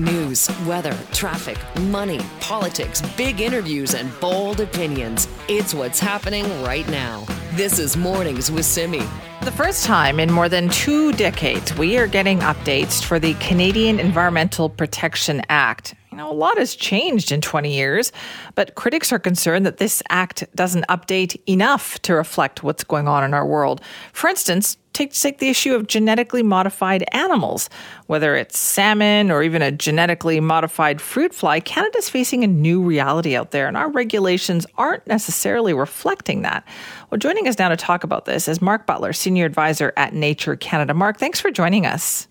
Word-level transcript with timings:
News, 0.00 0.48
weather, 0.64 0.96
traffic, 1.12 1.58
money, 1.80 2.20
politics, 2.40 3.02
big 3.18 3.42
interviews, 3.42 3.92
and 3.92 4.10
bold 4.18 4.60
opinions. 4.60 5.28
It's 5.46 5.74
what's 5.74 6.00
happening 6.00 6.46
right 6.62 6.88
now. 6.88 7.26
This 7.52 7.78
is 7.78 7.98
Mornings 7.98 8.50
with 8.50 8.64
Simi. 8.64 9.02
The 9.42 9.52
first 9.52 9.84
time 9.84 10.18
in 10.18 10.32
more 10.32 10.48
than 10.48 10.70
two 10.70 11.12
decades, 11.12 11.76
we 11.76 11.98
are 11.98 12.06
getting 12.06 12.38
updates 12.38 13.04
for 13.04 13.18
the 13.18 13.34
Canadian 13.34 14.00
Environmental 14.00 14.70
Protection 14.70 15.42
Act. 15.50 15.94
You 16.10 16.16
know, 16.16 16.30
a 16.30 16.32
lot 16.32 16.56
has 16.56 16.74
changed 16.74 17.30
in 17.30 17.42
20 17.42 17.74
years, 17.74 18.10
but 18.54 18.76
critics 18.76 19.12
are 19.12 19.18
concerned 19.18 19.66
that 19.66 19.76
this 19.76 20.02
act 20.08 20.44
doesn't 20.54 20.86
update 20.88 21.38
enough 21.46 22.00
to 22.02 22.14
reflect 22.14 22.62
what's 22.62 22.84
going 22.84 23.06
on 23.06 23.22
in 23.22 23.34
our 23.34 23.46
world. 23.46 23.82
For 24.14 24.28
instance, 24.28 24.78
take, 24.92 25.12
take 25.12 25.38
the 25.38 25.48
issue 25.48 25.74
of 25.74 25.86
genetically 25.86 26.42
modified 26.42 27.04
animals. 27.12 27.70
Whether 28.06 28.36
it's 28.36 28.58
salmon 28.58 29.30
or 29.30 29.42
even 29.42 29.62
a 29.62 29.70
genetically 29.70 30.40
modified 30.40 31.00
fruit 31.00 31.34
fly, 31.34 31.60
Canada's 31.60 32.08
facing 32.08 32.44
a 32.44 32.46
new 32.46 32.82
reality 32.82 33.36
out 33.36 33.50
there, 33.50 33.68
and 33.68 33.76
our 33.76 33.90
regulations 33.90 34.66
aren't 34.76 35.06
necessarily 35.06 35.72
reflecting 35.72 36.42
that. 36.42 36.66
Well, 37.10 37.18
joining 37.18 37.48
us 37.48 37.58
now 37.58 37.68
to 37.68 37.76
talk 37.76 38.04
about 38.04 38.24
this 38.24 38.48
is 38.48 38.60
Mark 38.60 38.86
Butler, 38.86 39.12
Senior 39.12 39.46
Advisor 39.46 39.92
at 39.96 40.14
Nature 40.14 40.56
Canada. 40.56 40.94
Mark, 40.94 41.18
thanks 41.18 41.40
for 41.40 41.50
joining 41.50 41.86
us. 41.86 42.28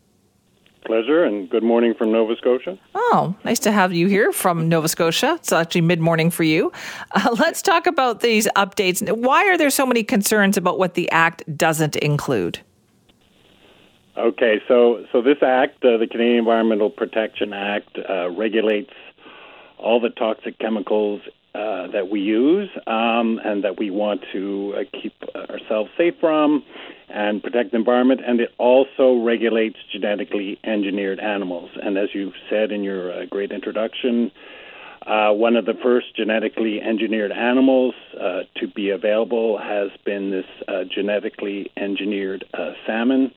Pleasure, 0.89 1.23
and 1.23 1.47
good 1.47 1.61
morning 1.61 1.93
from 1.93 2.11
Nova 2.11 2.35
Scotia. 2.35 2.75
Oh, 2.95 3.35
nice 3.45 3.59
to 3.59 3.71
have 3.71 3.93
you 3.93 4.07
here 4.07 4.31
from 4.31 4.67
Nova 4.67 4.87
Scotia. 4.87 5.35
It's 5.35 5.51
actually 5.51 5.81
mid 5.81 5.99
morning 5.99 6.31
for 6.31 6.41
you. 6.41 6.71
Uh, 7.11 7.35
let's 7.39 7.61
talk 7.61 7.85
about 7.85 8.21
these 8.21 8.47
updates. 8.55 9.07
Why 9.15 9.47
are 9.49 9.55
there 9.55 9.69
so 9.69 9.85
many 9.85 10.03
concerns 10.03 10.57
about 10.57 10.79
what 10.79 10.95
the 10.95 11.07
Act 11.11 11.43
doesn't 11.55 11.95
include? 11.97 12.61
Okay, 14.17 14.61
so 14.67 15.05
so 15.11 15.21
this 15.21 15.37
act, 15.43 15.85
uh, 15.85 15.97
the 15.97 16.07
Canadian 16.07 16.39
Environmental 16.39 16.89
Protection 16.89 17.53
Act, 17.53 17.95
uh, 18.09 18.31
regulates 18.31 18.93
all 19.77 19.99
the 19.99 20.09
toxic 20.09 20.57
chemicals 20.57 21.21
uh, 21.55 21.87
that 21.87 22.09
we 22.09 22.19
use 22.19 22.69
um, 22.87 23.39
and 23.43 23.63
that 23.63 23.79
we 23.79 23.89
want 23.89 24.21
to 24.31 24.75
uh, 24.77 24.83
keep 25.01 25.13
ourselves 25.35 25.89
safe 25.97 26.13
from 26.19 26.63
and 27.09 27.41
protect 27.41 27.71
the 27.71 27.77
environment. 27.77 28.21
And 28.25 28.39
it 28.39 28.49
also 28.57 29.15
regulates 29.15 29.77
genetically 29.91 30.59
engineered 30.63 31.19
animals. 31.19 31.71
And 31.81 31.97
as 31.97 32.09
you 32.13 32.31
said 32.49 32.71
in 32.71 32.83
your 32.83 33.11
uh, 33.11 33.25
great 33.25 33.51
introduction, 33.51 34.31
uh, 35.07 35.31
one 35.31 35.55
of 35.55 35.65
the 35.65 35.73
first 35.81 36.15
genetically 36.15 36.81
engineered 36.81 37.31
animals 37.31 37.95
uh, 38.19 38.41
to 38.57 38.67
be 38.67 38.91
available 38.91 39.57
has 39.57 39.89
been 40.05 40.29
this 40.29 40.45
uh, 40.67 40.83
genetically 40.93 41.71
engineered 41.77 42.45
uh, 42.53 42.73
salmon. 42.85 43.31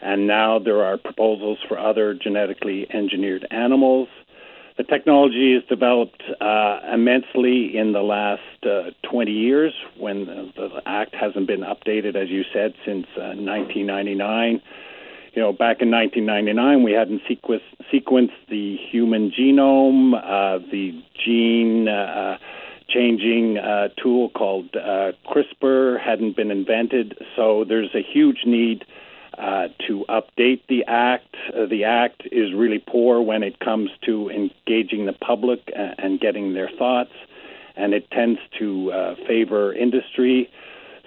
And 0.00 0.26
now 0.26 0.58
there 0.58 0.82
are 0.82 0.96
proposals 0.96 1.58
for 1.68 1.78
other 1.78 2.14
genetically 2.14 2.86
engineered 2.92 3.46
animals. 3.50 4.08
The 4.78 4.84
technology 4.84 5.54
has 5.54 5.62
developed 5.68 6.22
uh, 6.40 6.80
immensely 6.92 7.76
in 7.76 7.92
the 7.92 8.00
last 8.00 8.40
uh, 8.64 8.90
20 9.02 9.30
years 9.30 9.74
when 9.98 10.24
the 10.24 10.82
Act 10.86 11.14
hasn't 11.14 11.46
been 11.46 11.60
updated, 11.60 12.16
as 12.16 12.30
you 12.30 12.42
said, 12.52 12.74
since 12.84 13.06
uh, 13.16 13.36
1999. 13.36 14.62
You 15.34 15.42
know, 15.42 15.52
back 15.52 15.80
in 15.80 15.90
1999, 15.90 16.82
we 16.82 16.92
hadn't 16.92 17.22
sequenced, 17.24 17.60
sequenced 17.92 18.48
the 18.48 18.76
human 18.90 19.30
genome, 19.30 20.14
uh, 20.14 20.58
the 20.70 21.02
gene 21.22 21.88
uh, 21.88 22.38
changing 22.88 23.58
uh, 23.58 23.88
tool 24.02 24.30
called 24.30 24.72
CRISPR 24.72 26.00
hadn't 26.00 26.36
been 26.36 26.50
invented. 26.50 27.18
So 27.36 27.64
there's 27.64 27.94
a 27.94 28.02
huge 28.02 28.44
need 28.46 28.84
uh, 29.38 29.68
to 29.86 30.04
update 30.08 30.60
the 30.68 30.84
act. 30.86 31.34
Uh, 31.56 31.66
the 31.66 31.84
act 31.84 32.22
is 32.30 32.52
really 32.54 32.78
poor 32.78 33.20
when 33.20 33.42
it 33.42 33.58
comes 33.60 33.90
to 34.04 34.30
engaging 34.30 35.06
the 35.06 35.12
public 35.12 35.60
and, 35.74 35.94
and 35.98 36.20
getting 36.20 36.54
their 36.54 36.70
thoughts, 36.78 37.12
and 37.76 37.94
it 37.94 38.10
tends 38.10 38.38
to 38.58 38.92
uh, 38.92 39.14
favor 39.26 39.72
industry. 39.72 40.50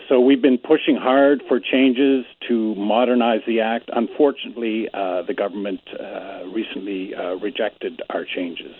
So 0.09 0.19
we've 0.19 0.41
been 0.41 0.57
pushing 0.57 0.95
hard 0.95 1.41
for 1.47 1.59
changes 1.59 2.25
to 2.47 2.75
modernize 2.75 3.41
the 3.47 3.61
act. 3.61 3.89
Unfortunately, 3.93 4.87
uh, 4.93 5.23
the 5.23 5.33
government 5.33 5.81
uh, 5.99 6.45
recently 6.47 7.13
rejected 7.41 8.01
our 8.11 8.23
changes. 8.23 8.75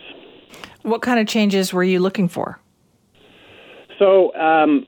What 0.83 1.01
kind 1.01 1.19
of 1.19 1.27
changes 1.27 1.73
were 1.73 1.83
you 1.83 2.00
looking 2.00 2.27
for? 2.27 2.59
So, 3.97 4.35
um, 4.35 4.85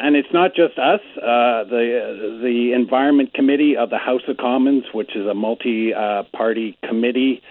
and 0.00 0.16
it's 0.16 0.32
not 0.32 0.54
just 0.54 0.78
us. 0.78 1.00
Uh, 1.16 1.64
the 1.64 2.40
the 2.42 2.72
Environment 2.74 3.32
Committee 3.34 3.76
of 3.76 3.90
the 3.90 3.98
House 3.98 4.22
of 4.28 4.36
Commons, 4.36 4.84
which 4.92 5.14
is 5.14 5.26
a 5.26 5.34
multi-party 5.34 6.78
committee, 6.86 7.42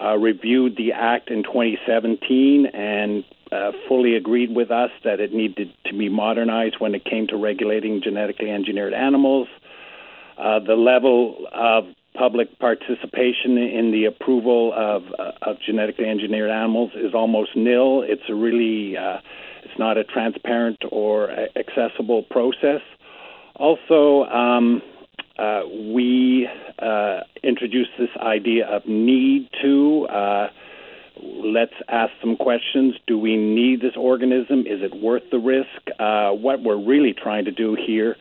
uh, 0.00 0.16
reviewed 0.16 0.76
the 0.76 0.92
act 0.92 1.30
in 1.30 1.42
2017 1.42 2.66
and 2.66 3.24
uh, 3.52 3.72
fully 3.86 4.16
agreed 4.16 4.54
with 4.54 4.70
us 4.70 4.90
that 5.04 5.20
it 5.20 5.32
needed 5.32 5.72
to 5.86 5.96
be 5.96 6.08
modernized 6.08 6.76
when 6.78 6.94
it 6.94 7.04
came 7.04 7.26
to 7.26 7.36
regulating 7.36 8.00
genetically 8.02 8.50
engineered 8.50 8.94
animals. 8.94 9.48
Uh, 10.38 10.58
the 10.58 10.74
level 10.74 11.46
of 11.52 11.84
public 12.14 12.58
participation 12.58 13.58
in 13.58 13.90
the 13.92 14.06
approval 14.06 14.72
of, 14.74 15.02
uh, 15.18 15.32
of 15.42 15.56
genetically 15.64 16.06
engineered 16.06 16.50
animals 16.50 16.90
is 16.94 17.14
almost 17.14 17.50
nil. 17.54 18.02
It's 18.02 18.22
a 18.28 18.34
really 18.34 18.96
uh, 18.96 19.18
it's 19.62 19.78
not 19.78 19.96
a 19.96 20.04
transparent 20.04 20.78
or 20.90 21.30
accessible 21.56 22.22
process. 22.24 22.80
Also, 23.56 24.24
um, 24.24 24.82
uh, 25.38 25.62
we 25.66 26.48
uh, 26.78 27.20
introduced 27.42 27.90
this 27.98 28.10
idea 28.20 28.66
of 28.66 28.86
need 28.86 29.48
to. 29.62 30.06
Uh, 30.06 30.48
let's 31.22 31.74
ask 31.88 32.12
some 32.20 32.36
questions. 32.36 32.94
Do 33.06 33.18
we 33.18 33.36
need 33.36 33.80
this 33.80 33.94
organism? 33.96 34.60
Is 34.60 34.82
it 34.82 34.94
worth 34.94 35.22
the 35.30 35.38
risk? 35.38 35.68
Uh, 35.98 36.30
what 36.30 36.62
we're 36.62 36.82
really 36.82 37.12
trying 37.12 37.44
to 37.44 37.52
do 37.52 37.74
here 37.74 38.16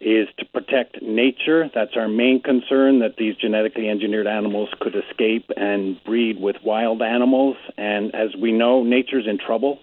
is 0.00 0.28
to 0.38 0.44
protect 0.44 1.00
nature. 1.02 1.70
That's 1.74 1.96
our 1.96 2.08
main 2.08 2.42
concern 2.42 3.00
that 3.00 3.16
these 3.16 3.34
genetically 3.36 3.88
engineered 3.88 4.26
animals 4.26 4.68
could 4.80 4.94
escape 4.94 5.50
and 5.56 6.02
breed 6.04 6.38
with 6.40 6.56
wild 6.62 7.00
animals. 7.02 7.56
And 7.78 8.14
as 8.14 8.36
we 8.36 8.52
know, 8.52 8.82
nature's 8.82 9.26
in 9.26 9.38
trouble. 9.38 9.78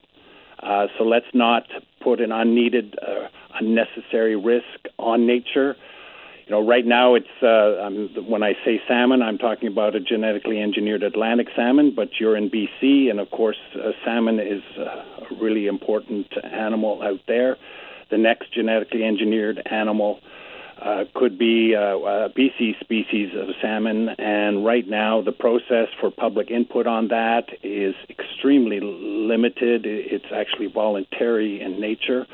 Uh, 0.64 0.88
so 0.98 1.04
let's 1.04 1.26
not 1.34 1.64
put 2.02 2.22
an 2.22 2.32
unneeded, 2.32 2.98
uh, 3.02 3.28
unnecessary 3.60 4.36
risk 4.36 4.88
on 4.98 5.28
nature. 5.28 5.76
You 6.46 6.52
know, 6.52 6.66
right 6.66 6.86
now 6.86 7.16
it's 7.16 7.42
uh, 7.42 7.90
when 8.28 8.44
I 8.44 8.54
say 8.66 8.82
salmon, 8.88 9.22
I'm 9.22 9.38
talking 9.38 9.68
about 9.68 9.96
a 9.96 10.00
genetically 10.00 10.62
engineered 10.62 11.04
Atlantic 11.04 11.48
salmon. 11.56 11.94
But 11.96 12.20
you're 12.20 12.36
in 12.36 12.50
BC, 12.50 13.10
and 13.10 13.20
of 13.20 13.32
course, 13.32 13.58
uh, 13.76 13.92
salmon 14.04 14.40
is 14.40 14.62
uh, 14.78 14.84
a 14.84 15.36
really 15.42 15.68
important 15.68 16.28
animal 16.44 17.02
out 17.02 17.22
there. 17.28 17.58
The 18.12 18.18
next 18.18 18.54
genetically 18.54 19.04
engineered 19.04 19.62
animal 19.66 20.20
uh, 20.84 21.06
could 21.14 21.38
be 21.38 21.76
uh, 21.76 21.98
a 21.98 22.30
BC 22.30 22.80
species 22.80 23.32
of 23.36 23.48
salmon, 23.62 24.10
and 24.10 24.66
right 24.66 24.88
now 24.88 25.22
the 25.22 25.32
process 25.32 25.88
for 26.00 26.12
public 26.12 26.52
input 26.52 26.88
on 26.88 27.08
that 27.08 27.46
is 27.64 27.96
extremely 28.10 28.80
limited. 28.82 29.86
It's 29.86 30.26
actually 30.34 30.68
voluntary 30.68 31.62
in 31.62 31.80
nature. 31.80 32.28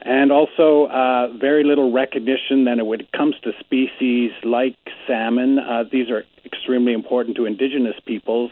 And 0.00 0.32
also, 0.32 0.86
uh, 0.86 1.28
very 1.38 1.64
little 1.64 1.90
recognition 1.92 2.64
that 2.64 2.84
when 2.86 3.00
it 3.00 3.12
comes 3.12 3.36
to 3.42 3.52
species 3.60 4.32
like 4.42 4.76
salmon, 5.06 5.58
uh, 5.58 5.84
these 5.90 6.10
are 6.10 6.24
extremely 6.44 6.92
important 6.92 7.36
to 7.36 7.46
indigenous 7.46 7.96
peoples, 8.04 8.50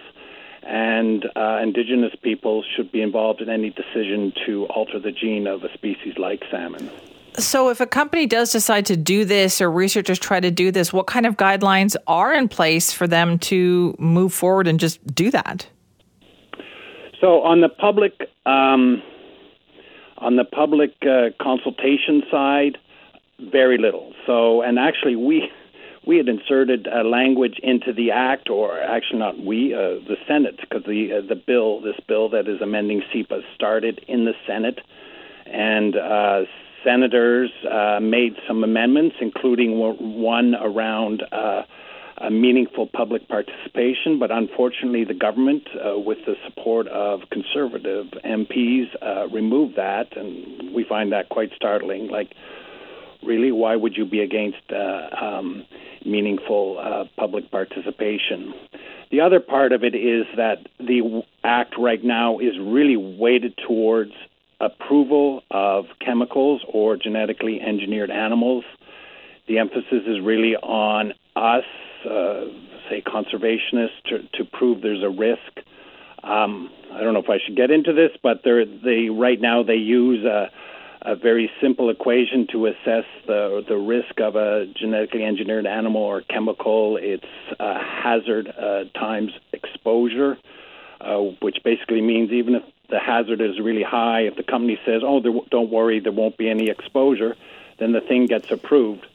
and 0.63 1.27
uh, 1.37 1.61
indigenous 1.63 2.15
peoples 2.23 2.65
should 2.75 2.91
be 2.91 3.03
involved 3.03 3.41
in 3.41 3.51
any 3.51 3.71
decision 3.71 4.33
to 4.47 4.67
alter 4.67 4.99
the 4.99 5.13
gene 5.13 5.47
of 5.47 5.63
a 5.63 5.73
species 5.75 6.17
like 6.19 6.43
salmon. 6.51 6.91
So, 7.39 7.71
if 7.71 7.81
a 7.81 7.87
company 7.87 8.27
does 8.27 8.53
decide 8.53 8.85
to 8.87 8.97
do 8.97 9.25
this 9.25 9.61
or 9.61 9.71
researchers 9.71 10.19
try 10.19 10.39
to 10.39 10.51
do 10.51 10.71
this, 10.71 10.93
what 10.93 11.07
kind 11.07 11.25
of 11.25 11.37
guidelines 11.37 11.97
are 12.07 12.35
in 12.35 12.49
place 12.49 12.93
for 12.93 13.07
them 13.07 13.39
to 13.41 13.95
move 13.99 14.35
forward 14.35 14.69
and 14.69 14.79
just 14.79 15.05
do 15.15 15.31
that? 15.31 15.67
So, 17.21 17.43
on 17.43 17.63
the 17.63 17.71
public, 17.71 18.13
um, 18.45 19.03
on 20.19 20.37
the 20.37 20.45
public 20.45 20.93
uh, 21.03 21.31
consultation 21.43 22.23
side, 22.31 22.77
very 23.51 23.79
little. 23.79 24.13
So, 24.27 24.61
and 24.61 24.79
actually, 24.79 25.17
we 25.17 25.51
we 26.07 26.17
had 26.17 26.29
inserted 26.29 26.89
uh, 26.89 27.05
language 27.05 27.61
into 27.63 27.93
the 27.93 28.11
act, 28.11 28.51
or 28.51 28.79
actually 28.81 29.21
not 29.21 29.39
we, 29.39 29.73
uh, 29.73 30.05
the 30.07 30.17
Senate, 30.27 30.59
because 30.61 30.85
the 30.85 31.13
uh, 31.13 31.29
the 31.29 31.37
bill, 31.37 31.81
this 31.81 31.99
bill 32.07 32.29
that 32.31 32.49
is 32.49 32.61
amending 32.61 33.03
CEPA, 33.15 33.41
started 33.55 34.05
in 34.09 34.25
the 34.25 34.35
Senate, 34.47 34.81
and 35.47 35.97
uh, 35.97 36.43
senators 36.85 37.51
uh, 37.71 38.01
made 38.01 38.35
some 38.47 38.65
amendments, 38.65 39.17
including 39.21 39.79
one 39.79 40.55
around 40.55 41.23
uh, 41.33 41.63
meaningful 42.31 42.87
public 42.87 43.29
participation. 43.29 44.19
But 44.19 44.31
unfortunately, 44.31 45.05
the 45.05 45.15
government, 45.15 45.69
uh, 45.75 45.99
with 45.99 46.19
the 46.27 46.35
support 46.47 46.87
of 46.89 47.21
conservative 47.31 48.07
MPs, 48.25 48.87
uh, 49.03 49.29
removed 49.29 49.77
that, 49.77 50.17
and 50.17 50.75
we 50.75 50.85
find 50.85 51.13
that 51.13 51.29
quite 51.29 51.51
startling. 51.57 52.09
Like, 52.09 52.33
really, 53.23 53.53
why 53.53 53.77
would 53.77 53.97
you 53.97 54.05
be 54.05 54.21
against 54.21 54.63
uh, 54.71 55.25
um, 55.25 55.65
meaningful 56.05 56.79
uh, 56.79 57.05
public 57.17 57.51
participation? 57.51 58.55
The 59.11 59.21
other 59.21 59.41
part 59.41 59.73
of 59.73 59.85
it 59.85 59.95
is 59.95 60.25
that 60.37 60.67
the 60.79 61.23
act 61.45 61.75
right 61.79 62.03
now 62.03 62.39
is 62.39 62.59
really 62.59 62.97
weighted 62.97 63.59
towards 63.67 64.13
approval 64.63 65.43
of 65.51 65.87
chemicals 66.01 66.63
or 66.73 66.97
genetically 66.97 67.61
engineered 67.61 68.11
animals. 68.11 68.65
The 69.49 69.59
emphasis 69.59 70.05
is 70.07 70.21
really 70.23 70.55
on 70.57 71.13
us, 71.35 71.65
uh, 72.09 72.45
say 72.89 73.03
conservationists, 73.03 74.03
to, 74.07 74.19
to 74.35 74.45
prove 74.45 74.81
there's 74.81 75.03
a 75.03 75.11
risk. 75.11 75.67
Um, 76.23 76.71
I 76.93 77.01
don't 77.01 77.13
know 77.13 77.21
if 77.21 77.29
I 77.29 77.39
should 77.45 77.57
get 77.57 77.71
into 77.71 77.93
this, 77.93 78.11
but 78.23 78.43
they're, 78.45 78.65
they 78.65 79.09
right 79.11 79.41
now 79.41 79.65
they 79.65 79.75
use 79.75 80.25
a, 80.25 80.51
a 81.03 81.17
very 81.17 81.51
simple 81.61 81.91
equation 81.91 82.47
to 82.53 82.67
assess 82.67 83.05
the 83.27 83.65
the 83.69 83.77
risk 83.77 84.21
of 84.21 84.37
a 84.37 84.67
genetically 84.79 85.25
engineered 85.25 85.67
animal 85.67 86.03
or 86.03 86.23
chemical. 86.23 86.97
It's 87.01 87.25
hazard 87.59 88.47
uh, 88.49 88.85
times 88.97 89.33
exposure, 89.53 90.39
uh, 91.01 91.19
which 91.41 91.59
basically 91.65 92.03
means 92.03 92.31
even 92.31 92.55
if 92.55 92.63
the 92.93 93.01
hazard 93.01 93.41
is 93.41 93.59
really 93.59 93.83
high, 93.83 94.21
if 94.21 94.37
the 94.37 94.43
company 94.45 94.79
says, 94.85 95.03
"Oh, 95.05 95.19
there, 95.19 95.33
don't 95.51 95.71
worry, 95.71 95.99
there 95.99 96.13
won't 96.13 96.37
be 96.37 96.49
any 96.49 96.69
exposure," 96.69 97.35
then 97.79 97.91
the 97.93 98.03
thing 98.03 98.27
gets 98.27 98.51
approved. 98.53 99.07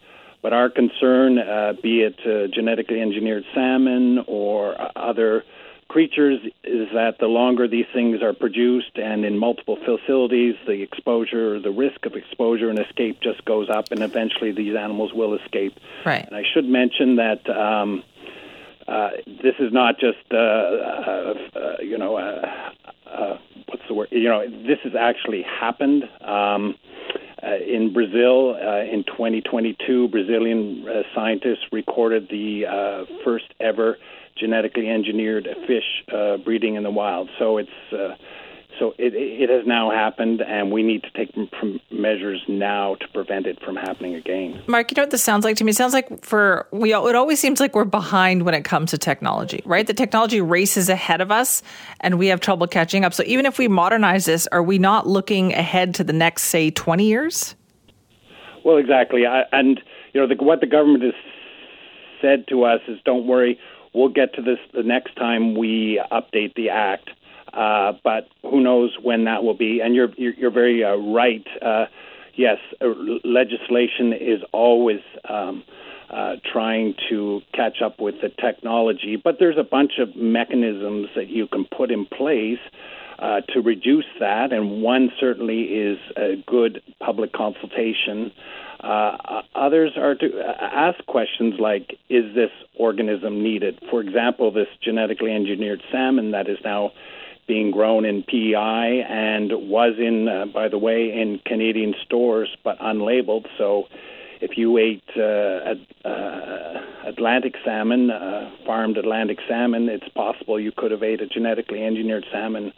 But 0.41 0.51
our 0.51 0.69
concern, 0.69 1.37
uh, 1.37 1.73
be 1.81 2.01
it 2.01 2.19
uh, 2.25 2.47
genetically 2.47 2.99
engineered 2.99 3.45
salmon 3.53 4.23
or 4.27 4.75
other 4.95 5.45
creatures, 5.87 6.39
is 6.63 6.89
that 6.93 7.19
the 7.19 7.27
longer 7.27 7.67
these 7.67 7.85
things 7.93 8.21
are 8.21 8.33
produced 8.33 8.97
and 8.97 9.23
in 9.23 9.37
multiple 9.37 9.77
facilities, 9.77 10.55
the 10.65 10.81
exposure, 10.81 11.59
the 11.59 11.71
risk 11.71 12.05
of 12.05 12.15
exposure 12.15 12.69
and 12.69 12.79
escape 12.79 13.21
just 13.21 13.45
goes 13.45 13.69
up, 13.69 13.91
and 13.91 14.01
eventually 14.03 14.51
these 14.51 14.75
animals 14.75 15.13
will 15.13 15.33
escape. 15.35 15.73
Right. 16.03 16.25
And 16.25 16.35
I 16.35 16.43
should 16.51 16.65
mention 16.65 17.17
that. 17.17 17.47
Um, 17.49 18.03
uh, 18.87 19.09
this 19.25 19.55
is 19.59 19.71
not 19.73 19.99
just 19.99 20.17
uh, 20.31 20.37
uh, 20.37 21.33
uh 21.55 21.75
you 21.81 21.97
know 21.97 22.17
uh, 22.17 22.71
uh, 23.11 23.37
what's 23.67 23.83
the 23.87 23.93
word? 23.93 24.09
You 24.11 24.29
know, 24.29 24.47
this 24.49 24.79
has 24.83 24.93
actually 24.99 25.43
happened. 25.43 26.03
Um, 26.21 26.75
uh, 27.43 27.55
in 27.57 27.93
Brazil, 27.93 28.55
uh, 28.55 28.81
in 28.81 29.03
2022, 29.05 30.07
Brazilian 30.07 30.85
uh, 30.87 31.03
scientists 31.13 31.67
recorded 31.71 32.27
the 32.29 32.65
uh, 32.65 33.05
first 33.23 33.45
ever 33.59 33.97
genetically 34.37 34.89
engineered 34.89 35.47
fish 35.67 36.03
uh, 36.13 36.37
breeding 36.37 36.75
in 36.75 36.83
the 36.83 36.91
wild. 36.91 37.29
So 37.37 37.57
it's 37.57 37.69
uh, 37.91 38.15
so 38.79 38.93
it, 38.97 39.13
it 39.15 39.49
has 39.49 39.65
now 39.65 39.89
happened, 39.89 40.41
and 40.41 40.71
we 40.71 40.83
need 40.83 41.03
to 41.03 41.11
take 41.11 41.33
measures 41.91 42.43
now 42.47 42.95
to 42.95 43.07
prevent 43.09 43.47
it 43.47 43.59
from 43.63 43.75
happening 43.75 44.15
again. 44.15 44.61
Mark, 44.67 44.91
you 44.91 44.95
know 44.95 45.03
what 45.03 45.11
this 45.11 45.23
sounds 45.23 45.43
like 45.45 45.55
to 45.57 45.63
me? 45.63 45.71
It 45.71 45.75
sounds 45.75 45.93
like 45.93 46.23
for 46.23 46.67
we. 46.71 46.93
It 46.93 47.15
always 47.15 47.39
seems 47.39 47.59
like 47.59 47.75
we're 47.75 47.85
behind 47.85 48.43
when 48.43 48.53
it 48.53 48.63
comes 48.63 48.91
to 48.91 48.97
technology, 48.97 49.61
right? 49.65 49.85
The 49.85 49.93
technology 49.93 50.41
races 50.41 50.89
ahead 50.89 51.21
of 51.21 51.31
us, 51.31 51.63
and 52.01 52.19
we 52.19 52.27
have 52.27 52.39
trouble 52.39 52.67
catching 52.67 53.03
up. 53.03 53.13
So 53.13 53.23
even 53.25 53.45
if 53.45 53.57
we 53.57 53.67
modernize 53.67 54.25
this, 54.25 54.47
are 54.47 54.63
we 54.63 54.77
not 54.77 55.07
looking 55.07 55.53
ahead 55.53 55.95
to 55.95 56.03
the 56.03 56.13
next, 56.13 56.43
say, 56.43 56.69
twenty 56.69 57.05
years? 57.05 57.55
Well, 58.63 58.77
exactly, 58.77 59.25
I, 59.25 59.43
and 59.51 59.79
you 60.13 60.21
know 60.21 60.27
the, 60.27 60.43
what 60.43 60.59
the 60.61 60.67
government 60.67 61.03
has 61.03 61.13
said 62.21 62.47
to 62.49 62.63
us 62.63 62.81
is, 62.87 62.99
"Don't 63.05 63.27
worry, 63.27 63.59
we'll 63.93 64.09
get 64.09 64.33
to 64.35 64.41
this 64.41 64.59
the 64.73 64.83
next 64.83 65.15
time 65.15 65.55
we 65.55 66.01
update 66.11 66.53
the 66.55 66.69
act." 66.69 67.09
Uh, 67.57 67.93
but 68.03 68.29
who 68.43 68.61
knows 68.61 68.95
when 69.01 69.23
that 69.23 69.43
will 69.43 69.55
be? 69.55 69.81
And 69.83 69.95
you're 69.95 70.13
you're, 70.15 70.33
you're 70.33 70.51
very 70.51 70.83
uh, 70.83 70.95
right. 70.95 71.45
Uh, 71.59 71.85
yes, 72.35 72.57
uh, 72.79 72.85
legislation 73.23 74.13
is 74.13 74.41
always 74.53 74.99
um, 75.27 75.63
uh, 76.11 76.35
trying 76.53 76.93
to 77.09 77.41
catch 77.53 77.81
up 77.83 77.99
with 77.99 78.21
the 78.21 78.29
technology, 78.29 79.15
but 79.21 79.37
there's 79.39 79.57
a 79.57 79.63
bunch 79.63 79.93
of 79.99 80.15
mechanisms 80.15 81.09
that 81.15 81.29
you 81.29 81.47
can 81.47 81.65
put 81.65 81.89
in 81.91 82.05
place. 82.05 82.59
To 83.53 83.61
reduce 83.61 84.05
that, 84.19 84.53
and 84.53 84.83
one 84.83 85.11
certainly 85.19 85.61
is 85.63 85.97
a 86.15 86.35
good 86.45 86.83
public 86.99 87.33
consultation. 87.33 88.31
Others 88.79 89.93
are 89.97 90.13
to 90.13 90.27
ask 90.61 91.03
questions 91.07 91.55
like, 91.59 91.97
is 92.09 92.35
this 92.35 92.51
organism 92.75 93.41
needed? 93.41 93.79
For 93.89 94.01
example, 94.01 94.51
this 94.51 94.67
genetically 94.83 95.33
engineered 95.33 95.81
salmon 95.91 96.29
that 96.29 96.47
is 96.47 96.59
now 96.63 96.91
being 97.47 97.71
grown 97.71 98.05
in 98.05 98.23
PEI 98.23 99.05
and 99.07 99.51
was 99.69 99.95
in, 99.97 100.27
uh, 100.27 100.45
by 100.45 100.67
the 100.67 100.77
way, 100.77 101.11
in 101.13 101.39
Canadian 101.45 101.95
stores 102.05 102.49
but 102.63 102.77
unlabeled. 102.79 103.45
So 103.57 103.85
if 104.41 104.57
you 104.57 104.77
ate 104.77 105.03
uh, 105.15 106.07
uh, 106.07 106.81
Atlantic 107.05 107.55
salmon, 107.63 108.11
uh, 108.11 108.51
farmed 108.65 108.97
Atlantic 108.97 109.39
salmon, 109.47 109.89
it's 109.89 110.07
possible 110.09 110.59
you 110.59 110.71
could 110.71 110.91
have 110.91 111.03
ate 111.03 111.21
a 111.21 111.27
genetically 111.27 111.83
engineered 111.83 112.25
salmon 112.31 112.73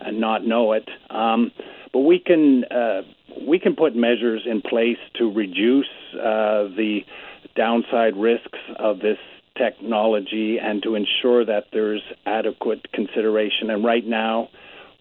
and 0.00 0.20
not 0.20 0.44
know 0.44 0.72
it. 0.72 0.88
Um, 1.10 1.52
but 1.92 2.00
we 2.00 2.18
can 2.18 2.64
uh, 2.64 3.02
we 3.46 3.58
can 3.58 3.76
put 3.76 3.94
measures 3.94 4.42
in 4.46 4.62
place 4.62 4.98
to 5.18 5.30
reduce 5.30 5.90
uh, 6.14 6.64
the 6.76 7.00
downside 7.54 8.16
risks 8.16 8.58
of 8.78 9.00
this 9.00 9.18
technology 9.62 10.58
and 10.58 10.82
to 10.82 10.94
ensure 10.94 11.44
that 11.44 11.66
there's 11.72 12.02
adequate 12.26 12.90
consideration. 12.92 13.70
And 13.70 13.84
right 13.84 14.04
now, 14.04 14.48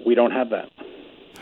we 0.05 0.13
don't 0.15 0.31
have 0.31 0.49
that. 0.51 0.69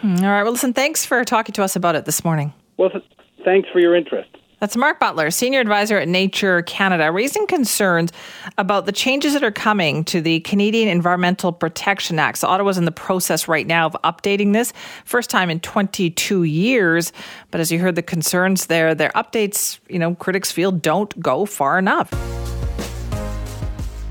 Hmm, 0.01 0.23
all 0.23 0.31
right. 0.31 0.43
Well, 0.43 0.53
listen, 0.53 0.73
thanks 0.73 1.05
for 1.05 1.23
talking 1.25 1.53
to 1.53 1.63
us 1.63 1.75
about 1.75 1.95
it 1.95 2.05
this 2.05 2.23
morning. 2.23 2.53
Well, 2.77 2.89
th- 2.89 3.03
thanks 3.43 3.67
for 3.73 3.79
your 3.79 3.95
interest. 3.95 4.29
That's 4.59 4.75
Mark 4.75 4.99
Butler, 4.99 5.31
Senior 5.31 5.61
Advisor 5.61 5.97
at 5.97 6.07
Nature 6.09 6.63
Canada, 6.63 7.13
raising 7.13 7.47
concerns 7.47 8.11
about 8.57 8.85
the 8.85 8.91
changes 8.91 9.31
that 9.31 9.43
are 9.43 9.51
coming 9.51 10.03
to 10.05 10.19
the 10.19 10.41
Canadian 10.41 10.89
Environmental 10.89 11.53
Protection 11.53 12.19
Act. 12.19 12.39
So 12.39 12.47
Ottawa's 12.49 12.77
in 12.77 12.83
the 12.83 12.91
process 12.91 13.47
right 13.47 13.65
now 13.65 13.85
of 13.85 13.95
updating 14.03 14.51
this, 14.51 14.73
first 15.05 15.29
time 15.29 15.49
in 15.49 15.61
22 15.61 16.43
years. 16.43 17.13
But 17.51 17.61
as 17.61 17.71
you 17.71 17.79
heard 17.79 17.95
the 17.95 18.03
concerns 18.03 18.65
there, 18.65 18.93
their 18.93 19.11
updates, 19.11 19.79
you 19.87 19.99
know, 19.99 20.15
critics 20.15 20.51
feel 20.51 20.73
don't 20.73 21.17
go 21.21 21.45
far 21.45 21.79
enough. 21.79 22.11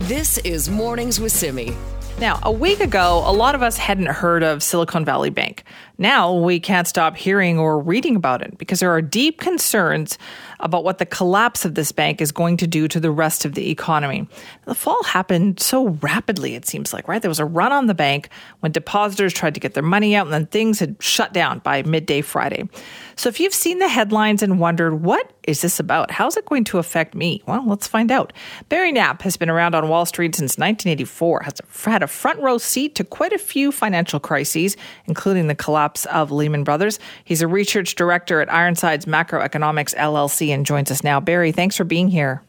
This 0.09 0.39
is 0.39 0.71
Mornings 0.71 1.21
with 1.21 1.33
Simi. 1.33 1.77
Now, 2.19 2.41
a 2.43 2.51
week 2.51 2.81
ago, 2.81 3.23
a 3.27 3.31
lot 3.31 3.55
of 3.55 3.63
us 3.63 3.77
hadn't 3.77 4.07
heard 4.07 4.43
of 4.43 4.63
Silicon 4.63 5.05
Valley 5.05 5.29
Bank. 5.29 5.65
Now 6.01 6.33
we 6.33 6.61
can't 6.61 6.87
stop 6.87 7.17
hearing 7.17 7.59
or 7.59 7.81
reading 7.81 8.15
about 8.15 8.41
it 8.41 8.57
because 8.57 8.79
there 8.79 8.93
are 8.93 9.03
deep 9.03 9.41
concerns 9.41 10.17
about 10.61 10.85
what 10.85 10.99
the 10.99 11.07
collapse 11.07 11.65
of 11.65 11.75
this 11.75 11.91
bank 11.91 12.21
is 12.21 12.31
going 12.31 12.57
to 12.59 12.69
do 12.69 12.87
to 12.87 13.01
the 13.01 13.11
rest 13.11 13.45
of 13.45 13.55
the 13.55 13.69
economy. 13.71 14.29
The 14.65 14.77
fall 14.77 15.03
happened 15.03 15.59
so 15.59 15.89
rapidly, 16.01 16.55
it 16.55 16.67
seems 16.67 16.93
like, 16.93 17.09
right? 17.09 17.21
There 17.21 17.29
was 17.29 17.41
a 17.41 17.45
run 17.45 17.73
on 17.73 17.87
the 17.87 17.95
bank 17.95 18.29
when 18.61 18.71
depositors 18.71 19.33
tried 19.33 19.55
to 19.55 19.61
get 19.61 19.75
their 19.75 19.83
money 19.83 20.15
out, 20.15 20.27
and 20.27 20.33
then 20.33 20.47
things 20.47 20.79
had 20.79 20.97
shut 21.01 21.33
down 21.33 21.61
by 21.61 21.83
midday 21.83 22.21
Friday. 22.21 22.69
So 23.17 23.29
if 23.29 23.41
you've 23.41 23.55
seen 23.55 23.81
the 23.81 23.89
headlines 23.89 24.43
and 24.43 24.61
wondered, 24.61 25.03
what 25.03 25.33
is 25.49 25.63
this 25.63 25.81
about? 25.81 26.13
How's 26.13 26.37
it 26.37 26.47
going 26.47 26.65
to 26.65 26.79
affect 26.79 27.17
me? 27.17 27.43
Well, 27.47 27.67
let's 27.67 27.89
find 27.89 28.13
out. 28.13 28.33
Barry 28.69 28.93
Knapp 28.93 29.23
has 29.23 29.37
been 29.37 29.51
around 29.51 29.75
on 29.75 29.89
Wall 29.89 30.07
Street 30.07 30.35
since 30.37 30.59
1984, 30.59 31.43
has 31.43 31.55
had 31.85 32.03
a 32.03 32.07
front 32.07 32.39
row 32.41 32.59
seat 32.59 32.95
to 32.97 33.05
quite 33.05 33.33
a 33.33 33.39
few 33.39 33.73
financial 33.73 34.21
crises, 34.21 34.77
including 35.07 35.49
the 35.49 35.55
collapse 35.55 35.88
of 36.07 36.31
Lehman 36.31 36.65
Brothers. 36.65 36.99
He's 37.25 37.43
a 37.43 37.49
research 37.49 37.95
director 37.95 38.41
at 38.41 38.53
Ironsides 38.53 39.07
Macroeconomics 39.07 39.95
LLC 39.97 40.49
and 40.49 40.67
joins 40.67 40.91
us 40.91 41.03
now. 41.03 41.21
Barry, 41.21 41.53
thanks 41.53 41.77
for 41.77 41.85
being 41.85 42.09
here. 42.09 42.43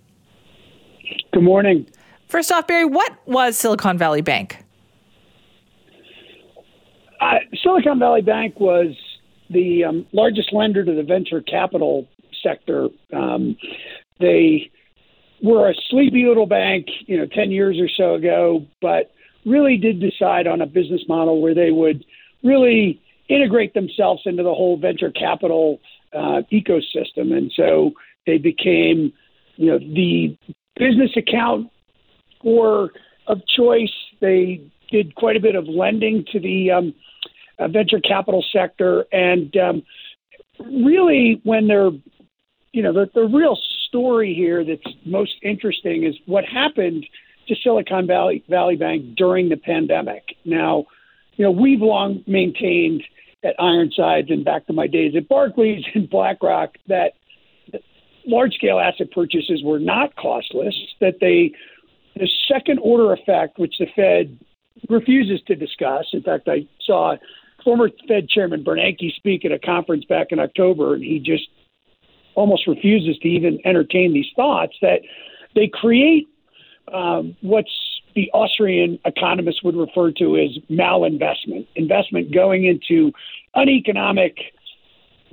Good 1.33 1.43
morning. 1.43 1.87
First 2.27 2.51
off, 2.51 2.67
Barry, 2.67 2.85
what 2.85 3.11
was 3.25 3.57
Silicon 3.57 3.97
Valley 3.97 4.21
Bank? 4.21 4.63
Uh, 7.19 7.39
Silicon 7.63 7.99
Valley 7.99 8.21
Bank 8.21 8.59
was 8.59 8.95
the 9.49 9.83
um, 9.83 10.05
largest 10.13 10.53
lender 10.53 10.85
to 10.85 10.93
the 10.93 11.03
venture 11.03 11.41
capital 11.41 12.07
sector. 12.43 12.89
Um, 13.13 13.57
they 14.19 14.71
were 15.41 15.69
a 15.69 15.73
sleepy 15.89 16.25
little 16.25 16.45
bank, 16.45 16.87
you 17.07 17.17
know, 17.17 17.25
10 17.25 17.51
years 17.51 17.79
or 17.79 17.89
so 17.89 18.15
ago, 18.15 18.65
but 18.81 19.11
really 19.45 19.77
did 19.77 19.99
decide 19.99 20.47
on 20.47 20.61
a 20.61 20.65
business 20.65 21.01
model 21.07 21.41
where 21.41 21.55
they 21.55 21.71
would 21.71 22.03
really 22.43 23.01
integrate 23.29 23.73
themselves 23.73 24.21
into 24.25 24.43
the 24.43 24.53
whole 24.53 24.77
venture 24.77 25.11
capital 25.11 25.79
uh, 26.13 26.41
ecosystem. 26.51 27.31
And 27.31 27.51
so 27.55 27.91
they 28.25 28.37
became, 28.37 29.13
you 29.55 29.67
know, 29.67 29.79
the 29.79 30.37
business 30.75 31.11
account 31.15 31.69
or 32.41 32.91
of 33.27 33.41
choice. 33.47 33.93
They 34.19 34.61
did 34.91 35.15
quite 35.15 35.35
a 35.35 35.39
bit 35.39 35.55
of 35.55 35.67
lending 35.67 36.25
to 36.31 36.39
the 36.39 36.71
um, 36.71 36.93
uh, 37.59 37.67
venture 37.67 37.99
capital 37.99 38.43
sector, 38.51 39.05
and 39.11 39.55
um, 39.57 39.83
really, 40.59 41.39
when 41.43 41.67
they're, 41.67 41.91
you 42.71 42.81
know, 42.81 42.93
the, 42.93 43.09
the 43.13 43.25
real 43.25 43.57
story 43.87 44.33
here 44.33 44.63
that's 44.63 44.95
most 45.05 45.33
interesting 45.43 46.05
is 46.05 46.15
what 46.25 46.45
happened 46.45 47.05
to 47.47 47.55
Silicon 47.63 48.07
Valley 48.07 48.43
Valley 48.49 48.75
Bank 48.75 49.15
during 49.15 49.49
the 49.49 49.57
pandemic. 49.57 50.23
Now, 50.45 50.85
you 51.35 51.45
know, 51.45 51.51
we've 51.51 51.81
long 51.81 52.23
maintained 52.27 53.03
at 53.43 53.55
Ironsides 53.59 54.29
and 54.29 54.43
back 54.43 54.67
to 54.67 54.73
my 54.73 54.87
days 54.87 55.13
at 55.15 55.27
Barclays 55.29 55.83
and 55.95 56.09
BlackRock 56.09 56.75
that 56.87 57.13
large 58.25 58.53
scale 58.53 58.79
asset 58.79 59.11
purchases 59.11 59.61
were 59.63 59.79
not 59.79 60.15
costless, 60.15 60.75
that 60.99 61.15
they 61.19 61.51
the 62.15 62.27
second 62.51 62.79
order 62.79 63.13
effect, 63.13 63.57
which 63.57 63.75
the 63.79 63.87
Fed 63.95 64.37
refuses 64.89 65.41
to 65.47 65.55
discuss. 65.55 66.05
In 66.13 66.21
fact, 66.21 66.47
I 66.47 66.67
saw 66.81 67.15
former 67.63 67.89
Fed 68.07 68.29
Chairman 68.29 68.63
Bernanke 68.63 69.13
speak 69.15 69.45
at 69.45 69.51
a 69.51 69.59
conference 69.59 70.05
back 70.05 70.27
in 70.31 70.39
October, 70.39 70.93
and 70.93 71.03
he 71.03 71.19
just 71.19 71.47
almost 72.35 72.67
refuses 72.67 73.17
to 73.19 73.27
even 73.27 73.59
entertain 73.65 74.13
these 74.13 74.27
thoughts 74.35 74.73
that 74.81 75.01
they 75.55 75.67
create 75.67 76.27
um, 76.93 77.35
what's 77.41 77.71
the 78.15 78.29
Austrian 78.33 78.99
economists 79.05 79.63
would 79.63 79.75
refer 79.75 80.11
to 80.13 80.37
as 80.37 80.57
malinvestment, 80.69 81.67
investment 81.75 82.33
going 82.33 82.65
into 82.65 83.11
uneconomic 83.55 84.37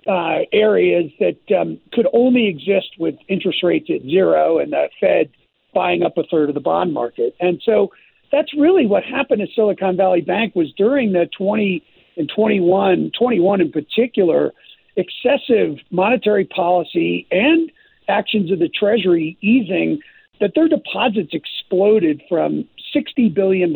uh, 0.06 0.40
areas 0.52 1.10
that 1.18 1.38
um, 1.58 1.80
could 1.92 2.06
only 2.12 2.46
exist 2.46 2.90
with 2.98 3.16
interest 3.28 3.62
rates 3.62 3.88
at 3.90 4.02
zero 4.02 4.58
and 4.58 4.72
the 4.72 4.88
Fed 5.00 5.30
buying 5.74 6.02
up 6.02 6.16
a 6.16 6.22
third 6.24 6.48
of 6.48 6.54
the 6.54 6.60
bond 6.60 6.94
market. 6.94 7.34
And 7.40 7.60
so 7.64 7.90
that's 8.32 8.52
really 8.56 8.86
what 8.86 9.04
happened 9.04 9.42
at 9.42 9.48
Silicon 9.54 9.96
Valley 9.96 10.20
Bank 10.20 10.54
was 10.54 10.72
during 10.76 11.12
the 11.12 11.28
20 11.36 11.82
and 12.16 12.30
21, 12.34 13.10
21 13.18 13.60
in 13.60 13.72
particular, 13.72 14.52
excessive 14.96 15.76
monetary 15.90 16.44
policy 16.44 17.26
and 17.30 17.70
actions 18.08 18.50
of 18.50 18.58
the 18.58 18.68
Treasury 18.68 19.36
easing 19.40 20.00
that 20.40 20.52
their 20.54 20.68
deposits 20.68 21.32
exploded 21.32 22.22
from 22.28 22.68
$60 22.94 23.32
billion 23.34 23.72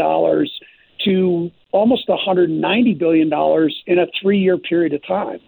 to 1.04 1.50
almost 1.72 2.08
$190 2.08 2.98
billion 2.98 3.32
in 3.86 3.98
a 3.98 4.06
three 4.20 4.38
year 4.38 4.58
period 4.58 4.92
of 4.92 5.06
time. 5.06 5.40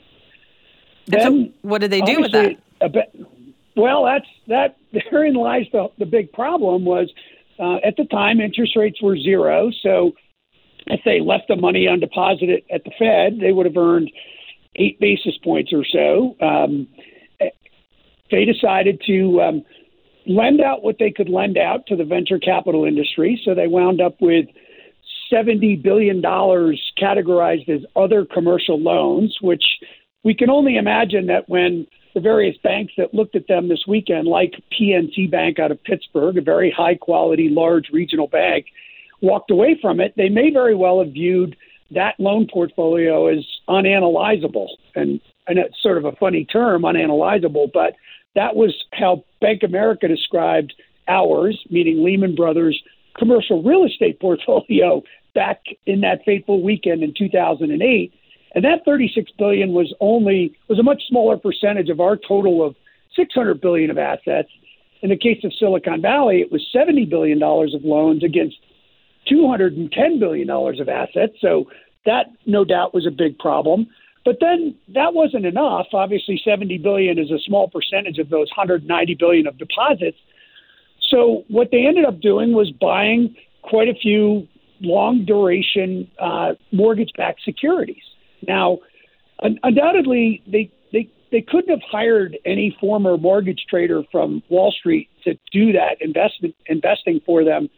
Then, 1.06 1.20
so 1.20 1.52
what 1.62 1.80
did 1.80 1.90
they 1.90 2.00
do 2.00 2.20
with 2.20 2.32
that? 2.32 2.56
Bit, 2.80 3.26
well, 3.76 4.04
that's 4.04 4.26
that. 4.48 4.76
Therein 5.10 5.34
lies 5.34 5.66
the, 5.72 5.88
the 5.98 6.06
big 6.06 6.32
problem. 6.32 6.84
Was 6.84 7.10
uh, 7.58 7.76
at 7.76 7.96
the 7.96 8.04
time 8.04 8.40
interest 8.40 8.76
rates 8.76 9.02
were 9.02 9.16
zero, 9.16 9.70
so 9.82 10.12
if 10.86 11.00
they 11.04 11.20
left 11.20 11.48
the 11.48 11.56
money 11.56 11.88
on 11.88 12.00
undeposited 12.00 12.64
at 12.70 12.84
the 12.84 12.92
Fed, 12.98 13.40
they 13.40 13.52
would 13.52 13.66
have 13.66 13.76
earned 13.76 14.10
eight 14.76 14.98
basis 15.00 15.36
points 15.42 15.72
or 15.72 15.84
so. 15.84 16.36
Um, 16.40 16.88
they 18.30 18.44
decided 18.44 19.02
to 19.06 19.40
um, 19.42 19.64
lend 20.26 20.60
out 20.60 20.82
what 20.82 20.96
they 20.98 21.10
could 21.10 21.28
lend 21.28 21.58
out 21.58 21.86
to 21.86 21.96
the 21.96 22.04
venture 22.04 22.38
capital 22.38 22.84
industry, 22.84 23.40
so 23.44 23.54
they 23.54 23.66
wound 23.66 24.00
up 24.00 24.16
with 24.20 24.46
$70 25.32 25.82
billion 25.82 26.20
categorized 26.22 27.68
as 27.68 27.80
other 27.96 28.24
commercial 28.24 28.78
loans, 28.80 29.36
which 29.40 29.64
we 30.24 30.34
can 30.34 30.50
only 30.50 30.76
imagine 30.76 31.26
that 31.26 31.48
when 31.48 31.86
the 32.14 32.20
various 32.20 32.56
banks 32.62 32.92
that 32.98 33.14
looked 33.14 33.34
at 33.34 33.48
them 33.48 33.68
this 33.68 33.84
weekend, 33.88 34.28
like 34.28 34.52
PNC 34.78 35.30
Bank 35.30 35.58
out 35.58 35.70
of 35.70 35.82
Pittsburgh, 35.84 36.36
a 36.36 36.42
very 36.42 36.70
high 36.70 36.94
quality, 36.94 37.48
large 37.48 37.88
regional 37.92 38.28
bank, 38.28 38.66
walked 39.22 39.50
away 39.50 39.78
from 39.80 40.00
it, 40.00 40.12
they 40.16 40.28
may 40.28 40.50
very 40.50 40.74
well 40.74 41.02
have 41.02 41.12
viewed 41.12 41.56
that 41.92 42.14
loan 42.18 42.46
portfolio 42.52 43.26
as 43.28 43.44
unanalyzable. 43.68 44.68
And, 44.94 45.20
and 45.46 45.58
it's 45.58 45.80
sort 45.82 45.98
of 45.98 46.04
a 46.04 46.12
funny 46.12 46.44
term, 46.44 46.82
unanalyzable, 46.82 47.70
but 47.72 47.94
that 48.34 48.56
was 48.56 48.74
how 48.92 49.24
Bank 49.40 49.62
America 49.62 50.08
described 50.08 50.74
ours, 51.08 51.58
meaning 51.70 52.04
Lehman 52.04 52.34
Brothers' 52.34 52.80
commercial 53.18 53.62
real 53.62 53.84
estate 53.84 54.20
portfolio 54.20 55.02
back 55.34 55.62
in 55.86 56.02
that 56.02 56.24
fateful 56.24 56.62
weekend 56.62 57.02
in 57.02 57.14
2008 57.16 58.12
and 58.54 58.64
that 58.64 58.84
36 58.84 59.30
billion 59.38 59.72
was 59.72 59.94
only 60.00 60.54
was 60.68 60.78
a 60.78 60.82
much 60.82 61.02
smaller 61.08 61.36
percentage 61.36 61.88
of 61.88 62.00
our 62.00 62.16
total 62.16 62.64
of 62.64 62.76
600 63.16 63.60
billion 63.60 63.90
of 63.90 63.98
assets. 63.98 64.48
In 65.00 65.10
the 65.10 65.16
case 65.16 65.42
of 65.44 65.52
Silicon 65.58 66.00
Valley, 66.00 66.40
it 66.40 66.52
was 66.52 66.66
70 66.72 67.06
billion 67.06 67.38
dollars 67.38 67.74
of 67.74 67.84
loans 67.84 68.22
against 68.22 68.56
210 69.28 70.18
billion 70.18 70.46
dollars 70.46 70.80
of 70.80 70.88
assets. 70.88 71.34
So 71.40 71.70
that 72.04 72.26
no 72.46 72.64
doubt 72.64 72.94
was 72.94 73.06
a 73.06 73.10
big 73.10 73.38
problem. 73.38 73.86
But 74.24 74.38
then 74.40 74.76
that 74.94 75.14
wasn't 75.14 75.46
enough. 75.46 75.86
Obviously, 75.92 76.40
70 76.44 76.78
billion 76.78 77.18
is 77.18 77.30
a 77.30 77.38
small 77.44 77.68
percentage 77.68 78.18
of 78.18 78.28
those 78.28 78.48
190 78.56 79.14
billion 79.18 79.46
of 79.46 79.58
deposits. 79.58 80.18
So 81.10 81.44
what 81.48 81.68
they 81.72 81.86
ended 81.86 82.04
up 82.04 82.20
doing 82.20 82.52
was 82.52 82.70
buying 82.70 83.34
quite 83.62 83.88
a 83.88 83.94
few 83.94 84.46
long 84.80 85.24
duration 85.24 86.10
uh, 86.18 86.52
mortgage 86.72 87.10
backed 87.16 87.42
securities. 87.44 88.02
Now, 88.46 88.78
un- 89.42 89.58
undoubtedly, 89.62 90.42
they, 90.46 90.70
they 90.92 91.10
they 91.30 91.40
couldn't 91.40 91.70
have 91.70 91.82
hired 91.90 92.36
any 92.44 92.76
former 92.78 93.16
mortgage 93.16 93.64
trader 93.68 94.02
from 94.12 94.42
Wall 94.50 94.70
Street 94.70 95.08
to 95.24 95.34
do 95.50 95.72
that 95.72 95.96
investment 96.00 96.54
investing 96.66 97.20
for 97.24 97.42
them, 97.42 97.68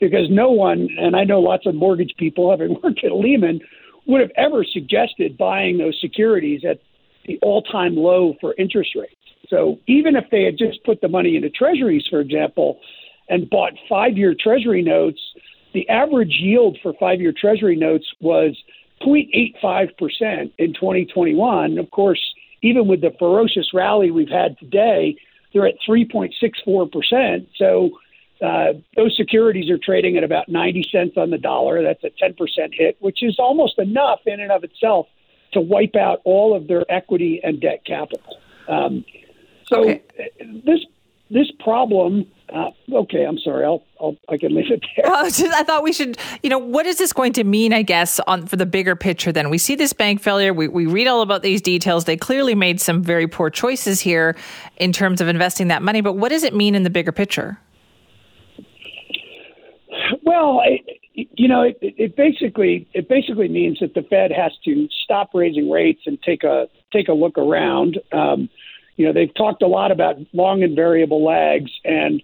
because 0.00 0.28
no 0.30 0.50
one, 0.50 0.88
and 0.98 1.14
I 1.14 1.24
know 1.24 1.40
lots 1.40 1.64
of 1.64 1.74
mortgage 1.74 2.14
people 2.18 2.50
having 2.50 2.76
worked 2.82 3.04
at 3.04 3.12
Lehman, 3.12 3.60
would 4.06 4.20
have 4.20 4.30
ever 4.36 4.64
suggested 4.64 5.38
buying 5.38 5.78
those 5.78 5.98
securities 6.00 6.62
at 6.68 6.78
the 7.26 7.38
all-time 7.42 7.96
low 7.96 8.34
for 8.40 8.54
interest 8.58 8.90
rates. 8.94 9.14
So 9.48 9.78
even 9.86 10.16
if 10.16 10.24
they 10.30 10.44
had 10.44 10.58
just 10.58 10.84
put 10.84 11.00
the 11.00 11.08
money 11.08 11.36
into 11.36 11.50
treasuries, 11.50 12.04
for 12.08 12.20
example, 12.20 12.80
and 13.28 13.48
bought 13.48 13.72
five-year 13.88 14.34
treasury 14.38 14.82
notes, 14.82 15.20
the 15.72 15.88
average 15.88 16.36
yield 16.40 16.78
for 16.82 16.92
five-year 17.00 17.32
treasury 17.38 17.76
notes 17.76 18.06
was 18.20 18.56
0.85% 19.02 20.52
in 20.58 20.74
2021. 20.74 21.78
Of 21.78 21.90
course, 21.90 22.20
even 22.62 22.86
with 22.86 23.00
the 23.00 23.12
ferocious 23.18 23.68
rally 23.74 24.10
we've 24.10 24.28
had 24.28 24.58
today, 24.58 25.16
they're 25.52 25.66
at 25.66 25.74
3.64%. 25.88 27.46
So 27.56 27.90
uh, 28.42 28.74
those 28.96 29.16
securities 29.16 29.70
are 29.70 29.78
trading 29.78 30.16
at 30.16 30.24
about 30.24 30.48
90 30.48 30.88
cents 30.90 31.14
on 31.16 31.30
the 31.30 31.38
dollar. 31.38 31.82
That's 31.82 32.02
a 32.04 32.10
10% 32.10 32.36
hit, 32.72 32.96
which 33.00 33.22
is 33.22 33.36
almost 33.38 33.78
enough 33.78 34.20
in 34.26 34.40
and 34.40 34.50
of 34.50 34.64
itself 34.64 35.06
to 35.52 35.60
wipe 35.60 35.96
out 35.96 36.20
all 36.24 36.56
of 36.56 36.66
their 36.66 36.84
equity 36.90 37.40
and 37.42 37.60
debt 37.60 37.84
capital. 37.86 38.38
Um, 38.68 39.04
so 39.66 39.82
okay. 39.82 40.02
this 40.64 40.80
this 41.30 41.50
problem 41.58 42.26
uh, 42.52 42.70
okay, 42.92 43.24
I'm 43.24 43.38
sorry. 43.38 43.64
I'll, 43.64 43.82
I'll 43.98 44.16
I 44.28 44.36
can 44.36 44.54
leave 44.54 44.70
it 44.70 44.84
there. 44.96 45.06
Well, 45.10 45.24
I 45.26 45.64
thought 45.64 45.82
we 45.82 45.92
should. 45.92 46.18
You 46.42 46.50
know, 46.50 46.58
what 46.58 46.86
is 46.86 46.98
this 46.98 47.12
going 47.12 47.32
to 47.34 47.44
mean? 47.44 47.72
I 47.72 47.82
guess 47.82 48.20
on 48.26 48.46
for 48.46 48.56
the 48.56 48.66
bigger 48.66 48.94
picture. 48.94 49.32
Then 49.32 49.48
we 49.48 49.58
see 49.58 49.74
this 49.74 49.92
bank 49.92 50.20
failure. 50.20 50.52
We 50.52 50.68
we 50.68 50.86
read 50.86 51.06
all 51.06 51.22
about 51.22 51.42
these 51.42 51.62
details. 51.62 52.04
They 52.04 52.16
clearly 52.16 52.54
made 52.54 52.80
some 52.80 53.02
very 53.02 53.26
poor 53.26 53.48
choices 53.48 54.00
here 54.00 54.36
in 54.76 54.92
terms 54.92 55.20
of 55.20 55.28
investing 55.28 55.68
that 55.68 55.82
money. 55.82 56.02
But 56.02 56.14
what 56.14 56.28
does 56.28 56.44
it 56.44 56.54
mean 56.54 56.74
in 56.74 56.82
the 56.82 56.90
bigger 56.90 57.12
picture? 57.12 57.58
Well, 60.22 60.62
it, 60.64 61.28
you 61.36 61.48
know, 61.48 61.62
it, 61.62 61.78
it 61.80 62.16
basically 62.16 62.88
it 62.92 63.08
basically 63.08 63.48
means 63.48 63.78
that 63.80 63.94
the 63.94 64.02
Fed 64.02 64.30
has 64.32 64.52
to 64.64 64.88
stop 65.04 65.30
raising 65.34 65.70
rates 65.70 66.02
and 66.06 66.20
take 66.22 66.44
a 66.44 66.68
take 66.92 67.08
a 67.08 67.12
look 67.12 67.38
around. 67.38 67.98
Um, 68.12 68.48
you 68.96 69.06
know, 69.06 69.12
they've 69.12 69.34
talked 69.34 69.62
a 69.62 69.66
lot 69.66 69.90
about 69.90 70.16
long 70.32 70.62
and 70.62 70.76
variable 70.76 71.24
lags, 71.24 71.70
and 71.84 72.22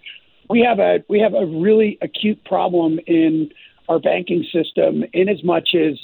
we 0.48 0.60
have 0.60 0.78
a 0.78 1.04
we 1.08 1.20
have 1.20 1.34
a 1.34 1.46
really 1.46 1.98
acute 2.02 2.42
problem 2.44 2.98
in 3.06 3.50
our 3.88 3.98
banking 3.98 4.44
system 4.52 5.04
in 5.12 5.28
as 5.28 5.42
much 5.42 5.70
as 5.74 5.98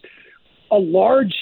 a 0.70 0.76
large 0.76 1.34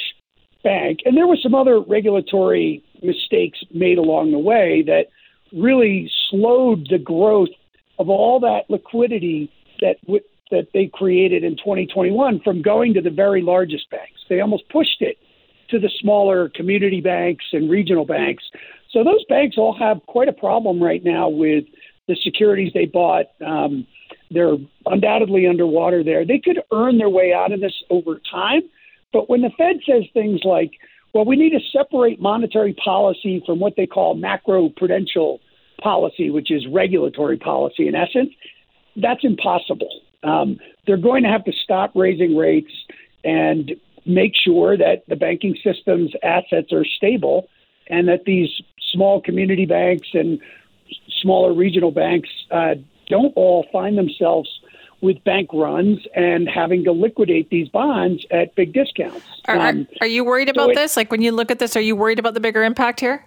bank, 0.62 1.00
and 1.04 1.16
there 1.16 1.26
were 1.26 1.38
some 1.42 1.54
other 1.54 1.80
regulatory 1.80 2.82
mistakes 3.02 3.58
made 3.72 3.98
along 3.98 4.32
the 4.32 4.38
way 4.38 4.82
that 4.86 5.06
really 5.52 6.10
slowed 6.30 6.86
the 6.90 6.98
growth 6.98 7.50
of 7.98 8.08
all 8.08 8.40
that 8.40 8.62
liquidity 8.68 9.50
that 9.84 10.00
w- 10.06 10.24
that 10.50 10.68
they 10.72 10.90
created 10.92 11.44
in 11.44 11.56
2021 11.56 12.40
from 12.40 12.62
going 12.62 12.94
to 12.94 13.00
the 13.00 13.10
very 13.10 13.42
largest 13.42 13.90
banks. 13.90 14.20
They 14.28 14.40
almost 14.40 14.68
pushed 14.68 15.00
it 15.00 15.16
to 15.70 15.78
the 15.78 15.90
smaller 16.00 16.50
community 16.50 17.00
banks 17.00 17.44
and 17.52 17.70
regional 17.70 18.04
banks 18.04 18.44
so 18.94 19.02
those 19.02 19.24
banks 19.28 19.56
all 19.58 19.76
have 19.76 20.00
quite 20.06 20.28
a 20.28 20.32
problem 20.32 20.82
right 20.82 21.04
now 21.04 21.28
with 21.28 21.64
the 22.06 22.16
securities 22.22 22.72
they 22.72 22.86
bought. 22.86 23.26
Um, 23.44 23.86
they're 24.30 24.56
undoubtedly 24.86 25.46
underwater 25.46 26.04
there. 26.04 26.24
They 26.24 26.38
could 26.38 26.60
earn 26.72 26.98
their 26.98 27.08
way 27.08 27.32
out 27.34 27.52
of 27.52 27.60
this 27.60 27.74
over 27.90 28.20
time. 28.30 28.62
But 29.12 29.28
when 29.28 29.42
the 29.42 29.50
Fed 29.58 29.76
says 29.86 30.04
things 30.14 30.40
like, 30.44 30.72
well, 31.12 31.24
we 31.24 31.36
need 31.36 31.50
to 31.50 31.60
separate 31.76 32.20
monetary 32.20 32.72
policy 32.72 33.42
from 33.44 33.58
what 33.58 33.74
they 33.76 33.86
call 33.86 34.14
macro 34.14 34.68
prudential 34.68 35.40
policy, 35.82 36.30
which 36.30 36.50
is 36.50 36.64
regulatory 36.72 37.36
policy 37.36 37.88
in 37.88 37.94
essence, 37.94 38.30
that's 38.96 39.24
impossible. 39.24 40.00
Um, 40.22 40.58
they're 40.86 40.96
going 40.96 41.22
to 41.22 41.28
have 41.28 41.44
to 41.44 41.52
stop 41.52 41.92
raising 41.94 42.36
rates 42.36 42.72
and 43.24 43.72
make 44.06 44.32
sure 44.36 44.76
that 44.76 45.04
the 45.08 45.16
banking 45.16 45.56
system's 45.62 46.12
assets 46.22 46.72
are 46.72 46.84
stable 46.84 47.48
and 47.88 48.08
that 48.08 48.24
these 48.24 48.50
small 48.92 49.20
community 49.20 49.66
banks 49.66 50.08
and 50.12 50.38
smaller 51.20 51.52
regional 51.52 51.90
banks 51.90 52.28
uh, 52.50 52.74
don't 53.08 53.32
all 53.36 53.66
find 53.72 53.98
themselves 53.98 54.48
with 55.00 55.22
bank 55.24 55.50
runs 55.52 56.00
and 56.14 56.48
having 56.48 56.84
to 56.84 56.92
liquidate 56.92 57.50
these 57.50 57.68
bonds 57.68 58.24
at 58.30 58.54
big 58.54 58.72
discounts. 58.72 59.26
Are, 59.46 59.56
um, 59.56 59.86
are 60.00 60.06
you 60.06 60.24
worried 60.24 60.48
about 60.48 60.66
so 60.66 60.70
it, 60.70 60.74
this? 60.76 60.96
Like 60.96 61.10
when 61.10 61.20
you 61.20 61.32
look 61.32 61.50
at 61.50 61.58
this, 61.58 61.76
are 61.76 61.80
you 61.80 61.94
worried 61.94 62.18
about 62.18 62.34
the 62.34 62.40
bigger 62.40 62.62
impact 62.62 63.00
here? 63.00 63.24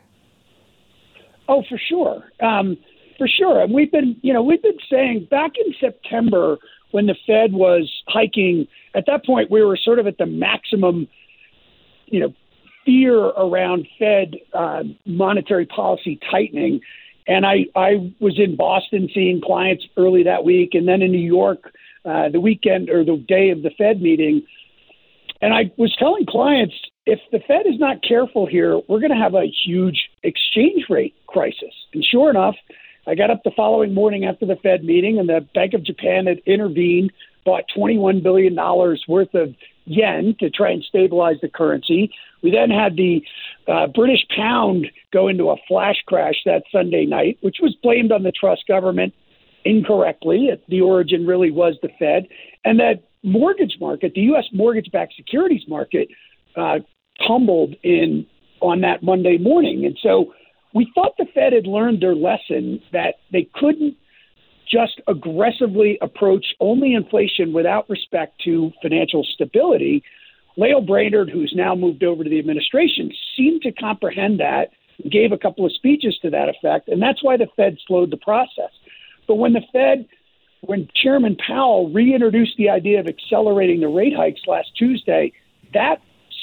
Oh, 1.48 1.64
for 1.70 1.78
sure. 1.78 2.24
Um, 2.40 2.78
for 3.18 3.28
sure. 3.28 3.62
And 3.62 3.74
we've 3.74 3.92
been, 3.92 4.16
you 4.22 4.34
know, 4.34 4.42
we've 4.42 4.62
been 4.62 4.78
saying 4.90 5.28
back 5.30 5.52
in 5.64 5.74
September 5.80 6.58
when 6.92 7.08
the 7.08 7.16
Fed 7.26 7.54
was 7.54 7.92
hiking, 8.08 8.68
at 8.96 9.06
that 9.08 9.26
point 9.26 9.52
we 9.52 9.64
were 9.64 9.78
sort 9.78 10.00
of 10.00 10.08
at 10.08 10.18
the 10.18 10.26
maximum, 10.26 11.08
you 12.06 12.20
know, 12.20 12.34
fear 12.86 13.18
around 13.18 13.88
Fed 14.00 14.36
uh, 14.54 14.84
monetary 15.06 15.66
policy 15.66 16.20
tightening. 16.32 16.80
And 17.28 17.46
I, 17.46 17.66
I 17.76 18.14
was 18.22 18.40
in 18.40 18.56
Boston 18.56 19.10
seeing 19.14 19.42
clients 19.42 19.84
early 19.98 20.24
that 20.24 20.46
week, 20.46 20.70
and 20.74 20.88
then 20.88 21.02
in 21.02 21.12
New 21.12 21.18
York 21.18 21.74
uh, 22.06 22.30
the 22.30 22.40
weekend 22.40 22.90
or 22.90 23.04
the 23.04 23.18
day 23.28 23.50
of 23.50 23.64
the 23.64 23.72
Fed 23.78 24.02
meeting. 24.02 24.44
And 25.42 25.54
I 25.54 25.72
was 25.78 25.94
telling 26.00 26.26
clients 26.26 26.74
if 27.06 27.20
the 27.32 27.40
Fed 27.46 27.66
is 27.66 27.80
not 27.80 28.02
careful 28.02 28.46
here, 28.46 28.80
we're 28.88 29.00
going 29.00 29.12
to 29.12 29.22
have 29.22 29.36
a 29.36 29.46
huge 29.66 30.10
exchange 30.24 30.86
rate 30.90 31.16
crisis. 31.28 31.74
And 31.94 32.04
sure 32.04 32.30
enough, 32.30 32.56
I 33.08 33.16
got 33.16 33.32
up 33.32 33.44
the 33.44 33.52
following 33.56 33.94
morning 33.94 34.26
after 34.26 34.46
the 34.46 34.58
Fed 34.58 34.84
meeting, 34.84 35.18
and 35.18 35.30
the 35.30 35.46
Bank 35.54 35.74
of 35.74 35.84
Japan 35.84 36.28
had 36.28 36.40
intervened, 36.46 37.12
bought 37.46 37.64
$21 37.76 38.22
billion 38.22 38.56
worth 39.08 39.34
of 39.34 39.56
yen 39.86 40.36
to 40.42 40.50
try 40.50 40.72
and 40.72 40.84
stabilize 40.84 41.38
the 41.42 41.48
currency. 41.48 42.12
We 42.44 42.52
then 42.52 42.70
had 42.70 42.98
the 42.98 43.24
uh, 43.68 43.88
British 43.88 44.26
pound 44.36 44.88
go 45.14 45.30
into 45.30 45.50
a 45.50 45.56
flash 45.68 45.96
crash 46.06 46.36
that 46.46 46.64
Sunday 46.70 47.06
night, 47.06 47.38
which 47.42 47.58
was 47.62 47.74
blamed 47.82 48.12
on 48.12 48.24
the 48.24 48.34
Truss 48.34 48.60
government 48.68 49.14
incorrectly. 49.64 50.50
The 50.68 50.82
origin 50.82 51.26
really 51.26 51.52
was 51.52 51.76
the 51.82 51.90
Fed. 51.98 52.28
And 52.66 52.80
that 52.82 53.06
mortgage 53.24 53.78
market, 53.80 54.14
the 54.14 54.22
U.S. 54.22 54.46
mortgage 54.52 54.92
backed 54.92 55.14
securities 55.16 55.64
market, 55.70 56.10
uh, 56.58 56.80
tumbled 57.26 57.76
in 57.84 58.26
on 58.60 58.82
that 58.82 59.04
Monday 59.04 59.38
morning. 59.38 59.86
And 59.86 59.98
so 60.02 60.34
we 60.74 60.92
thought 60.94 61.14
the 61.18 61.26
Fed 61.34 61.54
had 61.54 61.68
learned 61.68 62.02
their 62.02 62.16
lesson 62.16 62.82
that 62.92 63.16
they 63.32 63.50
couldn't 63.54 63.96
just 64.70 65.02
aggressively 65.08 65.98
approach 66.02 66.46
only 66.60 66.94
inflation 66.94 67.54
without 67.54 67.90
respect 67.90 68.42
to 68.44 68.72
financial 68.82 69.24
stability. 69.24 70.04
Lael 70.58 70.82
Brainard, 70.82 71.30
who's 71.30 71.54
now 71.56 71.76
moved 71.76 72.04
over 72.04 72.24
to 72.24 72.30
the 72.30 72.40
administration, 72.40 73.12
seemed 73.36 73.62
to 73.62 73.72
comprehend 73.72 74.40
that, 74.40 74.72
gave 75.10 75.32
a 75.32 75.38
couple 75.38 75.66
of 75.66 75.72
speeches 75.72 76.18
to 76.22 76.30
that 76.32 76.50
effect, 76.50 76.90
and 76.90 77.02
that's 77.02 77.24
why 77.24 77.38
the 77.38 77.48
Fed 77.56 77.78
slowed 77.88 78.12
the 78.12 78.18
process. 78.18 78.72
But 79.28 79.36
when 79.36 79.54
the 79.54 79.62
Fed, 79.72 80.08
when 80.62 80.88
Chairman 80.96 81.38
Powell 81.46 81.90
reintroduced 81.92 82.58
the 82.58 82.70
idea 82.70 83.00
of 83.00 83.08
accelerating 83.08 83.80
the 83.80 83.88
rate 83.88 84.16
hikes 84.16 84.42
last 84.48 84.76
Tuesday, 84.76 85.34
that 85.74 86.02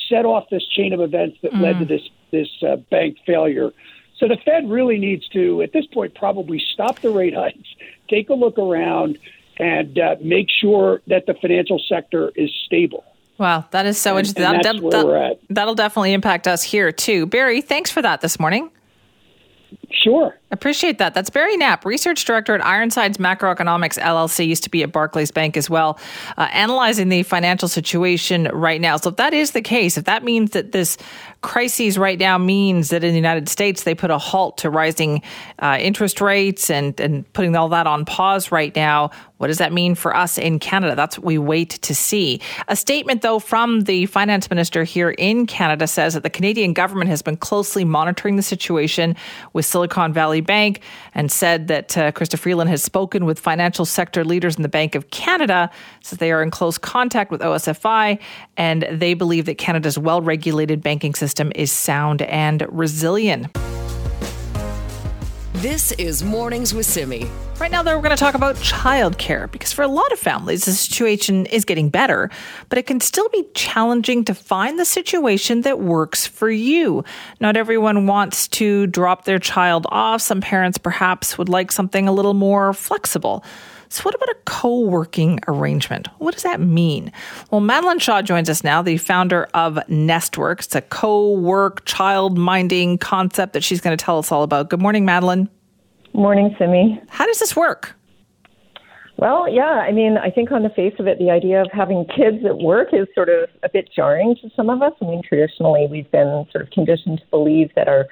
set 0.08 0.24
off 0.24 0.44
this 0.50 0.64
chain 0.68 0.92
of 0.92 1.00
events 1.00 1.38
that 1.42 1.52
mm. 1.52 1.60
led 1.60 1.78
to 1.78 1.84
mm. 1.84 1.88
this 1.88 2.02
this 2.30 2.48
uh, 2.62 2.76
bank 2.90 3.16
failure. 3.26 3.70
So 4.16 4.28
the 4.28 4.36
Fed 4.44 4.70
really 4.70 4.98
needs 4.98 5.26
to, 5.28 5.62
at 5.62 5.72
this 5.72 5.86
point, 5.86 6.14
probably 6.14 6.62
stop 6.72 7.00
the 7.00 7.10
rate 7.10 7.34
hikes, 7.34 7.68
take 8.08 8.30
a 8.30 8.34
look 8.34 8.58
around, 8.58 9.18
and 9.58 9.98
uh, 9.98 10.16
make 10.20 10.48
sure 10.50 11.02
that 11.06 11.26
the 11.26 11.34
financial 11.34 11.80
sector 11.88 12.32
is 12.34 12.50
stable. 12.66 13.04
Wow, 13.38 13.64
that 13.72 13.86
is 13.86 13.98
so 13.98 14.16
and, 14.16 14.26
interesting. 14.26 14.44
And 14.44 14.64
that, 14.64 14.90
that, 14.90 15.38
that'll 15.50 15.74
definitely 15.74 16.12
impact 16.12 16.46
us 16.46 16.62
here 16.62 16.92
too. 16.92 17.26
Barry, 17.26 17.60
thanks 17.60 17.90
for 17.90 18.00
that 18.02 18.20
this 18.20 18.38
morning. 18.38 18.70
Sure. 20.02 20.34
Appreciate 20.50 20.98
that. 20.98 21.14
That's 21.14 21.30
Barry 21.30 21.56
Knapp, 21.56 21.84
research 21.84 22.24
director 22.24 22.54
at 22.54 22.64
Ironsides 22.64 23.18
Macroeconomics 23.18 23.98
LLC, 23.98 24.46
used 24.46 24.62
to 24.64 24.70
be 24.70 24.82
at 24.82 24.92
Barclays 24.92 25.30
Bank 25.30 25.56
as 25.56 25.68
well, 25.68 25.98
uh, 26.36 26.48
analyzing 26.52 27.08
the 27.08 27.22
financial 27.22 27.68
situation 27.68 28.44
right 28.52 28.80
now. 28.80 28.96
So, 28.96 29.10
if 29.10 29.16
that 29.16 29.34
is 29.34 29.50
the 29.50 29.62
case, 29.62 29.96
if 29.96 30.04
that 30.04 30.22
means 30.22 30.50
that 30.50 30.72
this 30.72 30.96
crisis 31.44 31.98
right 31.98 32.18
now 32.18 32.38
means 32.38 32.88
that 32.88 33.04
in 33.04 33.10
the 33.10 33.16
United 33.16 33.50
States 33.50 33.82
they 33.82 33.94
put 33.94 34.10
a 34.10 34.16
halt 34.16 34.56
to 34.58 34.70
rising 34.70 35.20
uh, 35.58 35.76
interest 35.78 36.20
rates 36.22 36.70
and, 36.70 36.98
and 36.98 37.30
putting 37.34 37.54
all 37.54 37.68
that 37.68 37.86
on 37.86 38.04
pause 38.06 38.50
right 38.50 38.74
now. 38.74 39.10
What 39.36 39.48
does 39.48 39.58
that 39.58 39.72
mean 39.72 39.94
for 39.94 40.16
us 40.16 40.38
in 40.38 40.58
Canada? 40.58 40.96
That's 40.96 41.18
what 41.18 41.26
we 41.26 41.36
wait 41.36 41.70
to 41.82 41.94
see. 41.94 42.40
A 42.68 42.76
statement, 42.76 43.20
though, 43.20 43.38
from 43.38 43.82
the 43.82 44.06
finance 44.06 44.48
minister 44.48 44.84
here 44.84 45.10
in 45.10 45.46
Canada 45.46 45.86
says 45.86 46.14
that 46.14 46.22
the 46.22 46.30
Canadian 46.30 46.72
government 46.72 47.10
has 47.10 47.20
been 47.20 47.36
closely 47.36 47.84
monitoring 47.84 48.36
the 48.36 48.42
situation 48.42 49.14
with 49.52 49.66
Silicon 49.84 50.14
Valley 50.14 50.40
Bank 50.40 50.80
and 51.14 51.30
said 51.30 51.68
that 51.68 51.98
uh, 51.98 52.10
Chrystia 52.12 52.38
Freeland 52.38 52.70
has 52.70 52.82
spoken 52.82 53.26
with 53.26 53.38
financial 53.38 53.84
sector 53.84 54.24
leaders 54.24 54.56
in 54.56 54.62
the 54.62 54.68
Bank 54.68 54.94
of 54.94 55.10
Canada, 55.10 55.70
says 56.00 56.18
they 56.18 56.32
are 56.32 56.42
in 56.42 56.50
close 56.50 56.78
contact 56.78 57.30
with 57.30 57.42
OSFI, 57.42 58.18
and 58.56 58.86
they 58.90 59.12
believe 59.12 59.44
that 59.44 59.58
Canada's 59.58 59.98
well 59.98 60.22
regulated 60.22 60.82
banking 60.82 61.14
system 61.14 61.52
is 61.54 61.70
sound 61.70 62.22
and 62.22 62.66
resilient. 62.70 63.54
This 65.64 65.92
is 65.92 66.22
Mornings 66.22 66.74
with 66.74 66.84
Simi. 66.84 67.26
Right 67.58 67.70
now, 67.70 67.82
though, 67.82 67.96
we're 67.96 68.02
going 68.02 68.14
to 68.14 68.20
talk 68.20 68.34
about 68.34 68.56
childcare 68.56 69.50
because 69.50 69.72
for 69.72 69.80
a 69.80 69.88
lot 69.88 70.12
of 70.12 70.18
families, 70.18 70.66
the 70.66 70.72
situation 70.72 71.46
is 71.46 71.64
getting 71.64 71.88
better, 71.88 72.28
but 72.68 72.76
it 72.76 72.86
can 72.86 73.00
still 73.00 73.30
be 73.30 73.46
challenging 73.54 74.26
to 74.26 74.34
find 74.34 74.78
the 74.78 74.84
situation 74.84 75.62
that 75.62 75.80
works 75.80 76.26
for 76.26 76.50
you. 76.50 77.02
Not 77.40 77.56
everyone 77.56 78.06
wants 78.06 78.46
to 78.48 78.86
drop 78.88 79.24
their 79.24 79.38
child 79.38 79.86
off. 79.88 80.20
Some 80.20 80.42
parents 80.42 80.76
perhaps 80.76 81.38
would 81.38 81.48
like 81.48 81.72
something 81.72 82.06
a 82.06 82.12
little 82.12 82.34
more 82.34 82.74
flexible. 82.74 83.42
So, 83.88 84.02
what 84.02 84.14
about 84.14 84.28
a 84.28 84.36
co 84.46 84.80
working 84.80 85.40
arrangement? 85.48 86.08
What 86.18 86.34
does 86.34 86.42
that 86.42 86.60
mean? 86.60 87.12
Well, 87.50 87.60
Madeline 87.60 87.98
Shaw 87.98 88.22
joins 88.22 88.48
us 88.48 88.64
now, 88.64 88.82
the 88.82 88.96
founder 88.96 89.48
of 89.54 89.74
Nestwork. 89.88 90.60
It's 90.60 90.74
a 90.74 90.82
co 90.82 91.32
work 91.32 91.84
child 91.84 92.38
minding 92.38 92.98
concept 92.98 93.52
that 93.52 93.64
she's 93.64 93.80
going 93.80 93.96
to 93.96 94.02
tell 94.02 94.18
us 94.18 94.32
all 94.32 94.42
about. 94.42 94.70
Good 94.70 94.80
morning, 94.80 95.04
Madeline. 95.04 95.48
Morning, 96.12 96.54
Simi. 96.58 97.00
How 97.08 97.26
does 97.26 97.40
this 97.40 97.56
work? 97.56 97.96
Well, 99.16 99.48
yeah, 99.48 99.84
I 99.86 99.92
mean, 99.92 100.16
I 100.18 100.30
think 100.30 100.50
on 100.50 100.64
the 100.64 100.70
face 100.70 100.94
of 100.98 101.06
it, 101.06 101.18
the 101.18 101.30
idea 101.30 101.62
of 101.62 101.68
having 101.72 102.04
kids 102.06 102.44
at 102.44 102.58
work 102.58 102.88
is 102.92 103.06
sort 103.14 103.28
of 103.28 103.48
a 103.62 103.68
bit 103.68 103.88
jarring 103.94 104.34
to 104.42 104.50
some 104.56 104.68
of 104.68 104.82
us. 104.82 104.92
I 105.00 105.04
mean, 105.04 105.22
traditionally, 105.26 105.86
we've 105.88 106.10
been 106.10 106.46
sort 106.50 106.64
of 106.64 106.70
conditioned 106.70 107.18
to 107.18 107.26
believe 107.30 107.70
that 107.76 107.86
our, 107.86 108.06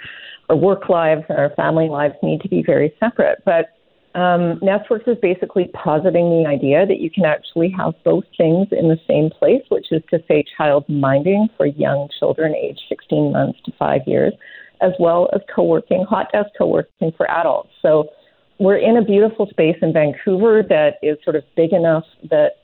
our 0.48 0.56
work 0.56 0.88
lives 0.88 1.24
and 1.28 1.38
our 1.38 1.50
family 1.50 1.88
lives 1.88 2.14
need 2.22 2.40
to 2.42 2.48
be 2.48 2.62
very 2.62 2.94
separate. 3.00 3.42
But 3.44 3.76
um, 4.14 4.60
Nestworks 4.60 5.08
is 5.08 5.16
basically 5.22 5.70
positing 5.72 6.28
the 6.28 6.46
idea 6.46 6.86
that 6.86 7.00
you 7.00 7.10
can 7.10 7.24
actually 7.24 7.70
have 7.70 7.94
both 8.04 8.24
things 8.36 8.68
in 8.70 8.88
the 8.88 8.98
same 9.08 9.30
place, 9.30 9.62
which 9.70 9.90
is 9.90 10.02
to 10.10 10.22
say, 10.28 10.44
child 10.56 10.86
minding 10.88 11.48
for 11.56 11.66
young 11.66 12.08
children 12.18 12.54
aged 12.54 12.82
16 12.88 13.32
months 13.32 13.58
to 13.64 13.72
five 13.78 14.02
years, 14.06 14.34
as 14.82 14.92
well 14.98 15.30
as 15.34 15.40
co 15.54 15.62
working, 15.62 16.04
hot 16.04 16.30
desk 16.32 16.50
co 16.58 16.66
working 16.66 17.12
for 17.16 17.30
adults. 17.30 17.70
So 17.80 18.10
we're 18.58 18.76
in 18.76 18.96
a 18.98 19.02
beautiful 19.02 19.46
space 19.46 19.76
in 19.80 19.92
Vancouver 19.94 20.62
that 20.68 20.96
is 21.02 21.16
sort 21.24 21.36
of 21.36 21.42
big 21.56 21.72
enough 21.72 22.04
that 22.30 22.56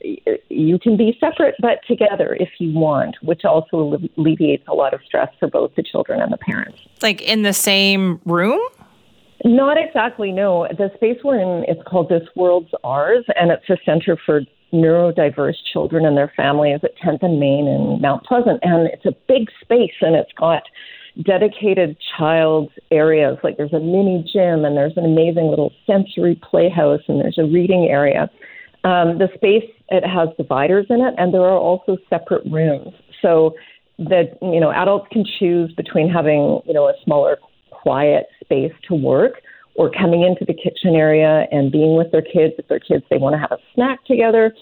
you 0.49 0.77
can 0.77 0.95
be 0.97 1.17
separate 1.19 1.55
but 1.59 1.79
together 1.87 2.37
if 2.39 2.49
you 2.59 2.71
want, 2.73 3.17
which 3.23 3.43
also 3.43 3.97
alleviates 4.17 4.63
a 4.67 4.73
lot 4.73 4.93
of 4.93 5.01
stress 5.03 5.29
for 5.39 5.47
both 5.47 5.73
the 5.75 5.83
children 5.83 6.21
and 6.21 6.31
the 6.31 6.37
parents. 6.37 6.79
Like 7.01 7.21
in 7.21 7.41
the 7.41 7.53
same 7.53 8.21
room? 8.25 8.61
Not 9.45 9.77
exactly, 9.77 10.31
no. 10.31 10.67
The 10.77 10.91
space 10.95 11.17
we're 11.23 11.39
in, 11.39 11.63
it's 11.67 11.81
called 11.87 12.09
This 12.09 12.27
World's 12.35 12.71
Ours, 12.83 13.25
and 13.35 13.51
it's 13.51 13.69
a 13.69 13.77
center 13.85 14.17
for 14.25 14.41
neurodiverse 14.73 15.55
children 15.71 16.05
and 16.05 16.15
their 16.15 16.31
families 16.35 16.79
at 16.83 16.91
10th 16.97 17.23
and 17.23 17.39
Main 17.39 17.67
in 17.67 18.01
Mount 18.01 18.23
Pleasant. 18.25 18.59
And 18.61 18.87
it's 18.87 19.05
a 19.05 19.15
big 19.27 19.49
space, 19.61 19.95
and 20.01 20.15
it's 20.15 20.31
got 20.37 20.63
dedicated 21.23 21.97
child 22.17 22.69
areas. 22.91 23.37
Like 23.43 23.57
there's 23.57 23.73
a 23.73 23.79
mini 23.79 24.25
gym, 24.31 24.65
and 24.65 24.75
there's 24.75 24.97
an 24.97 25.05
amazing 25.05 25.47
little 25.47 25.71
sensory 25.87 26.39
playhouse, 26.49 27.01
and 27.07 27.19
there's 27.19 27.37
a 27.37 27.45
reading 27.45 27.87
area. 27.89 28.29
Um, 28.83 29.19
the 29.19 29.29
space, 29.35 29.69
it 29.89 30.05
has 30.05 30.29
dividers 30.37 30.85
in 30.89 31.01
it, 31.01 31.13
and 31.17 31.33
there 31.33 31.41
are 31.41 31.57
also 31.57 31.97
separate 32.09 32.45
rooms. 32.45 32.93
So 33.21 33.55
that, 33.97 34.37
you 34.41 34.59
know, 34.59 34.71
adults 34.71 35.07
can 35.11 35.25
choose 35.39 35.73
between 35.73 36.09
having, 36.09 36.61
you 36.65 36.73
know, 36.73 36.87
a 36.87 36.93
smaller 37.03 37.37
quiet 37.81 38.27
space 38.41 38.73
to 38.87 38.95
work 38.95 39.41
or 39.75 39.89
coming 39.89 40.23
into 40.23 40.43
the 40.45 40.53
kitchen 40.53 40.95
area 40.95 41.47
and 41.51 41.71
being 41.71 41.95
with 41.95 42.11
their 42.11 42.21
kids. 42.21 42.53
If 42.57 42.67
their 42.67 42.79
kids, 42.79 43.03
they 43.09 43.17
want 43.17 43.33
to 43.35 43.39
have 43.39 43.51
a 43.51 43.59
snack 43.73 44.03
together, 44.05 44.53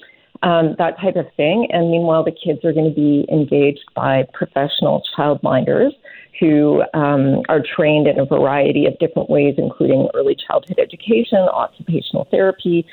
um, 0.43 0.75
that 0.77 0.99
type 0.99 1.15
of 1.15 1.25
thing. 1.35 1.67
And 1.71 1.89
meanwhile, 1.89 2.23
the 2.23 2.31
kids 2.31 2.63
are 2.63 2.73
going 2.73 2.89
to 2.89 2.95
be 2.95 3.25
engaged 3.31 3.85
by 3.95 4.25
professional 4.33 5.03
childminders 5.17 5.91
who 6.39 6.83
um, 6.93 7.41
are 7.49 7.61
trained 7.61 8.07
in 8.07 8.19
a 8.19 8.25
variety 8.25 8.85
of 8.85 8.97
different 8.99 9.29
ways, 9.29 9.55
including 9.57 10.07
early 10.13 10.35
childhood 10.35 10.77
education, 10.79 11.39
occupational 11.39 12.27
therapy, 12.29 12.85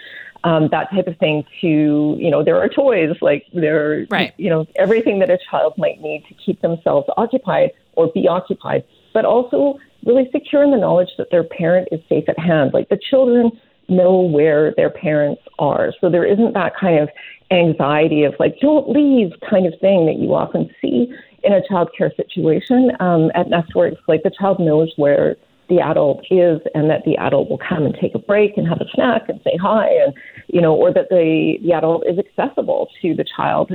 um, 0.44 0.68
that 0.70 0.90
type 0.90 1.06
of 1.06 1.18
thing. 1.18 1.44
To 1.60 2.16
you 2.18 2.30
know, 2.30 2.42
there 2.42 2.58
are 2.58 2.68
toys 2.68 3.16
like 3.20 3.44
there, 3.52 4.06
right. 4.10 4.32
you 4.38 4.48
know, 4.48 4.66
everything 4.76 5.18
that 5.18 5.30
a 5.30 5.38
child 5.50 5.74
might 5.76 6.00
need 6.00 6.24
to 6.28 6.34
keep 6.34 6.62
themselves 6.62 7.06
occupied 7.16 7.72
or 7.92 8.10
be 8.12 8.28
occupied, 8.28 8.84
but 9.12 9.24
also 9.24 9.78
really 10.06 10.28
secure 10.32 10.62
in 10.62 10.70
the 10.70 10.76
knowledge 10.76 11.10
that 11.18 11.30
their 11.30 11.44
parent 11.44 11.88
is 11.92 12.00
safe 12.08 12.24
at 12.28 12.38
hand. 12.38 12.72
Like 12.72 12.88
the 12.88 12.98
children 13.10 13.50
know 13.88 14.20
where 14.20 14.72
their 14.76 14.90
parents 14.90 15.42
are, 15.58 15.92
so 16.00 16.10
there 16.10 16.24
isn't 16.24 16.54
that 16.54 16.72
kind 16.78 17.00
of 17.00 17.08
anxiety 17.50 18.24
of 18.24 18.34
like 18.38 18.58
don't 18.60 18.88
leave 18.88 19.32
kind 19.48 19.66
of 19.66 19.78
thing 19.80 20.06
that 20.06 20.16
you 20.18 20.34
often 20.34 20.70
see 20.80 21.12
in 21.42 21.52
a 21.52 21.60
child 21.68 21.90
care 21.96 22.10
situation 22.16 22.90
um, 23.00 23.30
at 23.34 23.46
Nestworks. 23.48 23.98
Like 24.08 24.22
the 24.22 24.32
child 24.38 24.58
knows 24.58 24.92
where 24.96 25.36
the 25.68 25.80
adult 25.80 26.20
is 26.30 26.60
and 26.74 26.90
that 26.90 27.04
the 27.04 27.16
adult 27.16 27.48
will 27.48 27.58
come 27.58 27.84
and 27.84 27.96
take 28.00 28.14
a 28.14 28.18
break 28.18 28.56
and 28.56 28.68
have 28.68 28.80
a 28.80 28.90
snack 28.94 29.28
and 29.28 29.40
say 29.42 29.56
hi 29.60 29.88
and 29.88 30.12
you 30.48 30.60
know 30.60 30.74
or 30.74 30.92
that 30.92 31.08
the 31.08 31.54
the 31.62 31.72
adult 31.72 32.04
is 32.06 32.18
accessible 32.18 32.88
to 33.00 33.14
the 33.14 33.24
child 33.36 33.72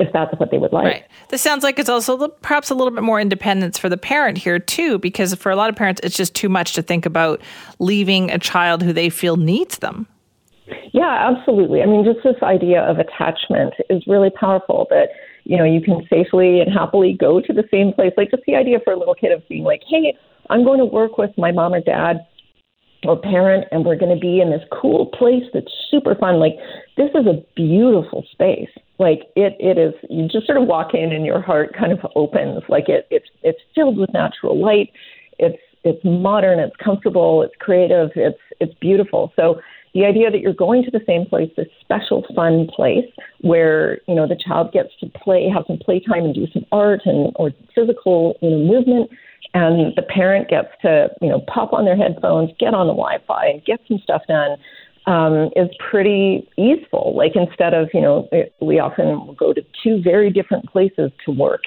if 0.00 0.12
that's 0.12 0.32
what 0.40 0.50
they 0.50 0.58
would 0.58 0.72
like. 0.72 0.84
Right. 0.84 1.04
This 1.28 1.42
sounds 1.42 1.62
like 1.62 1.78
it's 1.78 1.88
also 1.88 2.28
perhaps 2.28 2.70
a 2.70 2.74
little 2.74 2.92
bit 2.92 3.02
more 3.02 3.20
independence 3.20 3.78
for 3.78 3.88
the 3.88 3.96
parent 3.96 4.38
here 4.38 4.58
too, 4.58 4.98
because 4.98 5.34
for 5.34 5.52
a 5.52 5.56
lot 5.56 5.68
of 5.70 5.76
parents, 5.76 6.00
it's 6.02 6.16
just 6.16 6.34
too 6.34 6.48
much 6.48 6.72
to 6.74 6.82
think 6.82 7.06
about 7.06 7.40
leaving 7.78 8.30
a 8.30 8.38
child 8.38 8.82
who 8.82 8.92
they 8.92 9.10
feel 9.10 9.36
needs 9.36 9.78
them. 9.78 10.06
Yeah, 10.92 11.30
absolutely. 11.30 11.82
I 11.82 11.86
mean, 11.86 12.04
just 12.04 12.24
this 12.24 12.42
idea 12.42 12.82
of 12.82 12.98
attachment 12.98 13.74
is 13.88 14.02
really 14.06 14.30
powerful. 14.30 14.86
That 14.90 15.08
you 15.44 15.56
know 15.56 15.64
you 15.64 15.80
can 15.80 16.06
safely 16.08 16.60
and 16.60 16.72
happily 16.72 17.16
go 17.18 17.40
to 17.40 17.52
the 17.52 17.64
same 17.70 17.92
place. 17.92 18.12
Like 18.16 18.30
just 18.30 18.44
the 18.46 18.54
idea 18.54 18.78
for 18.82 18.92
a 18.92 18.98
little 18.98 19.14
kid 19.14 19.32
of 19.32 19.46
being 19.48 19.64
like, 19.64 19.82
hey, 19.88 20.16
I'm 20.48 20.64
going 20.64 20.78
to 20.78 20.84
work 20.84 21.18
with 21.18 21.30
my 21.36 21.52
mom 21.52 21.74
or 21.74 21.80
dad 21.80 22.24
or 23.04 23.18
parent 23.18 23.66
and 23.70 23.84
we're 23.84 23.96
going 23.96 24.14
to 24.14 24.20
be 24.20 24.40
in 24.40 24.50
this 24.50 24.62
cool 24.70 25.06
place 25.06 25.44
that's 25.54 25.72
super 25.90 26.14
fun 26.14 26.38
like 26.38 26.52
this 26.96 27.10
is 27.14 27.26
a 27.26 27.42
beautiful 27.56 28.24
space 28.30 28.68
like 29.00 29.20
it 29.34 29.56
it 29.58 29.78
is 29.78 29.94
you 30.10 30.28
just 30.28 30.46
sort 30.46 30.58
of 30.58 30.68
walk 30.68 30.92
in 30.92 31.10
and 31.10 31.24
your 31.24 31.40
heart 31.40 31.74
kind 31.76 31.90
of 31.90 31.98
opens. 32.14 32.62
Like 32.68 32.88
it 32.88 33.06
it's 33.10 33.28
it's 33.42 33.58
filled 33.74 33.96
with 33.96 34.12
natural 34.12 34.60
light. 34.60 34.90
It's 35.38 35.58
it's 35.82 36.04
modern 36.04 36.58
it's 36.58 36.76
comfortable 36.76 37.42
it's 37.42 37.54
creative 37.58 38.10
it's 38.14 38.38
it's 38.60 38.74
beautiful. 38.74 39.32
So 39.34 39.60
the 39.94 40.04
idea 40.04 40.30
that 40.30 40.40
you're 40.40 40.52
going 40.52 40.84
to 40.84 40.90
the 40.90 41.00
same 41.06 41.24
place 41.24 41.50
this 41.56 41.66
special 41.80 42.24
fun 42.36 42.68
place 42.76 43.10
where 43.40 44.00
you 44.06 44.14
know 44.14 44.28
the 44.28 44.36
child 44.36 44.70
gets 44.70 44.90
to 45.00 45.06
play 45.06 45.48
have 45.48 45.64
some 45.66 45.78
playtime 45.78 46.24
and 46.26 46.34
do 46.34 46.46
some 46.52 46.66
art 46.70 47.00
and 47.06 47.32
or 47.36 47.52
physical 47.74 48.36
you 48.42 48.50
know 48.50 48.58
movement 48.58 49.10
and 49.54 49.96
the 49.96 50.02
parent 50.02 50.48
gets 50.48 50.68
to 50.82 51.08
you 51.22 51.28
know 51.28 51.40
pop 51.48 51.72
on 51.72 51.86
their 51.86 51.96
headphones, 51.96 52.50
get 52.60 52.74
on 52.74 52.86
the 52.86 52.92
Wi-Fi, 52.92 53.46
and 53.46 53.64
get 53.64 53.80
some 53.88 53.98
stuff 53.98 54.22
done 54.28 54.58
um, 55.10 55.50
is 55.56 55.68
pretty 55.90 56.48
easeful. 56.56 57.14
Like 57.16 57.32
instead 57.34 57.74
of 57.74 57.88
you 57.92 58.00
know 58.00 58.28
we 58.60 58.78
often 58.78 59.34
go 59.34 59.52
to 59.52 59.62
two 59.82 60.00
very 60.00 60.30
different 60.30 60.66
places 60.70 61.10
to 61.24 61.32
work. 61.32 61.62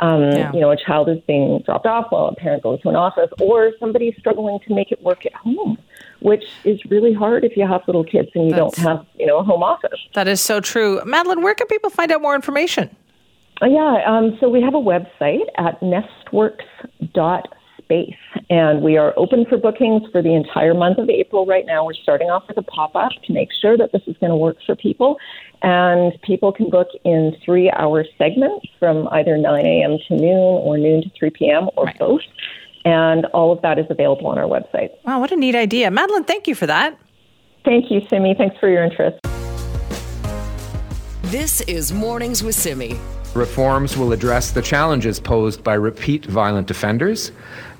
Um, 0.00 0.22
yeah. 0.22 0.52
You 0.52 0.60
know, 0.60 0.70
a 0.70 0.76
child 0.76 1.08
is 1.08 1.18
being 1.26 1.62
dropped 1.64 1.86
off 1.86 2.06
while 2.10 2.26
a 2.26 2.34
parent 2.34 2.62
goes 2.64 2.80
to 2.82 2.88
an 2.88 2.96
office, 2.96 3.30
or 3.40 3.72
somebody's 3.78 4.14
struggling 4.18 4.58
to 4.66 4.74
make 4.74 4.90
it 4.90 5.02
work 5.02 5.24
at 5.26 5.34
home, 5.34 5.78
which 6.20 6.44
is 6.64 6.84
really 6.86 7.12
hard 7.12 7.44
if 7.44 7.56
you 7.56 7.66
have 7.66 7.82
little 7.86 8.04
kids 8.04 8.30
and 8.34 8.46
you 8.46 8.50
That's, 8.50 8.76
don't 8.76 8.78
have 8.78 9.06
you 9.16 9.26
know 9.26 9.38
a 9.38 9.44
home 9.44 9.62
office. 9.62 10.00
That 10.14 10.26
is 10.26 10.40
so 10.40 10.60
true, 10.60 11.00
Madeline. 11.04 11.42
Where 11.42 11.54
can 11.54 11.68
people 11.68 11.90
find 11.90 12.10
out 12.10 12.20
more 12.20 12.34
information? 12.34 12.94
Uh, 13.62 13.66
yeah, 13.66 14.02
um, 14.06 14.36
so 14.40 14.48
we 14.48 14.60
have 14.60 14.74
a 14.74 14.78
website 14.78 15.46
at 15.56 15.80
nestworks.space, 17.88 18.44
and 18.50 18.82
we 18.82 18.96
are 18.96 19.14
open 19.16 19.44
for 19.46 19.58
bookings 19.58 20.02
for 20.12 20.22
the 20.22 20.34
entire 20.34 20.74
month 20.74 20.98
of 20.98 21.08
April 21.08 21.46
right 21.46 21.64
now. 21.66 21.84
We're 21.84 21.94
starting 21.94 22.28
off 22.28 22.44
with 22.48 22.56
a 22.58 22.62
pop 22.62 22.94
up 22.94 23.12
to 23.26 23.32
make 23.32 23.48
sure 23.60 23.76
that 23.76 23.92
this 23.92 24.02
is 24.06 24.16
going 24.18 24.30
to 24.30 24.36
work 24.36 24.56
for 24.66 24.76
people, 24.76 25.16
and 25.62 26.12
people 26.22 26.52
can 26.52 26.70
book 26.70 26.88
in 27.04 27.36
three 27.44 27.70
hour 27.70 28.04
segments 28.16 28.66
from 28.78 29.08
either 29.08 29.36
9 29.36 29.66
a.m. 29.66 29.98
to 30.08 30.16
noon 30.16 30.62
or 30.62 30.78
noon 30.78 31.02
to 31.02 31.10
3 31.18 31.30
p.m. 31.30 31.68
or 31.76 31.84
right. 31.84 31.98
both. 31.98 32.22
And 32.84 33.26
all 33.26 33.52
of 33.52 33.60
that 33.62 33.78
is 33.78 33.86
available 33.90 34.28
on 34.28 34.38
our 34.38 34.46
website. 34.46 34.90
Wow, 35.04 35.20
what 35.20 35.32
a 35.32 35.36
neat 35.36 35.54
idea. 35.54 35.90
Madeline, 35.90 36.24
thank 36.24 36.46
you 36.46 36.54
for 36.54 36.66
that. 36.66 36.98
Thank 37.64 37.90
you, 37.90 38.00
Simi. 38.08 38.34
Thanks 38.38 38.56
for 38.58 38.68
your 38.68 38.84
interest. 38.84 39.18
This 41.22 41.60
is 41.62 41.92
Mornings 41.92 42.42
with 42.42 42.54
Simi. 42.54 42.98
Reforms 43.38 43.96
will 43.96 44.12
address 44.12 44.50
the 44.50 44.60
challenges 44.60 45.20
posed 45.20 45.62
by 45.62 45.74
repeat 45.74 46.26
violent 46.26 46.72
offenders, 46.72 47.30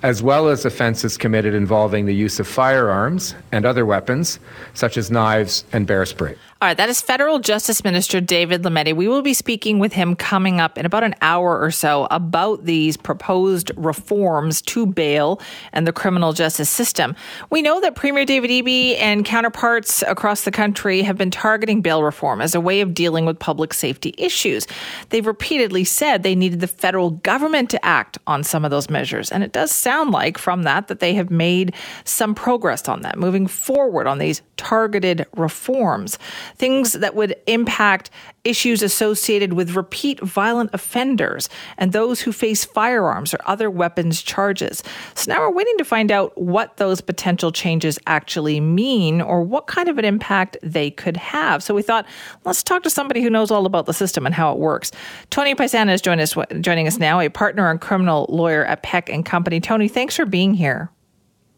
as 0.04 0.22
well 0.22 0.46
as 0.46 0.64
offenses 0.64 1.18
committed 1.18 1.52
involving 1.52 2.06
the 2.06 2.14
use 2.14 2.38
of 2.38 2.46
firearms 2.46 3.34
and 3.50 3.66
other 3.66 3.84
weapons, 3.84 4.38
such 4.74 4.96
as 4.96 5.10
knives 5.10 5.64
and 5.72 5.84
bear 5.84 6.06
spray. 6.06 6.36
All 6.60 6.66
right, 6.66 6.76
that 6.76 6.88
is 6.88 7.00
Federal 7.00 7.38
Justice 7.38 7.84
Minister 7.84 8.20
David 8.20 8.64
Lametti. 8.64 8.92
We 8.92 9.06
will 9.06 9.22
be 9.22 9.32
speaking 9.32 9.78
with 9.78 9.92
him 9.92 10.16
coming 10.16 10.58
up 10.58 10.76
in 10.76 10.86
about 10.86 11.04
an 11.04 11.14
hour 11.22 11.56
or 11.56 11.70
so 11.70 12.08
about 12.10 12.64
these 12.64 12.96
proposed 12.96 13.70
reforms 13.76 14.60
to 14.62 14.84
bail 14.84 15.40
and 15.72 15.86
the 15.86 15.92
criminal 15.92 16.32
justice 16.32 16.68
system. 16.68 17.14
We 17.48 17.62
know 17.62 17.80
that 17.80 17.94
Premier 17.94 18.24
David 18.24 18.50
Eby 18.50 18.96
and 18.98 19.24
counterparts 19.24 20.02
across 20.02 20.42
the 20.42 20.50
country 20.50 21.02
have 21.02 21.16
been 21.16 21.30
targeting 21.30 21.80
bail 21.80 22.02
reform 22.02 22.40
as 22.40 22.56
a 22.56 22.60
way 22.60 22.80
of 22.80 22.92
dealing 22.92 23.24
with 23.24 23.38
public 23.38 23.72
safety 23.72 24.12
issues. 24.18 24.66
They've 25.10 25.24
repeatedly 25.24 25.84
said 25.84 26.24
they 26.24 26.34
needed 26.34 26.58
the 26.58 26.66
federal 26.66 27.10
government 27.10 27.70
to 27.70 27.84
act 27.84 28.18
on 28.26 28.42
some 28.42 28.64
of 28.64 28.72
those 28.72 28.90
measures, 28.90 29.30
and 29.30 29.44
it 29.44 29.52
does 29.52 29.70
sound 29.70 30.10
like 30.10 30.36
from 30.36 30.64
that 30.64 30.88
that 30.88 30.98
they 30.98 31.14
have 31.14 31.30
made 31.30 31.72
some 32.02 32.34
progress 32.34 32.88
on 32.88 33.02
that, 33.02 33.16
moving 33.16 33.46
forward 33.46 34.08
on 34.08 34.18
these 34.18 34.42
targeted 34.56 35.24
reforms 35.36 36.18
things 36.56 36.92
that 36.94 37.14
would 37.14 37.36
impact 37.46 38.10
issues 38.44 38.82
associated 38.82 39.52
with 39.52 39.76
repeat 39.76 40.20
violent 40.20 40.70
offenders 40.72 41.48
and 41.76 41.92
those 41.92 42.20
who 42.20 42.32
face 42.32 42.64
firearms 42.64 43.34
or 43.34 43.38
other 43.46 43.70
weapons 43.70 44.22
charges. 44.22 44.82
So 45.14 45.32
now 45.32 45.40
we're 45.40 45.52
waiting 45.52 45.76
to 45.78 45.84
find 45.84 46.10
out 46.10 46.36
what 46.38 46.76
those 46.78 47.00
potential 47.00 47.52
changes 47.52 47.98
actually 48.06 48.60
mean 48.60 49.20
or 49.20 49.42
what 49.42 49.66
kind 49.66 49.88
of 49.88 49.98
an 49.98 50.04
impact 50.04 50.56
they 50.62 50.90
could 50.90 51.16
have. 51.16 51.62
So 51.62 51.74
we 51.74 51.82
thought, 51.82 52.06
let's 52.44 52.62
talk 52.62 52.82
to 52.84 52.90
somebody 52.90 53.22
who 53.22 53.30
knows 53.30 53.50
all 53.50 53.66
about 53.66 53.86
the 53.86 53.92
system 53.92 54.24
and 54.24 54.34
how 54.34 54.52
it 54.52 54.58
works. 54.58 54.92
Tony 55.30 55.54
Paisana 55.54 55.92
is 55.92 56.00
joining 56.00 56.22
us, 56.22 56.34
joining 56.60 56.86
us 56.86 56.98
now, 56.98 57.20
a 57.20 57.28
partner 57.28 57.70
and 57.70 57.80
criminal 57.80 58.26
lawyer 58.28 58.64
at 58.64 58.82
Peck 58.82 59.08
and 59.10 59.26
Company. 59.26 59.60
Tony, 59.60 59.88
thanks 59.88 60.16
for 60.16 60.24
being 60.24 60.54
here. 60.54 60.90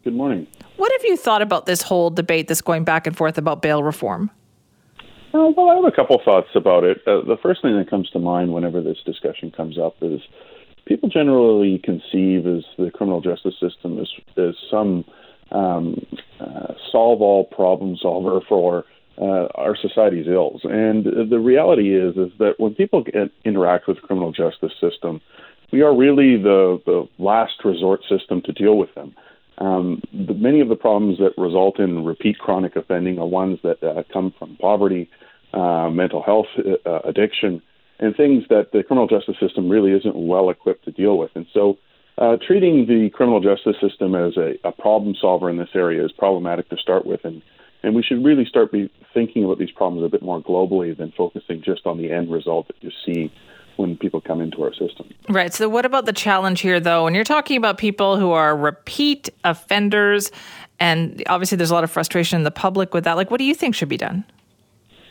Good 0.03 0.15
morning. 0.15 0.47
What 0.77 0.91
have 0.93 1.05
you 1.05 1.15
thought 1.15 1.43
about 1.43 1.67
this 1.67 1.83
whole 1.83 2.09
debate 2.09 2.47
that's 2.47 2.61
going 2.61 2.83
back 2.83 3.05
and 3.05 3.15
forth 3.15 3.37
about 3.37 3.61
bail 3.61 3.83
reform? 3.83 4.31
Uh, 5.33 5.49
well, 5.55 5.69
I 5.69 5.75
have 5.75 5.85
a 5.85 5.91
couple 5.91 6.19
thoughts 6.23 6.49
about 6.55 6.83
it. 6.83 6.97
Uh, 7.07 7.21
the 7.21 7.37
first 7.41 7.61
thing 7.61 7.77
that 7.77 7.89
comes 7.89 8.09
to 8.09 8.19
mind 8.19 8.53
whenever 8.53 8.81
this 8.81 8.97
discussion 9.05 9.49
comes 9.51 9.79
up 9.79 9.95
is 10.01 10.19
people 10.85 11.07
generally 11.07 11.79
conceive 11.83 12.45
as 12.45 12.63
the 12.77 12.91
criminal 12.93 13.21
justice 13.21 13.55
system 13.59 13.97
as, 13.99 14.09
as 14.37 14.55
some 14.69 15.05
um, 15.51 16.05
uh, 16.39 16.73
solve 16.91 17.21
all 17.21 17.45
problem 17.45 17.95
solver 18.01 18.41
for 18.47 18.83
uh, 19.17 19.47
our 19.55 19.75
society's 19.75 20.27
ills. 20.27 20.61
And 20.63 21.05
the 21.29 21.39
reality 21.39 21.95
is 21.95 22.17
is 22.17 22.31
that 22.39 22.55
when 22.57 22.75
people 22.75 23.03
get, 23.03 23.31
interact 23.45 23.87
with 23.87 24.01
the 24.01 24.07
criminal 24.07 24.33
justice 24.33 24.73
system, 24.81 25.21
we 25.71 25.81
are 25.81 25.95
really 25.95 26.35
the, 26.35 26.81
the 26.85 27.07
last 27.19 27.53
resort 27.63 28.01
system 28.09 28.41
to 28.41 28.51
deal 28.51 28.77
with 28.77 28.93
them. 28.95 29.15
Um, 29.57 30.01
the, 30.13 30.33
many 30.33 30.61
of 30.61 30.69
the 30.69 30.75
problems 30.75 31.19
that 31.19 31.33
result 31.37 31.79
in 31.79 32.05
repeat 32.05 32.39
chronic 32.39 32.75
offending 32.75 33.19
are 33.19 33.27
ones 33.27 33.59
that 33.63 33.83
uh, 33.83 34.03
come 34.11 34.33
from 34.37 34.57
poverty, 34.57 35.09
uh, 35.53 35.89
mental 35.89 36.23
health, 36.23 36.47
uh, 36.57 36.99
addiction, 37.03 37.61
and 37.99 38.15
things 38.15 38.43
that 38.49 38.71
the 38.71 38.83
criminal 38.83 39.07
justice 39.07 39.35
system 39.39 39.69
really 39.69 39.91
isn't 39.91 40.15
well 40.15 40.49
equipped 40.49 40.85
to 40.85 40.91
deal 40.91 41.17
with. 41.17 41.31
And 41.35 41.45
so, 41.53 41.77
uh, 42.17 42.37
treating 42.45 42.87
the 42.87 43.09
criminal 43.13 43.39
justice 43.39 43.75
system 43.81 44.15
as 44.15 44.35
a, 44.37 44.53
a, 44.63 44.71
problem 44.71 45.15
solver 45.19 45.49
in 45.49 45.57
this 45.57 45.69
area 45.73 46.03
is 46.03 46.11
problematic 46.11 46.69
to 46.69 46.77
start 46.77 47.05
with, 47.05 47.23
and 47.23 47.41
and 47.83 47.95
we 47.95 48.03
should 48.03 48.23
really 48.23 48.45
start 48.45 48.71
be 48.71 48.91
thinking 49.13 49.43
about 49.43 49.57
these 49.57 49.71
problems 49.71 50.05
a 50.05 50.09
bit 50.09 50.21
more 50.21 50.41
globally 50.41 50.95
than 50.95 51.11
focusing 51.17 51.63
just 51.63 51.85
on 51.85 51.97
the 51.97 52.11
end 52.11 52.31
result 52.31 52.67
that 52.67 52.75
you 52.81 52.91
see 53.05 53.31
when 53.77 53.97
people 53.97 54.21
come 54.21 54.41
into 54.41 54.63
our 54.63 54.73
system. 54.73 55.09
Right. 55.29 55.53
So, 55.53 55.69
what 55.69 55.85
about 55.85 56.05
the 56.05 56.13
challenge 56.13 56.61
here, 56.61 56.79
though? 56.79 57.03
When 57.05 57.15
you're 57.15 57.23
talking 57.23 57.57
about 57.57 57.77
people 57.77 58.17
who 58.17 58.31
are 58.31 58.55
repeat 58.55 59.29
offenders, 59.43 60.31
and 60.79 61.23
obviously 61.27 61.55
there's 61.57 61.71
a 61.71 61.73
lot 61.73 61.83
of 61.83 61.91
frustration 61.91 62.37
in 62.37 62.43
the 62.43 62.51
public 62.51 62.93
with 62.93 63.03
that, 63.03 63.15
like, 63.17 63.31
what 63.31 63.37
do 63.37 63.43
you 63.43 63.55
think 63.55 63.75
should 63.75 63.89
be 63.89 63.97
done? 63.97 64.23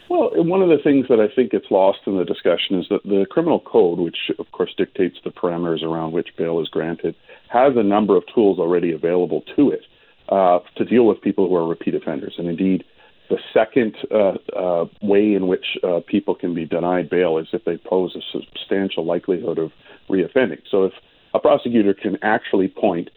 Well, 0.08 0.30
one 0.44 0.60
of 0.60 0.68
the 0.68 0.78
things 0.82 1.06
that 1.08 1.20
I 1.20 1.28
think 1.32 1.52
gets 1.52 1.70
lost 1.70 2.00
in 2.06 2.18
the 2.18 2.24
discussion 2.24 2.80
is 2.80 2.86
that 2.90 3.04
the 3.04 3.26
criminal 3.30 3.60
code, 3.60 4.00
which 4.00 4.30
of 4.40 4.50
course 4.50 4.74
dictates 4.76 5.18
the 5.22 5.30
parameters 5.30 5.84
around 5.84 6.10
which 6.10 6.30
bail 6.36 6.60
is 6.60 6.68
granted, 6.68 7.14
has 7.48 7.74
a 7.76 7.82
number 7.84 8.16
of 8.16 8.24
tools 8.34 8.58
already 8.58 8.90
available 8.90 9.42
to 9.54 9.70
it 9.70 9.82
uh, 10.28 10.58
to 10.76 10.84
deal 10.84 11.06
with 11.06 11.20
people 11.20 11.48
who 11.48 11.54
are 11.54 11.66
repeat 11.66 11.94
offenders. 11.94 12.34
And 12.38 12.48
indeed, 12.48 12.82
the 13.30 13.38
second 13.54 13.96
uh, 14.10 14.34
uh, 14.54 14.86
way 15.00 15.34
in 15.34 15.46
which 15.46 15.78
uh, 15.82 16.00
people 16.06 16.34
can 16.34 16.52
be 16.52 16.66
denied 16.66 17.08
bail 17.08 17.38
is 17.38 17.46
if 17.52 17.64
they 17.64 17.78
pose 17.78 18.14
a 18.16 18.20
substantial 18.32 19.04
likelihood 19.06 19.56
of 19.56 19.70
reoffending. 20.10 20.60
So 20.70 20.84
if 20.84 20.92
a 21.32 21.38
prosecutor 21.38 21.94
can 21.94 22.18
actually 22.22 22.68
point 22.68 23.08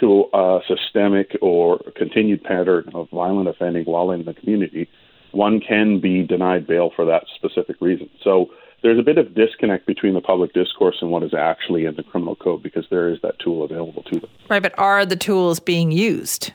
to 0.00 0.26
a 0.34 0.60
systemic 0.68 1.36
or 1.40 1.80
continued 1.96 2.44
pattern 2.44 2.90
of 2.94 3.08
violent 3.10 3.48
offending 3.48 3.84
while 3.84 4.10
in 4.10 4.24
the 4.24 4.34
community, 4.34 4.88
one 5.32 5.58
can 5.60 6.00
be 6.00 6.22
denied 6.22 6.66
bail 6.66 6.90
for 6.94 7.06
that 7.06 7.24
specific 7.34 7.76
reason. 7.80 8.10
So 8.22 8.50
there's 8.82 8.98
a 8.98 9.02
bit 9.02 9.16
of 9.16 9.34
disconnect 9.34 9.86
between 9.86 10.12
the 10.12 10.20
public 10.20 10.52
discourse 10.52 10.96
and 11.00 11.10
what 11.10 11.22
is 11.22 11.32
actually 11.32 11.86
in 11.86 11.96
the 11.96 12.02
criminal 12.02 12.36
code 12.36 12.62
because 12.62 12.84
there 12.90 13.08
is 13.08 13.20
that 13.22 13.38
tool 13.38 13.64
available 13.64 14.02
to 14.02 14.20
them. 14.20 14.30
Right, 14.50 14.62
but 14.62 14.78
are 14.78 15.06
the 15.06 15.16
tools 15.16 15.60
being 15.60 15.92
used? 15.92 16.52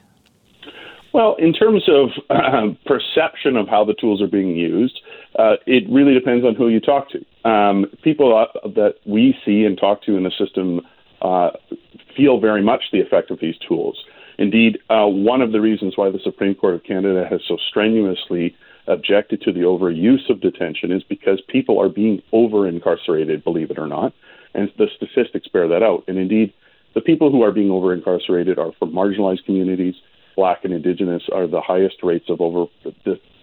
Well, 1.14 1.36
in 1.40 1.54
terms 1.54 1.84
of 1.88 2.10
uh, 2.30 2.74
perception 2.86 3.56
of 3.58 3.68
how 3.68 3.84
the 3.86 3.94
tools 3.94 4.22
are 4.22 4.28
being 4.28 4.56
used, 4.56 5.00
uh, 5.40 5.56
it 5.66 5.84
really 5.90 6.14
depends 6.14 6.46
on 6.46 6.56
who 6.56 6.68
you 6.68 6.80
talk 6.80 7.08
to. 7.12 7.50
Um, 7.50 7.86
people 8.04 8.38
uh, 8.38 8.70
that 8.70 8.96
we 9.06 9.36
see 9.46 9.64
and 9.64 9.78
talk 9.78 10.04
to 10.04 10.18
in 10.18 10.24
the 10.24 10.32
system 10.38 10.82
uh, 11.22 11.52
feel 12.16 12.40
very 12.40 12.62
much 12.62 12.84
the 12.92 13.00
effect 13.00 13.32
of 13.32 13.40
these 13.40 13.56
tools. 13.68 14.04
Indeed, 14.38 14.78
uh, 14.90 15.06
one 15.06 15.42
of 15.42 15.52
the 15.52 15.62
reasons 15.62 15.94
why 15.96 16.12
the 16.12 16.20
Supreme 16.24 16.54
Court 16.54 16.76
of 16.76 16.84
Canada 16.84 17.26
has 17.30 17.42
so 17.48 17.58
strenuously 17.70 18.56
objected 18.88 19.42
to 19.42 19.52
the 19.52 19.62
overuse 19.62 20.30
of 20.30 20.42
detention 20.42 20.92
is 20.92 21.04
because 21.04 21.42
people 21.50 21.80
are 21.82 21.90
being 21.90 22.22
over 22.32 22.68
incarcerated, 22.68 23.44
believe 23.44 23.72
it 23.72 23.80
or 23.80 23.88
not, 23.88 24.14
and 24.54 24.72
the 24.78 24.88
statistics 24.96 25.48
bear 25.48 25.68
that 25.68 25.84
out. 25.84 26.04
And 26.08 26.18
indeed, 26.18 26.54
the 26.94 27.02
people 27.02 27.32
who 27.32 27.42
are 27.44 27.52
being 27.52 27.70
over 27.70 27.94
incarcerated 27.94 28.58
are 28.58 28.72
from 28.80 28.92
marginalized 28.92 29.46
communities. 29.46 29.96
Black 30.38 30.64
and 30.64 30.74
Indigenous 30.74 31.24
are 31.34 31.48
the 31.48 31.60
highest 31.60 31.98
rates 32.04 32.30
of 32.30 32.40
over 32.40 32.68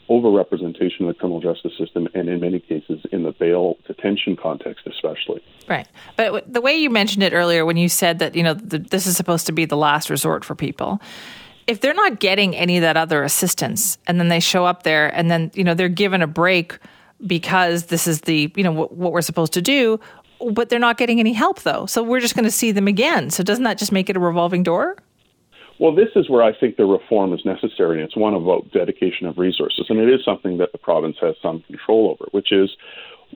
overrepresentation 0.09 1.01
in 1.01 1.07
the 1.07 1.15
criminal 1.15 1.41
justice 1.41 1.73
system, 1.77 2.07
and 2.15 2.29
in 2.29 2.41
many 2.41 2.61
cases 2.61 3.01
in 3.11 3.25
the 3.25 3.33
bail 3.33 3.77
detention 3.87 4.37
context, 4.37 4.87
especially. 4.87 5.43
Right, 5.69 5.89
but 6.17 6.51
the 6.51 6.61
way 6.61 6.77
you 6.77 6.91
mentioned 6.91 7.23
it 7.23 7.33
earlier, 7.33 7.65
when 7.65 7.77
you 7.77 7.89
said 7.89 8.21
that 8.21 8.35
you 8.35 8.43
know 8.43 8.55
the, 8.55 8.79
this 8.79 9.07
is 9.07 9.17
supposed 9.17 9.47
to 9.47 9.53
be 9.53 9.65
the 9.65 9.77
last 9.77 10.09
resort 10.09 10.45
for 10.45 10.55
people, 10.55 11.01
if 11.67 11.81
they're 11.81 11.95
not 11.95 12.21
getting 12.21 12.55
any 12.55 12.77
of 12.77 12.83
that 12.83 12.97
other 12.97 13.25
assistance, 13.25 13.99
and 14.07 14.21
then 14.21 14.29
they 14.29 14.41
show 14.41 14.65
up 14.65 14.85
there, 14.85 15.09
and 15.09 15.31
then 15.31 15.51
you 15.55 15.65
know 15.65 15.75
they're 15.75 15.89
given 15.89 16.23
a 16.23 16.29
break 16.29 16.79
because 17.27 17.87
this 17.87 18.07
is 18.07 18.23
the 18.23 18.53
you 18.55 18.63
know 18.63 18.73
what 18.73 19.13
we're 19.13 19.21
supposed 19.21 19.53
to 19.55 19.63
do, 19.63 19.99
but 20.53 20.69
they're 20.69 20.79
not 20.79 20.97
getting 20.97 21.19
any 21.19 21.33
help 21.33 21.63
though, 21.63 21.87
so 21.87 22.03
we're 22.05 22.21
just 22.21 22.37
going 22.37 22.45
to 22.45 22.53
see 22.53 22.71
them 22.71 22.87
again. 22.87 23.31
So 23.31 23.43
doesn't 23.43 23.65
that 23.65 23.79
just 23.79 23.91
make 23.91 24.09
it 24.09 24.17
a 24.17 24.21
revolving 24.21 24.63
door? 24.63 24.97
Well, 25.81 25.95
this 25.95 26.11
is 26.15 26.31
where 26.31 26.43
I 26.43 26.53
think 26.59 26.77
the 26.77 26.85
reform 26.85 27.33
is 27.33 27.45
necessary, 27.45 28.01
and 28.01 28.07
it's 28.07 28.17
one 28.17 28.35
about 28.35 28.71
dedication 28.73 29.27
of 29.27 29.39
resources, 29.39 29.87
and 29.89 29.99
it 29.99 30.09
is 30.09 30.25
something 30.25 30.59
that 30.59 30.73
the 30.73 30.79
province 30.79 31.17
has 31.21 31.35
some 31.43 31.63
control 31.67 32.11
over, 32.11 32.29
which 32.31 32.53
is 32.53 32.71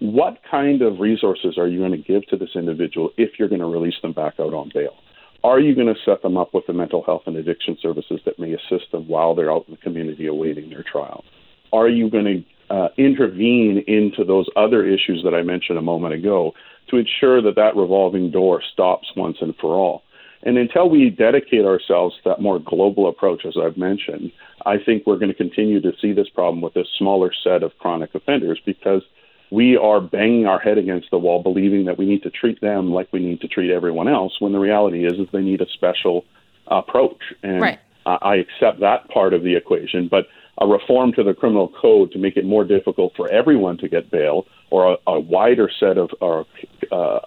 what 0.01 0.39
kind 0.49 0.83
of 0.83 1.01
resources 1.01 1.59
are 1.59 1.67
you 1.67 1.81
going 1.81 1.91
to 1.91 1.99
give 1.99 2.27
to 2.29 2.37
this 2.37 2.55
individual 2.55 3.11
if 3.17 3.39
you're 3.39 3.49
going 3.49 3.61
to 3.61 3.67
release 3.67 4.01
them 4.03 4.13
back 4.13 4.35
out 4.39 4.55
on 4.55 4.71
bail? 4.73 4.95
Are 5.43 5.61
you 5.61 5.75
going 5.75 5.89
to 5.89 6.01
set 6.05 6.23
them 6.23 6.37
up 6.37 6.55
with 6.55 6.67
the 6.67 6.73
mental 6.73 7.03
health 7.03 7.23
and 7.27 7.37
addiction 7.37 7.77
services 7.81 8.21
that 8.25 8.39
may 8.39 8.53
assist 8.53 8.91
them 8.93 9.09
while 9.09 9.35
they're 9.35 9.53
out 9.53 9.65
in 9.69 9.75
the 9.75 9.81
community 9.81 10.27
awaiting 10.27 10.71
their 10.71 10.85
trial? 10.85 11.25
Are 11.73 11.89
you 11.89 12.11
going 12.11 12.25
to 12.71 12.75
uh, 12.75 12.89
intervene 12.97 13.85
into 13.87 14.25
those 14.25 14.47
other 14.57 14.85
issues 14.85 15.23
that 15.25 15.35
I 15.35 15.43
mentioned 15.43 15.79
a 15.79 15.83
moment 15.83 16.15
ago 16.15 16.53
to 16.91 16.97
ensure 16.97 17.43
that 17.43 17.57
that 17.57 17.77
revolving 17.77 18.31
door 18.31 18.63
stops 18.73 19.09
once 19.17 19.39
and 19.41 19.55
for 19.57 19.75
all? 19.75 20.03
And 20.43 20.57
until 20.57 20.89
we 20.89 21.11
dedicate 21.11 21.65
ourselves 21.65 22.17
to 22.17 22.31
that 22.31 22.41
more 22.41 22.59
global 22.59 23.09
approach, 23.09 23.45
as 23.45 23.57
I've 23.57 23.77
mentioned, 23.77 24.31
I 24.65 24.77
think 24.79 25.07
we're 25.07 25.19
going 25.19 25.33
to 25.33 25.35
continue 25.35 25.81
to 25.81 25.93
see 26.01 26.13
this 26.13 26.29
problem 26.29 26.61
with 26.61 26.75
this 26.75 26.89
smaller 26.97 27.33
set 27.43 27.63
of 27.63 27.77
chronic 27.79 28.15
offenders 28.15 28.61
because 28.65 29.03
we 29.51 29.77
are 29.77 30.01
banging 30.01 30.47
our 30.47 30.59
head 30.59 30.79
against 30.79 31.11
the 31.11 31.19
wall, 31.19 31.43
believing 31.43 31.87
that 31.87 31.99
we 31.99 32.07
need 32.07 32.23
to 32.23 32.31
treat 32.31 32.61
them 32.61 32.93
like 32.93 33.09
we 33.13 33.21
need 33.21 33.41
to 33.41 33.49
treat 33.49 33.71
everyone 33.71 34.07
else, 34.07 34.41
when 34.41 34.53
the 34.53 34.59
reality 34.59 35.07
is, 35.07 35.15
is 35.15 35.27
they 35.33 35.41
need 35.41 35.61
a 35.61 35.69
special 35.75 36.25
approach. 36.67 37.21
And 37.43 37.61
right. 37.61 37.79
I 38.07 38.37
accept 38.37 38.81
that 38.81 39.09
part 39.11 39.35
of 39.35 39.43
the 39.43 39.57
equation, 39.57 40.09
but 40.09 40.27
a 40.61 40.67
reform 40.67 41.13
to 41.13 41.23
the 41.23 41.35
criminal 41.35 41.69
code 41.81 42.13
to 42.13 42.19
make 42.19 42.37
it 42.37 42.45
more 42.45 42.65
difficult 42.65 43.13
for 43.17 43.31
everyone 43.31 43.79
to 43.79 43.89
get 43.89 44.11
bail, 44.11 44.47
or 44.71 44.93
a, 44.93 44.97
a 45.11 45.21
wider 45.21 45.71
set 45.81 45.97
of 45.99 46.11
uh, 46.21 46.45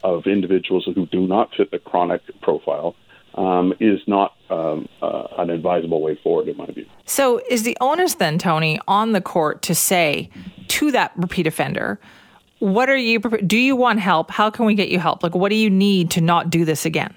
of 0.04 0.28
individuals 0.28 0.88
who 0.94 1.06
do 1.08 1.26
not 1.28 1.50
fit 1.56 1.72
the 1.72 1.80
chronic 1.80 2.22
profile, 2.42 2.96
um, 3.36 3.74
is 3.80 4.00
not 4.08 4.36
um, 4.50 4.88
uh, 5.02 5.28
an 5.38 5.50
advisable 5.50 6.02
way 6.02 6.20
forward, 6.22 6.48
in 6.48 6.58
my 6.58 6.66
view. 6.68 6.86
So, 7.06 7.42
is 7.50 7.64
the 7.64 7.78
onus 7.80 8.16
then, 8.16 8.38
Tony, 8.38 8.80
on 8.88 9.14
the 9.14 9.22
court 9.22 9.62
to 9.64 9.76
say 9.76 10.30
to 10.68 10.92
that 10.92 11.12
repeat 11.16 11.48
offender, 11.48 12.00
"What 12.60 12.90
are 12.90 12.98
you? 12.98 13.20
Do 13.20 13.58
you 13.58 13.76
want 13.76 14.00
help? 14.00 14.30
How 14.32 14.50
can 14.50 14.66
we 14.66 14.76
get 14.76 14.90
you 14.90 15.00
help? 15.00 15.24
Like, 15.24 15.36
what 15.36 15.50
do 15.50 15.56
you 15.56 15.70
need 15.70 16.12
to 16.12 16.22
not 16.22 16.50
do 16.50 16.66
this 16.66 16.86
again?" 16.86 17.14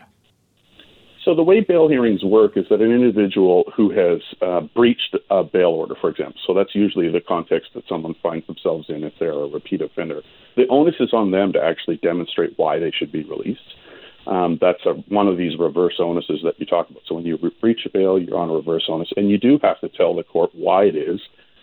So 1.24 1.34
the 1.34 1.42
way 1.42 1.60
bail 1.60 1.88
hearings 1.88 2.22
work 2.22 2.56
is 2.56 2.66
that 2.68 2.82
an 2.82 2.92
individual 2.92 3.64
who 3.74 3.90
has 3.90 4.20
uh, 4.42 4.60
breached 4.74 5.16
a 5.30 5.42
bail 5.42 5.70
order, 5.70 5.94
for 5.98 6.10
example, 6.10 6.38
so 6.46 6.52
that's 6.52 6.74
usually 6.74 7.10
the 7.10 7.20
context 7.20 7.70
that 7.74 7.84
someone 7.88 8.14
finds 8.22 8.46
themselves 8.46 8.86
in 8.90 9.04
if 9.04 9.14
they're 9.18 9.32
a 9.32 9.48
repeat 9.48 9.80
offender. 9.80 10.20
The 10.56 10.68
onus 10.68 10.96
is 11.00 11.14
on 11.14 11.30
them 11.30 11.54
to 11.54 11.62
actually 11.62 11.96
demonstrate 11.96 12.52
why 12.58 12.78
they 12.78 12.90
should 12.90 13.10
be 13.10 13.24
released. 13.24 13.74
Um, 14.26 14.58
that's 14.60 14.84
a, 14.84 14.92
one 15.08 15.26
of 15.26 15.38
these 15.38 15.58
reverse 15.58 15.94
onuses 15.98 16.42
that 16.44 16.58
you 16.58 16.66
talk 16.66 16.90
about. 16.90 17.02
So 17.06 17.14
when 17.14 17.24
you 17.24 17.38
re- 17.40 17.56
breach 17.58 17.86
a 17.86 17.90
bail, 17.90 18.18
you're 18.18 18.38
on 18.38 18.50
a 18.50 18.54
reverse 18.54 18.84
onus, 18.88 19.12
and 19.16 19.30
you 19.30 19.38
do 19.38 19.58
have 19.62 19.80
to 19.80 19.88
tell 19.88 20.14
the 20.14 20.24
court 20.24 20.50
why 20.52 20.84
it 20.84 20.96
is 20.96 21.20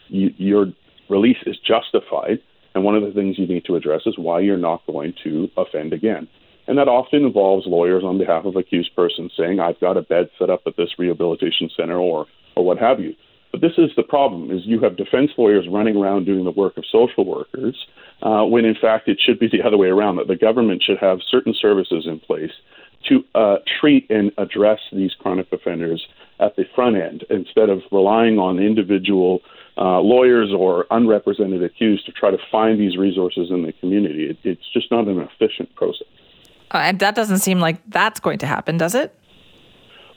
you, 0.07 0.31
your 0.37 0.67
release 1.09 1.37
is 1.45 1.57
justified. 1.59 2.39
And 2.73 2.83
one 2.83 2.95
of 2.95 3.03
the 3.03 3.11
things 3.11 3.37
you 3.37 3.47
need 3.47 3.65
to 3.65 3.75
address 3.75 4.01
is 4.05 4.17
why 4.17 4.39
you're 4.39 4.57
not 4.57 4.85
going 4.87 5.13
to 5.23 5.49
offend 5.57 5.93
again. 5.93 6.27
And 6.67 6.77
that 6.77 6.87
often 6.87 7.25
involves 7.25 7.65
lawyers 7.65 8.03
on 8.03 8.17
behalf 8.17 8.45
of 8.45 8.55
accused 8.55 8.95
persons 8.95 9.33
saying, 9.37 9.59
I've 9.59 9.79
got 9.79 9.97
a 9.97 10.01
bed 10.01 10.29
set 10.37 10.49
up 10.49 10.61
at 10.65 10.77
this 10.77 10.89
rehabilitation 10.97 11.69
center 11.75 11.97
or, 11.97 12.27
or 12.55 12.63
what 12.63 12.77
have 12.77 12.99
you. 12.99 13.15
But 13.51 13.61
this 13.61 13.73
is 13.77 13.91
the 13.97 14.03
problem: 14.03 14.49
is 14.49 14.61
you 14.65 14.79
have 14.79 14.95
defense 14.95 15.31
lawyers 15.37 15.67
running 15.69 15.97
around 15.97 16.25
doing 16.25 16.45
the 16.45 16.51
work 16.51 16.77
of 16.77 16.85
social 16.89 17.25
workers, 17.25 17.75
uh, 18.21 18.43
when 18.45 18.63
in 18.63 18.75
fact 18.79 19.09
it 19.09 19.19
should 19.19 19.39
be 19.39 19.49
the 19.51 19.61
other 19.61 19.77
way 19.77 19.89
around. 19.89 20.15
That 20.15 20.27
the 20.27 20.37
government 20.37 20.81
should 20.83 20.99
have 20.99 21.19
certain 21.29 21.53
services 21.53 22.05
in 22.07 22.19
place 22.19 22.51
to 23.09 23.23
uh, 23.35 23.57
treat 23.79 24.09
and 24.09 24.31
address 24.37 24.79
these 24.93 25.11
chronic 25.19 25.51
offenders 25.51 26.07
at 26.39 26.55
the 26.55 26.63
front 26.73 26.95
end, 26.95 27.25
instead 27.29 27.69
of 27.69 27.81
relying 27.91 28.39
on 28.39 28.57
individual 28.57 29.41
uh, 29.77 29.99
lawyers 29.99 30.51
or 30.57 30.85
unrepresented 30.89 31.63
accused 31.63 32.05
to 32.05 32.11
try 32.11 32.31
to 32.31 32.37
find 32.51 32.79
these 32.79 32.97
resources 32.97 33.49
in 33.49 33.63
the 33.63 33.73
community. 33.73 34.29
It, 34.29 34.37
it's 34.43 34.71
just 34.73 34.91
not 34.91 35.07
an 35.07 35.19
efficient 35.19 35.75
process. 35.75 36.07
Uh, 36.73 36.77
and 36.77 36.99
that 36.99 37.15
doesn't 37.15 37.39
seem 37.39 37.59
like 37.59 37.77
that's 37.89 38.19
going 38.19 38.39
to 38.39 38.47
happen, 38.47 38.77
does 38.77 38.95
it? 38.95 39.13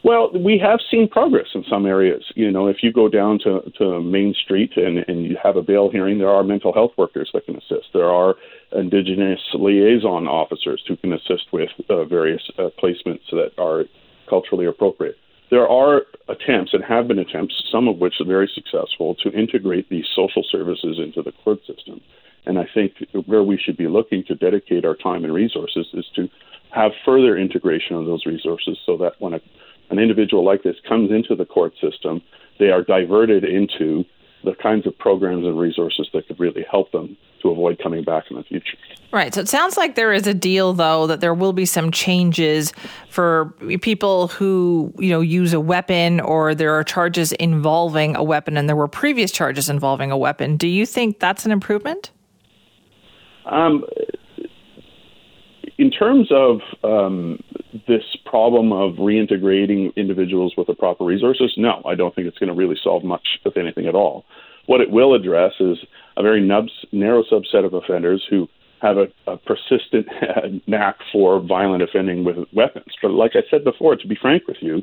Well, 0.04 0.30
we 0.32 0.58
have 0.58 0.80
seen 0.90 1.08
progress 1.08 1.46
in 1.54 1.64
some 1.68 1.86
areas. 1.86 2.24
You 2.34 2.50
know, 2.50 2.68
if 2.68 2.82
you 2.82 2.92
go 2.92 3.08
down 3.08 3.38
to, 3.40 3.62
to 3.78 4.02
Main 4.02 4.34
Street 4.34 4.72
and, 4.76 4.98
and 5.08 5.24
you 5.24 5.38
have 5.42 5.56
a 5.56 5.62
bail 5.62 5.90
hearing, 5.90 6.18
there 6.18 6.28
are 6.28 6.44
mental 6.44 6.74
health 6.74 6.92
workers 6.98 7.30
that 7.32 7.46
can 7.46 7.56
assist. 7.56 7.86
There 7.94 8.10
are 8.10 8.34
Indigenous 8.72 9.40
liaison 9.54 10.28
officers 10.28 10.84
who 10.86 10.96
can 10.98 11.14
assist 11.14 11.44
with 11.52 11.70
uh, 11.88 12.04
various 12.04 12.42
uh, 12.58 12.68
placements 12.82 13.30
that 13.30 13.52
are 13.56 13.84
culturally 14.28 14.66
appropriate. 14.66 15.16
There 15.50 15.66
are 15.66 16.02
attempts, 16.28 16.74
and 16.74 16.84
have 16.84 17.08
been 17.08 17.18
attempts, 17.18 17.54
some 17.72 17.88
of 17.88 17.98
which 17.98 18.14
are 18.20 18.26
very 18.26 18.50
successful, 18.54 19.14
to 19.22 19.30
integrate 19.30 19.88
these 19.88 20.06
social 20.14 20.44
services 20.50 20.98
into 20.98 21.22
the 21.22 21.32
court 21.44 21.60
system. 21.66 22.02
And 22.46 22.58
I 22.58 22.68
think 22.72 22.92
where 23.26 23.42
we 23.42 23.56
should 23.56 23.76
be 23.76 23.88
looking 23.88 24.24
to 24.24 24.34
dedicate 24.34 24.84
our 24.84 24.96
time 24.96 25.24
and 25.24 25.32
resources 25.32 25.86
is 25.94 26.06
to 26.16 26.28
have 26.70 26.92
further 27.04 27.36
integration 27.36 27.96
of 27.96 28.04
those 28.04 28.26
resources 28.26 28.76
so 28.84 28.96
that 28.98 29.12
when 29.18 29.34
a 29.34 29.40
an 29.90 29.98
individual 29.98 30.44
like 30.44 30.62
this 30.62 30.76
comes 30.88 31.10
into 31.10 31.34
the 31.34 31.44
court 31.44 31.72
system, 31.80 32.22
they 32.58 32.70
are 32.70 32.82
diverted 32.82 33.44
into 33.44 34.04
the 34.44 34.54
kinds 34.54 34.86
of 34.86 34.96
programs 34.98 35.46
and 35.46 35.58
resources 35.58 36.06
that 36.12 36.26
could 36.26 36.38
really 36.38 36.64
help 36.70 36.92
them 36.92 37.16
to 37.40 37.48
avoid 37.48 37.78
coming 37.82 38.04
back 38.04 38.24
in 38.30 38.36
the 38.36 38.42
future. 38.42 38.76
Right. 39.10 39.32
So 39.32 39.40
it 39.40 39.48
sounds 39.48 39.76
like 39.78 39.94
there 39.94 40.12
is 40.12 40.26
a 40.26 40.34
deal, 40.34 40.74
though, 40.74 41.06
that 41.06 41.20
there 41.20 41.32
will 41.32 41.54
be 41.54 41.64
some 41.64 41.90
changes 41.90 42.72
for 43.08 43.54
people 43.80 44.28
who, 44.28 44.92
you 44.98 45.08
know, 45.10 45.20
use 45.20 45.54
a 45.54 45.60
weapon 45.60 46.20
or 46.20 46.54
there 46.54 46.74
are 46.74 46.84
charges 46.84 47.32
involving 47.32 48.16
a 48.16 48.22
weapon 48.22 48.56
and 48.58 48.68
there 48.68 48.76
were 48.76 48.88
previous 48.88 49.32
charges 49.32 49.70
involving 49.70 50.10
a 50.10 50.18
weapon. 50.18 50.58
Do 50.58 50.68
you 50.68 50.84
think 50.84 51.20
that's 51.20 51.46
an 51.46 51.52
improvement? 51.52 52.10
Um, 53.46 53.84
in 55.78 55.90
terms 55.90 56.28
of 56.30 56.60
um, 56.82 57.42
this 57.88 58.04
problem 58.24 58.72
of 58.72 58.94
reintegrating 58.94 59.94
individuals 59.96 60.54
with 60.56 60.66
the 60.66 60.74
proper 60.74 61.04
resources, 61.04 61.52
no, 61.56 61.82
I 61.86 61.94
don't 61.94 62.14
think 62.14 62.28
it's 62.28 62.38
going 62.38 62.48
to 62.48 62.54
really 62.54 62.76
solve 62.82 63.04
much, 63.04 63.26
if 63.44 63.56
anything 63.56 63.86
at 63.86 63.94
all. 63.94 64.24
What 64.66 64.80
it 64.80 64.90
will 64.90 65.14
address 65.14 65.52
is 65.60 65.78
a 66.16 66.22
very 66.22 66.40
nubs, 66.40 66.72
narrow 66.92 67.24
subset 67.24 67.66
of 67.66 67.74
offenders 67.74 68.24
who 68.30 68.48
have 68.80 68.96
a, 68.98 69.06
a 69.26 69.36
persistent 69.36 70.06
knack 70.66 70.96
for 71.12 71.40
violent 71.40 71.82
offending 71.82 72.24
with 72.24 72.36
weapons. 72.52 72.92
But 73.02 73.10
like 73.10 73.32
I 73.34 73.42
said 73.50 73.64
before, 73.64 73.96
to 73.96 74.06
be 74.06 74.16
frank 74.20 74.46
with 74.46 74.58
you, 74.60 74.82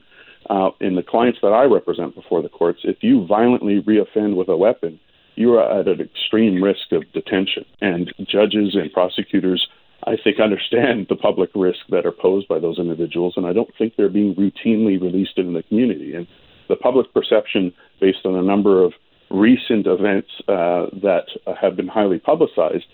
uh, 0.50 0.71
in 0.80 0.95
the 0.95 1.04
clients 1.04 1.39
that 1.41 1.50
I 1.50 1.63
represent 1.63 2.15
before 2.15 2.41
the 2.41 2.50
courts, 2.50 2.80
if 2.84 2.97
you 3.02 3.26
violently 3.28 3.82
reoffend 3.82 4.36
with 4.36 4.50
a 4.50 4.58
weapon, 4.58 5.00
you 5.35 5.53
are 5.53 5.79
at 5.79 5.87
an 5.87 6.01
extreme 6.01 6.63
risk 6.63 6.91
of 6.91 7.11
detention. 7.13 7.65
And 7.81 8.13
judges 8.27 8.75
and 8.75 8.91
prosecutors 8.91 9.67
I 10.07 10.17
think, 10.21 10.39
understand 10.39 11.07
the 11.09 11.15
public 11.15 11.51
risk 11.53 11.79
that 11.89 12.05
are 12.05 12.11
posed 12.11 12.47
by 12.47 12.59
those 12.59 12.79
individuals, 12.79 13.35
and 13.37 13.45
I 13.45 13.53
don't 13.53 13.69
think 13.77 13.95
they're 13.95 14.09
being 14.09 14.35
routinely 14.35 14.99
released 14.99 15.37
in 15.37 15.53
the 15.53 15.63
community. 15.63 16.15
And 16.15 16.27
the 16.69 16.75
public 16.75 17.13
perception, 17.13 17.73
based 17.99 18.25
on 18.25 18.35
a 18.35 18.41
number 18.41 18.83
of 18.83 18.93
recent 19.29 19.85
events 19.87 20.29
uh, 20.47 20.87
that 21.01 21.25
have 21.59 21.75
been 21.75 21.87
highly 21.87 22.19
publicized, 22.19 22.85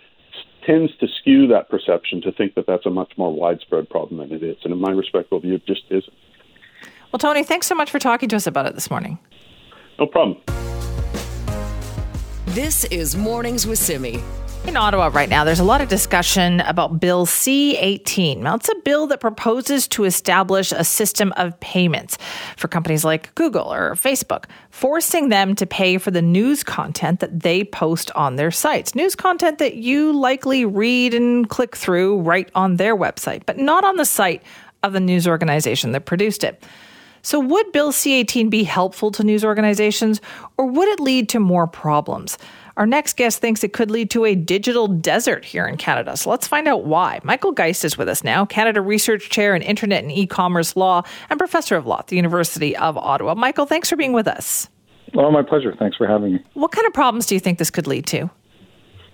tends 0.66 0.96
to 0.98 1.08
skew 1.22 1.48
that 1.48 1.70
perception 1.70 2.22
to 2.22 2.32
think 2.32 2.56
that 2.56 2.66
that's 2.68 2.86
a 2.86 2.90
much 2.90 3.14
more 3.18 3.34
widespread 3.34 3.90
problem 3.90 4.20
than 4.20 4.36
it 4.36 4.44
is. 4.44 4.58
And 4.64 4.74
in 4.74 4.80
my 4.80 4.92
respectful 4.92 5.40
view, 5.40 5.56
it 5.56 5.66
just 5.66 5.84
isn't. 5.90 6.14
Well, 7.14 7.20
Tony, 7.20 7.44
thanks 7.44 7.68
so 7.68 7.76
much 7.76 7.90
for 7.90 8.00
talking 8.00 8.28
to 8.30 8.36
us 8.36 8.48
about 8.48 8.66
it 8.66 8.76
this 8.76 8.90
morning. 8.90 9.18
No 9.98 10.08
problem. 10.08 10.42
This 12.52 12.86
is 12.86 13.18
Mornings 13.18 13.68
with 13.68 13.78
Simi. 13.78 14.24
In 14.66 14.78
Ottawa 14.78 15.12
right 15.14 15.28
now, 15.28 15.44
there's 15.44 15.60
a 15.60 15.66
lot 15.66 15.82
of 15.82 15.90
discussion 15.90 16.62
about 16.62 16.98
Bill 16.98 17.26
C 17.26 17.76
18. 17.76 18.42
Now, 18.42 18.56
it's 18.56 18.70
a 18.70 18.76
bill 18.86 19.06
that 19.08 19.20
proposes 19.20 19.86
to 19.90 20.06
establish 20.06 20.72
a 20.72 20.86
system 20.86 21.34
of 21.36 21.60
payments 21.60 22.18
for 22.56 22.70
companies 22.70 23.04
like 23.04 23.36
Google 23.36 23.72
or 23.72 23.96
Facebook, 23.96 24.46
forcing 24.70 25.28
them 25.28 25.56
to 25.56 25.66
pay 25.66 25.98
for 25.98 26.10
the 26.10 26.22
news 26.22 26.64
content 26.64 27.20
that 27.20 27.42
they 27.42 27.66
post 27.66 28.12
on 28.16 28.38
their 28.38 28.50
sites. 28.50 28.96
News 28.96 29.14
content 29.14 29.58
that 29.58 29.76
you 29.76 30.18
likely 30.18 30.64
read 30.64 31.14
and 31.14 31.50
click 31.50 31.76
through 31.76 32.22
right 32.22 32.50
on 32.56 32.78
their 32.78 32.96
website, 32.96 33.46
but 33.46 33.58
not 33.58 33.84
on 33.84 33.98
the 33.98 34.06
site 34.06 34.42
of 34.84 34.94
the 34.94 35.02
news 35.02 35.28
organization 35.28 35.92
that 35.92 36.06
produced 36.06 36.46
it. 36.46 36.64
So, 37.28 37.42
would 37.42 37.74
Bill 37.74 37.92
C 37.92 38.14
18 38.14 38.50
be 38.50 38.64
helpful 38.64 39.12
to 39.12 39.22
news 39.22 39.44
organizations, 39.44 40.22
or 40.56 40.66
would 40.66 40.88
it 40.88 41.02
lead 41.02 41.28
to 41.28 41.42
more 41.42 41.68
problems? 41.68 42.38
Our 42.78 42.86
next 42.86 43.18
guest 43.18 43.42
thinks 43.42 43.66
it 43.66 43.74
could 43.74 43.92
lead 43.92 44.10
to 44.12 44.24
a 44.24 44.34
digital 44.34 44.88
desert 44.88 45.44
here 45.44 45.68
in 45.68 45.76
Canada. 45.76 46.16
So 46.16 46.30
let's 46.30 46.48
find 46.48 46.70
out 46.70 46.86
why. 46.86 47.20
Michael 47.24 47.52
Geist 47.52 47.84
is 47.84 47.98
with 47.98 48.08
us 48.08 48.24
now, 48.24 48.46
Canada 48.46 48.80
Research 48.80 49.30
Chair 49.30 49.58
in 49.58 49.62
Internet 49.62 50.04
and 50.04 50.12
E-commerce 50.14 50.78
Law 50.78 51.02
and 51.30 51.38
Professor 51.38 51.76
of 51.76 51.86
Law 51.86 52.00
at 52.00 52.08
the 52.08 52.16
University 52.16 52.78
of 52.78 52.98
Ottawa. 52.98 53.36
Michael, 53.36 53.66
thanks 53.66 53.90
for 53.90 53.98
being 53.98 54.14
with 54.14 54.30
us. 54.30 54.70
Well, 55.14 55.30
my 55.30 55.44
pleasure. 55.44 55.76
Thanks 55.78 55.98
for 55.98 56.08
having 56.08 56.36
me. 56.36 56.46
What 56.54 56.72
kind 56.72 56.88
of 56.88 56.94
problems 56.94 57.26
do 57.26 57.36
you 57.36 57.42
think 57.42 57.60
this 57.60 57.70
could 57.70 57.88
lead 57.88 58.08
to? 58.08 58.30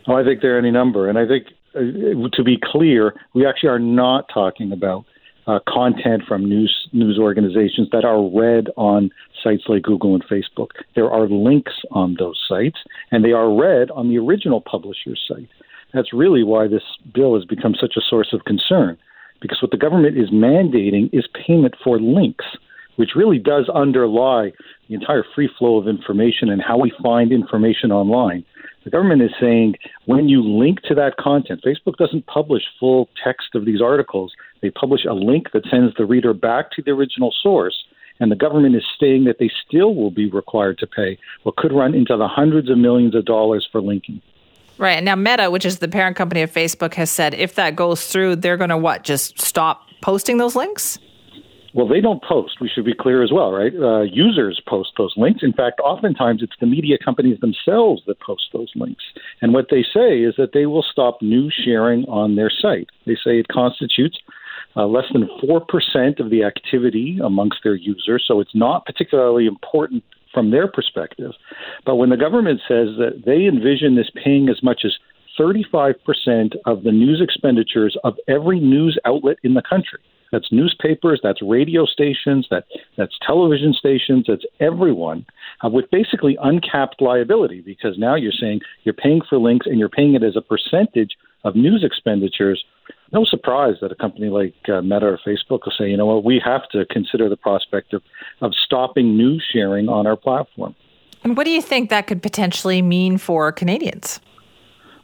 Oh, 0.05 0.13
I 0.13 0.23
think 0.23 0.43
there 0.43 0.53
are 0.53 0.59
any 0.59 0.69
number. 0.69 1.09
And 1.09 1.17
I 1.17 1.25
think, 1.25 1.47
uh, 1.73 2.29
to 2.31 2.43
be 2.43 2.59
clear, 2.61 3.15
we 3.33 3.47
actually 3.47 3.69
are 3.69 3.79
not 3.79 4.29
talking 4.31 4.71
about 4.71 5.03
uh, 5.47 5.59
content 5.67 6.23
from 6.27 6.45
news 6.45 6.87
news 6.93 7.17
organizations 7.19 7.89
that 7.91 8.05
are 8.05 8.21
read 8.29 8.67
on 8.77 9.11
sites 9.43 9.63
like 9.67 9.83
Google 9.83 10.13
and 10.15 10.23
Facebook. 10.25 10.69
There 10.95 11.11
are 11.11 11.27
links 11.27 11.73
on 11.91 12.15
those 12.17 12.39
sites, 12.47 12.77
and 13.11 13.23
they 13.23 13.31
are 13.31 13.53
read 13.53 13.91
on 13.91 14.09
the 14.09 14.17
original 14.17 14.61
publisher's 14.61 15.21
site. 15.27 15.49
That's 15.93 16.13
really 16.13 16.43
why 16.43 16.67
this 16.67 16.83
bill 17.13 17.35
has 17.35 17.45
become 17.45 17.75
such 17.79 17.93
a 17.97 18.01
source 18.01 18.33
of 18.33 18.45
concern, 18.45 18.97
because 19.41 19.61
what 19.61 19.71
the 19.71 19.77
government 19.77 20.17
is 20.17 20.29
mandating 20.31 21.09
is 21.13 21.27
payment 21.45 21.75
for 21.83 21.99
links, 21.99 22.45
which 22.95 23.11
really 23.15 23.37
does 23.37 23.69
underlie 23.69 24.53
the 24.87 24.95
entire 24.95 25.23
free 25.35 25.49
flow 25.59 25.77
of 25.77 25.87
information 25.87 26.49
and 26.49 26.61
how 26.61 26.77
we 26.77 26.91
find 27.01 27.31
information 27.31 27.91
online. 27.91 28.43
The 28.85 28.89
government 28.89 29.21
is 29.21 29.31
saying 29.39 29.75
when 30.05 30.27
you 30.27 30.43
link 30.43 30.81
to 30.83 30.95
that 30.95 31.17
content, 31.17 31.63
Facebook 31.65 31.95
doesn't 31.97 32.25
publish 32.27 32.63
full 32.79 33.07
text 33.23 33.55
of 33.55 33.65
these 33.65 33.81
articles. 33.81 34.33
They 34.63 34.71
publish 34.71 35.05
a 35.05 35.13
link 35.13 35.51
that 35.51 35.65
sends 35.69 35.93
the 35.95 36.05
reader 36.05 36.33
back 36.33 36.71
to 36.71 36.81
the 36.81 36.91
original 36.91 37.31
source. 37.43 37.75
And 38.19 38.31
the 38.31 38.35
government 38.35 38.75
is 38.75 38.83
saying 38.99 39.25
that 39.25 39.37
they 39.37 39.51
still 39.67 39.93
will 39.93 40.09
be 40.09 40.29
required 40.29 40.77
to 40.79 40.87
pay 40.87 41.19
what 41.43 41.57
could 41.57 41.73
run 41.73 41.93
into 41.93 42.15
the 42.15 42.27
hundreds 42.27 42.69
of 42.69 42.77
millions 42.77 43.13
of 43.13 43.25
dollars 43.25 43.67
for 43.71 43.81
linking. 43.81 44.21
Right. 44.77 44.93
And 44.93 45.05
now 45.05 45.15
Meta, 45.15 45.51
which 45.51 45.65
is 45.65 45.79
the 45.79 45.87
parent 45.87 46.15
company 46.15 46.41
of 46.41 46.51
Facebook, 46.51 46.93
has 46.93 47.11
said 47.11 47.33
if 47.33 47.55
that 47.55 47.75
goes 47.75 48.07
through, 48.07 48.37
they're 48.37 48.57
going 48.57 48.69
to 48.69 48.77
what? 48.77 49.03
Just 49.03 49.39
stop 49.41 49.83
posting 50.01 50.37
those 50.37 50.55
links? 50.55 50.97
Well, 51.73 51.87
they 51.87 52.01
don't 52.01 52.23
post. 52.23 52.61
We 52.61 52.69
should 52.69 52.85
be 52.85 52.93
clear 52.93 53.23
as 53.23 53.31
well, 53.31 53.51
right? 53.51 53.73
Uh, 53.73 54.01
users 54.01 54.61
post 54.67 54.91
those 54.97 55.13
links. 55.17 55.41
In 55.41 55.53
fact, 55.53 55.79
oftentimes 55.79 56.43
it's 56.43 56.53
the 56.59 56.67
media 56.67 56.97
companies 57.03 57.39
themselves 57.39 58.03
that 58.05 58.19
post 58.19 58.43
those 58.53 58.71
links. 58.75 59.03
And 59.41 59.53
what 59.53 59.67
they 59.71 59.81
say 59.81 60.21
is 60.21 60.35
that 60.37 60.51
they 60.53 60.67
will 60.67 60.85
stop 60.89 61.21
news 61.21 61.53
sharing 61.65 62.05
on 62.05 62.35
their 62.35 62.51
site. 62.51 62.89
They 63.07 63.15
say 63.15 63.39
it 63.39 63.47
constitutes 63.47 64.19
uh, 64.75 64.85
less 64.85 65.05
than 65.13 65.29
4% 65.43 66.19
of 66.19 66.29
the 66.29 66.43
activity 66.43 67.19
amongst 67.23 67.59
their 67.63 67.75
users, 67.75 68.23
so 68.27 68.39
it's 68.39 68.55
not 68.55 68.85
particularly 68.85 69.45
important 69.45 70.03
from 70.33 70.51
their 70.51 70.67
perspective. 70.67 71.31
But 71.85 71.95
when 71.95 72.09
the 72.09 72.17
government 72.17 72.61
says 72.67 72.89
that 72.97 73.23
they 73.25 73.45
envision 73.45 73.95
this 73.95 74.09
paying 74.23 74.49
as 74.49 74.63
much 74.63 74.81
as 74.83 74.93
35% 75.39 75.95
of 76.65 76.83
the 76.83 76.91
news 76.91 77.21
expenditures 77.21 77.97
of 78.03 78.15
every 78.27 78.59
news 78.59 78.99
outlet 79.05 79.37
in 79.43 79.53
the 79.53 79.61
country, 79.61 79.99
that's 80.33 80.51
newspapers, 80.51 81.19
that's 81.21 81.43
radio 81.43 81.85
stations, 81.85 82.47
that 82.49 82.65
that's 82.97 83.13
television 83.25 83.71
stations, 83.71 84.25
that's 84.27 84.45
everyone 84.59 85.25
uh, 85.63 85.69
with 85.69 85.85
basically 85.91 86.37
uncapped 86.41 87.01
liability 87.01 87.61
because 87.61 87.99
now 87.99 88.15
you're 88.15 88.31
saying 88.31 88.61
you're 88.83 88.95
paying 88.95 89.21
for 89.29 89.37
links 89.37 89.67
and 89.67 89.77
you're 89.77 89.89
paying 89.89 90.15
it 90.15 90.23
as 90.23 90.35
a 90.35 90.41
percentage 90.41 91.11
of 91.43 91.55
news 91.55 91.83
expenditures. 91.85 92.63
No 93.13 93.25
surprise 93.25 93.75
that 93.81 93.91
a 93.91 93.95
company 93.95 94.29
like 94.29 94.55
uh, 94.67 94.81
Meta 94.81 95.05
or 95.05 95.19
Facebook 95.25 95.65
will 95.65 95.73
say, 95.77 95.87
you 95.89 95.97
know 95.97 96.07
what, 96.07 96.23
we 96.23 96.41
have 96.43 96.67
to 96.69 96.85
consider 96.85 97.29
the 97.29 97.37
prospect 97.37 97.93
of, 97.93 98.01
of 98.41 98.53
stopping 98.65 99.15
news 99.15 99.45
sharing 99.53 99.87
on 99.87 100.07
our 100.07 100.15
platform. 100.15 100.75
And 101.23 101.37
what 101.37 101.45
do 101.45 101.51
you 101.51 101.61
think 101.61 101.89
that 101.89 102.07
could 102.07 102.21
potentially 102.21 102.81
mean 102.81 103.17
for 103.17 103.51
Canadians? 103.51 104.19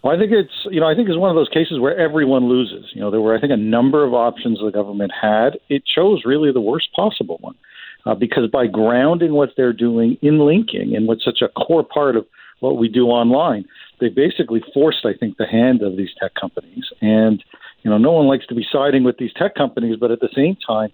Well, 0.04 0.16
I 0.16 0.20
think 0.20 0.32
it's 0.32 0.54
you 0.72 0.80
know 0.80 0.88
I 0.88 0.96
think 0.96 1.10
it's 1.10 1.18
one 1.18 1.30
of 1.30 1.36
those 1.36 1.50
cases 1.50 1.80
where 1.80 1.98
everyone 1.98 2.48
loses. 2.48 2.86
You 2.94 3.02
know, 3.02 3.12
there 3.12 3.22
were 3.22 3.38
I 3.38 3.40
think 3.40 3.52
a 3.52 3.58
number 3.58 4.04
of 4.06 4.14
options 4.14 4.60
the 4.60 4.72
government 4.72 5.12
had. 5.20 5.60
It 5.70 5.84
chose 5.86 6.24
really 6.26 6.52
the 6.52 6.62
worst 6.62 6.88
possible 6.96 7.38
one 7.42 7.56
uh, 8.06 8.16
because 8.16 8.50
by 8.50 8.68
grounding 8.68 9.34
what 9.34 9.52
they're 9.58 9.74
doing 9.74 10.18
in 10.22 10.40
linking 10.40 10.96
and 10.96 11.08
what's 11.08 11.26
such 11.26 11.42
a 11.42 11.50
core 11.50 11.84
part 11.84 12.16
of 12.16 12.26
what 12.62 12.78
we 12.78 12.88
do 12.88 13.08
online, 13.08 13.66
they 14.00 14.10
basically 14.10 14.64
forced 14.74 15.06
I 15.06 15.14
think 15.14 15.38
the 15.38 15.48
hand 15.48 15.82
of 15.82 15.98
these 15.98 16.10
tech 16.20 16.34
companies. 16.34 16.86
And 17.02 17.44
you 17.84 17.90
know, 17.90 17.98
no 17.98 18.12
one 18.12 18.28
likes 18.28 18.46
to 18.48 18.56
be 18.56 18.66
siding 18.72 19.04
with 19.04 19.18
these 19.18 19.32
tech 19.34 19.56
companies, 19.56 19.98
but 20.00 20.12
at 20.12 20.20
the 20.20 20.30
same 20.36 20.58
time, 20.66 20.92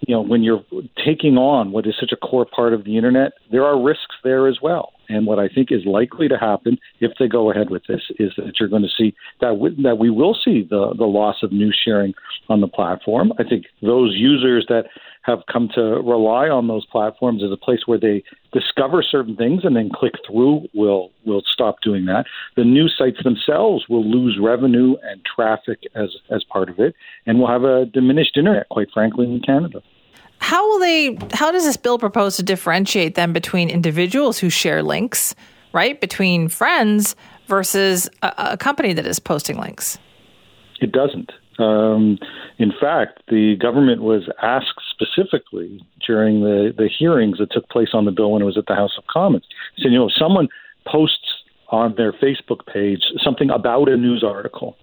you 0.00 0.14
know, 0.14 0.20
when 0.20 0.42
you're 0.42 0.64
taking 1.04 1.36
on 1.36 1.70
what 1.70 1.86
is 1.86 1.94
such 1.98 2.12
a 2.12 2.16
core 2.16 2.44
part 2.46 2.72
of 2.72 2.84
the 2.84 2.96
internet, 2.96 3.32
there 3.50 3.64
are 3.64 3.80
risks 3.80 4.16
there 4.24 4.48
as 4.48 4.58
well. 4.60 4.92
And 5.08 5.26
what 5.26 5.38
I 5.38 5.48
think 5.48 5.70
is 5.70 5.84
likely 5.86 6.26
to 6.28 6.36
happen 6.36 6.78
if 7.00 7.12
they 7.18 7.28
go 7.28 7.50
ahead 7.50 7.70
with 7.70 7.82
this 7.88 8.02
is 8.18 8.32
that 8.36 8.54
you're 8.58 8.68
going 8.68 8.82
to 8.82 8.88
see 8.88 9.14
that 9.40 9.54
that 9.82 9.98
we 9.98 10.10
will 10.10 10.36
see 10.44 10.66
the 10.68 10.94
the 10.98 11.04
loss 11.04 11.36
of 11.42 11.52
news 11.52 11.78
sharing 11.84 12.14
on 12.48 12.60
the 12.60 12.68
platform. 12.68 13.32
I 13.38 13.44
think 13.44 13.66
those 13.82 14.14
users 14.16 14.66
that 14.68 14.86
have 15.26 15.40
come 15.52 15.68
to 15.74 15.80
rely 15.80 16.48
on 16.48 16.68
those 16.68 16.86
platforms 16.86 17.42
as 17.42 17.50
a 17.50 17.56
place 17.56 17.80
where 17.86 17.98
they 17.98 18.22
discover 18.52 19.02
certain 19.02 19.36
things 19.36 19.64
and 19.64 19.74
then 19.74 19.90
click 19.92 20.14
through 20.26 20.66
will 20.72 21.10
will 21.24 21.42
stop 21.52 21.80
doing 21.82 22.06
that. 22.06 22.26
The 22.56 22.64
news 22.64 22.94
sites 22.96 23.22
themselves 23.24 23.86
will 23.88 24.08
lose 24.08 24.38
revenue 24.40 24.94
and 25.02 25.20
traffic 25.24 25.80
as 25.94 26.16
as 26.30 26.44
part 26.44 26.68
of 26.70 26.78
it, 26.78 26.94
and 27.26 27.38
we'll 27.38 27.48
have 27.48 27.64
a 27.64 27.86
diminished 27.86 28.36
internet, 28.36 28.68
quite 28.68 28.88
frankly, 28.94 29.26
in 29.26 29.40
Canada. 29.40 29.82
How 30.38 30.66
will 30.68 30.78
they? 30.78 31.18
How 31.32 31.50
does 31.50 31.64
this 31.64 31.76
bill 31.76 31.98
propose 31.98 32.36
to 32.36 32.42
differentiate 32.44 33.16
them 33.16 33.32
between 33.32 33.68
individuals 33.68 34.38
who 34.38 34.48
share 34.48 34.82
links, 34.82 35.34
right, 35.72 36.00
between 36.00 36.48
friends 36.48 37.16
versus 37.48 38.08
a, 38.22 38.32
a 38.52 38.56
company 38.56 38.92
that 38.92 39.06
is 39.06 39.18
posting 39.18 39.58
links? 39.58 39.98
It 40.80 40.92
doesn't. 40.92 41.32
Um, 41.58 42.18
in 42.58 42.72
fact, 42.78 43.22
the 43.28 43.56
government 43.60 44.02
was 44.02 44.28
asked 44.42 44.80
specifically 44.90 45.82
during 46.06 46.40
the, 46.40 46.72
the 46.76 46.88
hearings 46.88 47.38
that 47.38 47.50
took 47.50 47.68
place 47.68 47.90
on 47.92 48.04
the 48.04 48.10
bill 48.10 48.32
when 48.32 48.42
it 48.42 48.46
was 48.46 48.58
at 48.58 48.66
the 48.66 48.74
House 48.74 48.92
of 48.98 49.04
Commons. 49.06 49.44
Said, 49.78 49.92
you 49.92 49.98
know, 49.98 50.06
if 50.06 50.12
someone 50.18 50.48
posts 50.86 51.42
on 51.68 51.94
their 51.96 52.12
Facebook 52.12 52.66
page 52.72 53.00
something 53.22 53.50
about 53.50 53.88
a 53.88 53.96
news 53.96 54.22
article, 54.26 54.76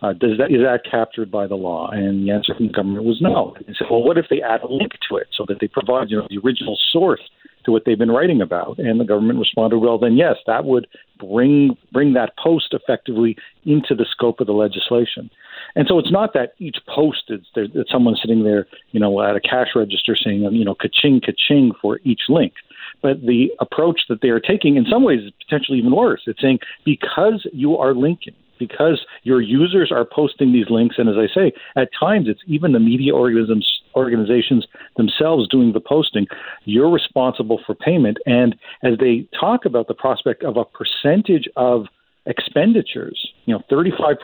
uh, 0.00 0.12
does 0.12 0.38
that 0.38 0.52
is 0.52 0.62
that 0.62 0.82
captured 0.88 1.30
by 1.30 1.46
the 1.46 1.56
law? 1.56 1.90
And 1.90 2.26
the 2.26 2.32
answer 2.32 2.54
from 2.54 2.68
the 2.68 2.72
government 2.72 3.04
was 3.04 3.20
no. 3.20 3.54
They 3.66 3.74
said, 3.76 3.88
well, 3.90 4.02
what 4.02 4.16
if 4.16 4.26
they 4.30 4.40
add 4.40 4.62
a 4.62 4.68
link 4.68 4.92
to 5.08 5.16
it 5.16 5.26
so 5.36 5.44
that 5.48 5.58
they 5.60 5.66
provide 5.66 6.10
you 6.10 6.18
know 6.18 6.26
the 6.30 6.38
original 6.38 6.78
source 6.92 7.20
to 7.64 7.72
what 7.72 7.82
they've 7.84 7.98
been 7.98 8.10
writing 8.10 8.40
about? 8.40 8.78
And 8.78 9.00
the 9.00 9.04
government 9.04 9.40
responded, 9.40 9.78
well, 9.78 9.98
then 9.98 10.16
yes, 10.16 10.36
that 10.46 10.64
would 10.64 10.86
bring 11.18 11.76
bring 11.92 12.12
that 12.12 12.34
post 12.42 12.72
effectively 12.72 13.36
into 13.64 13.96
the 13.96 14.06
scope 14.08 14.38
of 14.40 14.46
the 14.46 14.52
legislation. 14.52 15.30
And 15.74 15.86
so 15.88 15.98
it's 15.98 16.10
not 16.10 16.32
that 16.34 16.54
each 16.58 16.78
post 16.88 17.24
is 17.28 17.40
there, 17.54 17.68
that 17.68 17.86
someone's 17.90 18.20
sitting 18.20 18.44
there, 18.44 18.66
you 18.92 19.00
know, 19.00 19.20
at 19.22 19.36
a 19.36 19.40
cash 19.40 19.68
register 19.74 20.16
saying, 20.16 20.42
you 20.52 20.64
know, 20.64 20.74
ka-ching, 20.74 21.20
ka-ching 21.20 21.72
for 21.80 22.00
each 22.04 22.22
link. 22.28 22.54
But 23.02 23.20
the 23.22 23.52
approach 23.60 24.00
that 24.08 24.22
they 24.22 24.28
are 24.28 24.40
taking 24.40 24.76
in 24.76 24.86
some 24.90 25.04
ways 25.04 25.20
is 25.20 25.32
potentially 25.44 25.78
even 25.78 25.94
worse. 25.94 26.22
It's 26.26 26.40
saying 26.40 26.58
because 26.84 27.46
you 27.52 27.76
are 27.76 27.94
linking, 27.94 28.34
because 28.58 29.04
your 29.22 29.40
users 29.40 29.92
are 29.92 30.04
posting 30.04 30.52
these 30.52 30.68
links, 30.68 30.96
and 30.98 31.08
as 31.08 31.14
I 31.16 31.32
say, 31.32 31.52
at 31.76 31.90
times 31.98 32.26
it's 32.28 32.40
even 32.46 32.72
the 32.72 32.80
media 32.80 33.14
organisms, 33.14 33.66
organizations 33.94 34.66
themselves 34.96 35.48
doing 35.48 35.72
the 35.72 35.80
posting, 35.80 36.26
you're 36.64 36.90
responsible 36.90 37.60
for 37.64 37.74
payment. 37.74 38.18
And 38.26 38.56
as 38.82 38.98
they 38.98 39.28
talk 39.38 39.64
about 39.64 39.86
the 39.86 39.94
prospect 39.94 40.42
of 40.42 40.56
a 40.56 40.64
percentage 40.64 41.48
of 41.56 41.86
expenditures, 42.28 43.32
you 43.46 43.54
know, 43.54 43.62
35%, 43.70 44.16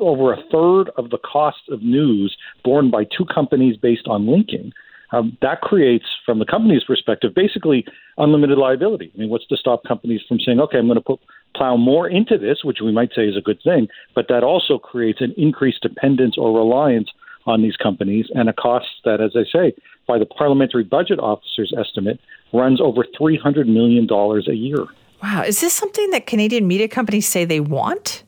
over 0.00 0.32
a 0.32 0.42
third 0.52 0.90
of 0.98 1.10
the 1.10 1.18
cost 1.18 1.62
of 1.70 1.82
news 1.82 2.36
borne 2.64 2.90
by 2.90 3.04
two 3.04 3.24
companies 3.32 3.76
based 3.76 4.06
on 4.06 4.26
linking. 4.26 4.72
Um, 5.12 5.38
that 5.40 5.62
creates, 5.62 6.04
from 6.26 6.38
the 6.38 6.44
company's 6.44 6.84
perspective, 6.84 7.32
basically 7.34 7.86
unlimited 8.18 8.58
liability. 8.58 9.10
I 9.14 9.18
mean, 9.18 9.30
what's 9.30 9.46
to 9.46 9.56
stop 9.56 9.84
companies 9.84 10.20
from 10.28 10.38
saying, 10.40 10.60
okay, 10.60 10.76
I'm 10.76 10.86
going 10.86 10.96
to 10.96 11.00
put 11.00 11.20
plow 11.56 11.76
more 11.76 12.08
into 12.08 12.36
this, 12.36 12.58
which 12.62 12.78
we 12.84 12.92
might 12.92 13.10
say 13.16 13.22
is 13.22 13.36
a 13.36 13.40
good 13.40 13.58
thing, 13.64 13.88
but 14.14 14.26
that 14.28 14.44
also 14.44 14.78
creates 14.78 15.20
an 15.22 15.32
increased 15.38 15.80
dependence 15.80 16.36
or 16.36 16.56
reliance 16.58 17.08
on 17.46 17.62
these 17.62 17.76
companies 17.76 18.26
and 18.34 18.48
a 18.48 18.52
cost 18.52 18.86
that, 19.04 19.20
as 19.22 19.30
I 19.34 19.44
say, 19.50 19.72
by 20.06 20.18
the 20.18 20.26
Parliamentary 20.26 20.84
Budget 20.84 21.18
Officer's 21.18 21.72
estimate, 21.78 22.20
runs 22.52 22.80
over 22.80 23.04
$300 23.18 23.66
million 23.66 24.06
a 24.10 24.54
year. 24.54 24.84
Wow. 25.22 25.42
Is 25.42 25.60
this 25.60 25.72
something 25.72 26.10
that 26.10 26.26
Canadian 26.26 26.66
media 26.66 26.88
companies 26.88 27.26
say 27.26 27.44
they 27.44 27.60
want? 27.60 28.24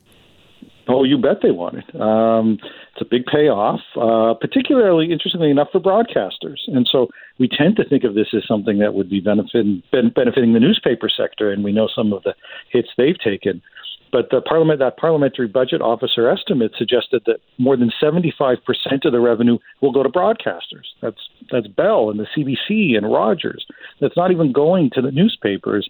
Oh, 0.87 1.03
you 1.03 1.17
bet 1.17 1.37
they 1.41 1.51
want 1.51 1.77
it. 1.77 2.01
Um, 2.01 2.57
it's 2.91 3.01
a 3.01 3.05
big 3.05 3.25
payoff, 3.25 3.79
uh, 3.95 4.33
particularly 4.33 5.11
interestingly 5.11 5.49
enough 5.49 5.69
for 5.71 5.79
broadcasters. 5.79 6.59
And 6.67 6.87
so 6.91 7.07
we 7.39 7.47
tend 7.47 7.77
to 7.77 7.87
think 7.87 8.03
of 8.03 8.15
this 8.15 8.27
as 8.35 8.43
something 8.47 8.79
that 8.79 8.93
would 8.93 9.09
be 9.09 9.21
benefiting, 9.21 9.83
benefiting 9.91 10.53
the 10.53 10.59
newspaper 10.59 11.07
sector, 11.07 11.51
and 11.51 11.63
we 11.63 11.71
know 11.71 11.87
some 11.95 12.11
of 12.11 12.23
the 12.23 12.33
hits 12.71 12.89
they've 12.97 13.19
taken. 13.19 13.61
But 14.11 14.29
the 14.29 14.41
parliament, 14.41 14.79
that 14.79 14.97
parliamentary 14.97 15.47
budget 15.47 15.81
officer 15.81 16.29
estimate 16.29 16.73
suggested 16.77 17.21
that 17.27 17.37
more 17.57 17.77
than 17.77 17.91
75% 18.01 18.57
of 19.05 19.11
the 19.11 19.21
revenue 19.21 19.57
will 19.81 19.93
go 19.93 20.03
to 20.03 20.09
broadcasters. 20.09 20.87
That's 21.01 21.29
that's 21.49 21.67
Bell 21.67 22.09
and 22.09 22.19
the 22.19 22.27
CBC 22.35 22.97
and 22.97 23.11
Rogers. 23.11 23.65
That's 24.01 24.17
not 24.17 24.31
even 24.31 24.51
going 24.51 24.89
to 24.95 25.01
the 25.01 25.11
newspapers. 25.11 25.89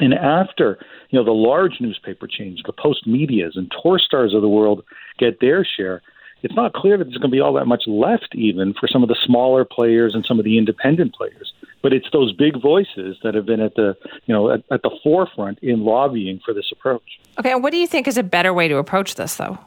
And 0.00 0.14
after 0.14 0.78
you 1.10 1.18
know 1.18 1.24
the 1.24 1.32
large 1.32 1.80
newspaper 1.80 2.26
chains, 2.26 2.62
the 2.64 2.72
Postmedias 2.72 3.56
and 3.56 3.70
Torstars 3.70 4.34
of 4.34 4.42
the 4.42 4.48
world 4.48 4.84
get 5.18 5.40
their 5.40 5.64
share, 5.64 6.02
it's 6.42 6.54
not 6.54 6.74
clear 6.74 6.98
that 6.98 7.04
there's 7.04 7.16
going 7.16 7.30
to 7.30 7.34
be 7.34 7.40
all 7.40 7.54
that 7.54 7.66
much 7.66 7.84
left 7.86 8.34
even 8.34 8.74
for 8.74 8.88
some 8.88 9.02
of 9.02 9.08
the 9.08 9.16
smaller 9.24 9.64
players 9.64 10.14
and 10.14 10.24
some 10.26 10.38
of 10.38 10.44
the 10.44 10.58
independent 10.58 11.14
players. 11.14 11.52
But 11.82 11.92
it's 11.92 12.08
those 12.12 12.32
big 12.32 12.60
voices 12.60 13.16
that 13.22 13.34
have 13.34 13.46
been 13.46 13.60
at 13.60 13.74
the 13.74 13.96
you 14.26 14.34
know 14.34 14.50
at, 14.50 14.62
at 14.70 14.82
the 14.82 14.90
forefront 15.02 15.58
in 15.60 15.84
lobbying 15.84 16.40
for 16.44 16.52
this 16.52 16.70
approach. 16.72 17.18
Okay, 17.38 17.52
and 17.52 17.62
what 17.62 17.72
do 17.72 17.78
you 17.78 17.86
think 17.86 18.06
is 18.06 18.18
a 18.18 18.22
better 18.22 18.52
way 18.52 18.68
to 18.68 18.76
approach 18.76 19.14
this, 19.14 19.36
though? 19.36 19.58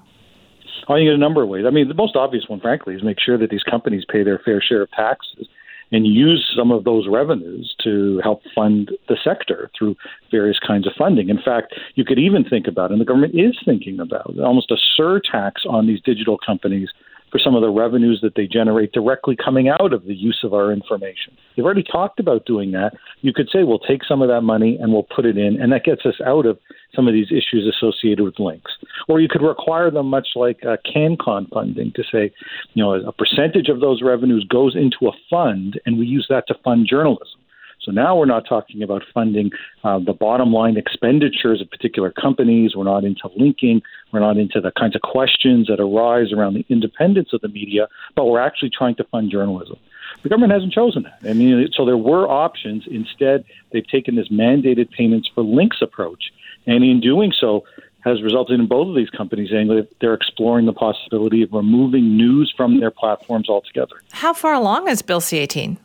I 0.87 0.95
think 0.97 1.09
a 1.09 1.17
number 1.17 1.43
of 1.43 1.49
ways. 1.49 1.65
I 1.67 1.69
mean, 1.69 1.87
the 1.87 1.93
most 1.93 2.15
obvious 2.15 2.45
one, 2.47 2.59
frankly, 2.59 2.95
is 2.95 3.03
make 3.03 3.19
sure 3.19 3.37
that 3.37 3.51
these 3.51 3.63
companies 3.63 4.05
pay 4.11 4.23
their 4.23 4.39
fair 4.39 4.61
share 4.61 4.81
of 4.81 4.91
taxes 4.91 5.47
and 5.91 6.05
use 6.05 6.45
some 6.55 6.71
of 6.71 6.83
those 6.83 7.07
revenues 7.07 7.75
to 7.83 8.19
help 8.23 8.41
fund 8.53 8.91
the 9.07 9.17
sector 9.23 9.69
through 9.77 9.95
various 10.31 10.59
kinds 10.59 10.85
of 10.85 10.93
funding. 10.97 11.29
In 11.29 11.39
fact, 11.43 11.73
you 11.95 12.05
could 12.05 12.19
even 12.19 12.43
think 12.43 12.67
about, 12.67 12.91
and 12.91 13.01
the 13.01 13.05
government 13.05 13.35
is 13.35 13.57
thinking 13.65 13.99
about, 13.99 14.37
almost 14.39 14.71
a 14.71 14.77
surtax 14.99 15.65
on 15.67 15.87
these 15.87 16.01
digital 16.01 16.37
companies 16.37 16.89
for 17.31 17.39
some 17.39 17.55
of 17.55 17.61
the 17.61 17.69
revenues 17.69 18.19
that 18.21 18.35
they 18.35 18.47
generate 18.47 18.91
directly 18.91 19.35
coming 19.35 19.69
out 19.69 19.93
of 19.93 20.05
the 20.05 20.15
use 20.15 20.39
of 20.43 20.53
our 20.53 20.71
information. 20.71 21.35
They've 21.55 21.65
already 21.65 21.83
talked 21.83 22.19
about 22.19 22.45
doing 22.45 22.71
that. 22.71 22.93
You 23.21 23.33
could 23.33 23.49
say 23.51 23.63
we'll 23.63 23.79
take 23.79 24.03
some 24.03 24.21
of 24.21 24.29
that 24.29 24.41
money 24.41 24.77
and 24.81 24.91
we'll 24.91 25.07
put 25.15 25.25
it 25.25 25.37
in, 25.37 25.61
and 25.61 25.71
that 25.71 25.83
gets 25.83 26.05
us 26.05 26.15
out 26.25 26.45
of 26.45 26.57
some 26.95 27.07
of 27.07 27.13
these 27.13 27.27
issues 27.31 27.71
associated 27.75 28.23
with 28.23 28.39
links. 28.39 28.71
Or 29.07 29.19
you 29.19 29.27
could 29.29 29.41
require 29.41 29.91
them, 29.91 30.07
much 30.07 30.29
like 30.35 30.59
uh, 30.65 30.77
CanCon 30.85 31.49
funding, 31.49 31.91
to 31.95 32.03
say, 32.11 32.31
you 32.73 32.83
know, 32.83 32.93
a 32.93 33.11
percentage 33.11 33.69
of 33.69 33.79
those 33.79 34.01
revenues 34.01 34.45
goes 34.49 34.75
into 34.75 35.07
a 35.07 35.17
fund, 35.29 35.79
and 35.85 35.99
we 35.99 36.05
use 36.05 36.25
that 36.29 36.45
to 36.47 36.55
fund 36.63 36.87
journalism. 36.89 37.39
So 37.81 37.91
now 37.91 38.17
we're 38.17 38.25
not 38.25 38.45
talking 38.47 38.83
about 38.83 39.03
funding 39.13 39.51
uh, 39.83 39.99
the 39.99 40.13
bottom 40.13 40.51
line 40.51 40.77
expenditures 40.77 41.61
of 41.61 41.69
particular 41.69 42.11
companies. 42.11 42.75
We're 42.75 42.83
not 42.83 43.05
into 43.05 43.29
linking. 43.35 43.81
We're 44.11 44.19
not 44.19 44.37
into 44.37 44.59
the 44.59 44.71
kinds 44.71 44.95
of 44.95 45.01
questions 45.01 45.67
that 45.67 45.79
arise 45.79 46.33
around 46.33 46.55
the 46.55 46.65
independence 46.69 47.29
of 47.33 47.41
the 47.41 47.47
media, 47.47 47.87
but 48.15 48.25
we're 48.25 48.41
actually 48.41 48.71
trying 48.71 48.95
to 48.95 49.03
fund 49.05 49.31
journalism. 49.31 49.77
The 50.23 50.29
government 50.29 50.51
hasn't 50.51 50.73
chosen 50.73 51.03
that. 51.03 51.19
I 51.29 51.33
mean, 51.33 51.69
so 51.73 51.85
there 51.85 51.97
were 51.97 52.27
options. 52.27 52.83
Instead, 52.87 53.45
they've 53.71 53.87
taken 53.87 54.15
this 54.15 54.27
mandated 54.29 54.91
payments 54.91 55.29
for 55.33 55.43
links 55.43 55.77
approach. 55.81 56.31
And 56.65 56.83
in 56.83 56.99
doing 56.99 57.31
so, 57.39 57.63
has 58.01 58.21
resulted 58.21 58.59
in 58.59 58.67
both 58.67 58.87
of 58.87 58.95
these 58.95 59.09
companies 59.09 59.49
saying 59.49 59.67
that 59.67 59.87
they're 59.99 60.13
exploring 60.13 60.65
the 60.65 60.73
possibility 60.73 61.41
of 61.41 61.51
removing 61.51 62.15
news 62.15 62.53
from 62.55 62.79
their 62.79 62.91
platforms 62.91 63.49
altogether. 63.49 64.01
How 64.11 64.33
far 64.33 64.53
along 64.53 64.87
is 64.87 65.01
Bill 65.01 65.21
C 65.21 65.37
18? 65.37 65.77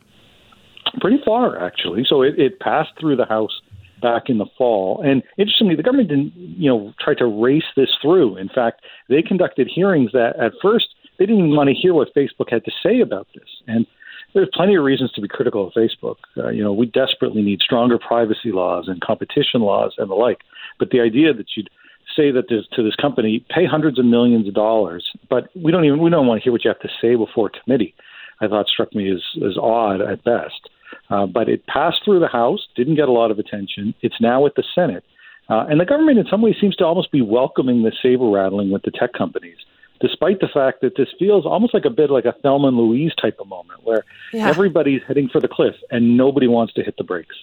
Pretty 0.99 1.17
far 1.25 1.63
actually. 1.63 2.05
So 2.07 2.21
it, 2.21 2.37
it 2.37 2.59
passed 2.59 2.91
through 2.99 3.15
the 3.15 3.25
House 3.25 3.61
back 4.01 4.23
in 4.27 4.37
the 4.37 4.45
fall. 4.57 5.01
And 5.03 5.23
interestingly, 5.37 5.75
the 5.75 5.83
government 5.83 6.09
didn't, 6.09 6.33
you 6.35 6.69
know, 6.69 6.93
try 6.99 7.13
to 7.15 7.25
race 7.25 7.63
this 7.75 7.89
through. 8.01 8.37
In 8.37 8.49
fact, 8.49 8.81
they 9.09 9.21
conducted 9.21 9.69
hearings 9.73 10.11
that 10.13 10.33
at 10.39 10.51
first 10.61 10.87
they 11.17 11.25
didn't 11.25 11.39
even 11.45 11.55
want 11.55 11.69
to 11.69 11.73
hear 11.73 11.93
what 11.93 12.13
Facebook 12.15 12.49
had 12.49 12.65
to 12.65 12.71
say 12.83 12.99
about 12.99 13.27
this. 13.33 13.47
And 13.67 13.87
there's 14.33 14.49
plenty 14.53 14.75
of 14.75 14.83
reasons 14.83 15.11
to 15.13 15.21
be 15.21 15.27
critical 15.27 15.67
of 15.67 15.73
Facebook. 15.73 16.17
Uh, 16.37 16.49
you 16.49 16.61
know, 16.61 16.73
we 16.73 16.87
desperately 16.87 17.41
need 17.41 17.61
stronger 17.61 17.97
privacy 17.97 18.51
laws 18.51 18.85
and 18.87 19.01
competition 19.01 19.61
laws 19.61 19.93
and 19.97 20.09
the 20.09 20.15
like. 20.15 20.39
But 20.77 20.89
the 20.89 20.99
idea 20.99 21.33
that 21.33 21.47
you'd 21.55 21.69
say 22.15 22.31
that 22.31 22.49
this, 22.49 22.65
to 22.75 22.83
this 22.83 22.95
company, 22.95 23.45
pay 23.49 23.65
hundreds 23.65 23.97
of 23.97 24.05
millions 24.05 24.47
of 24.47 24.53
dollars, 24.53 25.09
but 25.29 25.49
we 25.55 25.71
don't 25.71 25.85
even 25.85 25.99
we 26.01 26.09
don't 26.09 26.27
want 26.27 26.39
to 26.39 26.43
hear 26.43 26.51
what 26.51 26.63
you 26.63 26.69
have 26.69 26.79
to 26.81 26.89
say 27.01 27.15
before 27.15 27.47
a 27.47 27.63
committee. 27.63 27.95
I 28.41 28.47
thought 28.47 28.67
struck 28.67 28.93
me 28.93 29.09
as 29.11 29.23
as 29.37 29.57
odd 29.57 30.01
at 30.01 30.23
best. 30.23 30.69
Uh, 31.09 31.25
but 31.25 31.49
it 31.49 31.65
passed 31.67 31.97
through 32.03 32.19
the 32.19 32.27
House, 32.27 32.67
didn't 32.75 32.95
get 32.95 33.07
a 33.07 33.11
lot 33.11 33.31
of 33.31 33.39
attention. 33.39 33.93
It's 34.01 34.19
now 34.19 34.45
at 34.45 34.55
the 34.55 34.63
Senate. 34.73 35.03
Uh, 35.49 35.65
and 35.69 35.79
the 35.79 35.85
government, 35.85 36.17
in 36.17 36.25
some 36.29 36.41
ways, 36.41 36.55
seems 36.59 36.75
to 36.77 36.85
almost 36.85 37.11
be 37.11 37.21
welcoming 37.21 37.83
the 37.83 37.91
saber 38.01 38.27
rattling 38.27 38.71
with 38.71 38.81
the 38.81 38.91
tech 38.91 39.13
companies, 39.13 39.57
despite 40.01 40.39
the 40.39 40.47
fact 40.51 40.81
that 40.81 40.97
this 40.97 41.09
feels 41.19 41.45
almost 41.45 41.73
like 41.73 41.85
a 41.85 41.89
bit 41.89 42.09
like 42.09 42.25
a 42.25 42.33
Thelma 42.41 42.69
and 42.69 42.77
Louise 42.77 43.13
type 43.21 43.37
of 43.39 43.47
moment 43.47 43.83
where 43.83 44.03
yeah. 44.33 44.47
everybody's 44.47 45.01
heading 45.07 45.29
for 45.29 45.39
the 45.39 45.47
cliff 45.47 45.75
and 45.91 46.17
nobody 46.17 46.47
wants 46.47 46.73
to 46.73 46.83
hit 46.83 46.95
the 46.97 47.03
brakes. 47.03 47.35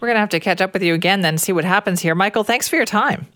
We're 0.00 0.08
going 0.08 0.16
to 0.16 0.20
have 0.20 0.28
to 0.30 0.40
catch 0.40 0.60
up 0.60 0.72
with 0.72 0.82
you 0.82 0.94
again 0.94 1.20
then, 1.20 1.38
see 1.38 1.52
what 1.52 1.64
happens 1.64 2.00
here. 2.00 2.14
Michael, 2.14 2.44
thanks 2.44 2.68
for 2.68 2.76
your 2.76 2.84
time. 2.84 3.26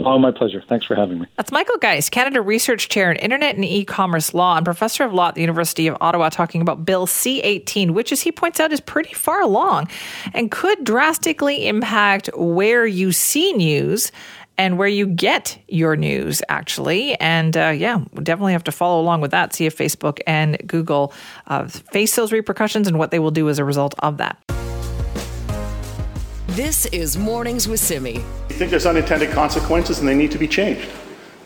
Oh, 0.00 0.18
my 0.18 0.30
pleasure. 0.30 0.62
Thanks 0.68 0.86
for 0.86 0.94
having 0.94 1.20
me. 1.20 1.26
That's 1.36 1.52
Michael 1.52 1.78
Geist, 1.78 2.10
Canada 2.10 2.40
Research 2.40 2.88
Chair 2.88 3.10
in 3.10 3.16
Internet 3.18 3.56
and 3.56 3.64
E-commerce 3.64 4.34
Law 4.34 4.56
and 4.56 4.64
Professor 4.64 5.04
of 5.04 5.12
Law 5.12 5.28
at 5.28 5.34
the 5.34 5.40
University 5.40 5.86
of 5.86 5.96
Ottawa, 6.00 6.28
talking 6.28 6.60
about 6.60 6.84
Bill 6.84 7.06
C-18, 7.06 7.90
which, 7.90 8.12
as 8.12 8.22
he 8.22 8.32
points 8.32 8.60
out, 8.60 8.72
is 8.72 8.80
pretty 8.80 9.14
far 9.14 9.40
along 9.40 9.88
and 10.32 10.50
could 10.50 10.84
drastically 10.84 11.68
impact 11.68 12.30
where 12.34 12.86
you 12.86 13.12
see 13.12 13.52
news 13.52 14.10
and 14.56 14.78
where 14.78 14.88
you 14.88 15.06
get 15.06 15.58
your 15.68 15.96
news, 15.96 16.42
actually. 16.48 17.14
And 17.16 17.56
uh, 17.56 17.70
yeah, 17.70 18.04
we 18.12 18.22
definitely 18.22 18.52
have 18.52 18.64
to 18.64 18.72
follow 18.72 19.00
along 19.00 19.20
with 19.20 19.32
that, 19.32 19.54
see 19.54 19.66
if 19.66 19.76
Facebook 19.76 20.20
and 20.26 20.56
Google 20.66 21.12
uh, 21.46 21.66
face 21.66 22.14
those 22.14 22.32
repercussions 22.32 22.86
and 22.86 22.98
what 22.98 23.10
they 23.10 23.18
will 23.18 23.32
do 23.32 23.48
as 23.48 23.58
a 23.58 23.64
result 23.64 23.94
of 23.98 24.18
that. 24.18 24.38
This 26.54 26.86
is 26.86 27.18
Mornings 27.18 27.66
with 27.66 27.80
Simi. 27.80 28.24
We 28.48 28.54
think 28.54 28.70
there's 28.70 28.86
unintended 28.86 29.32
consequences 29.32 29.98
and 29.98 30.06
they 30.06 30.14
need 30.14 30.30
to 30.30 30.38
be 30.38 30.46
changed. 30.46 30.88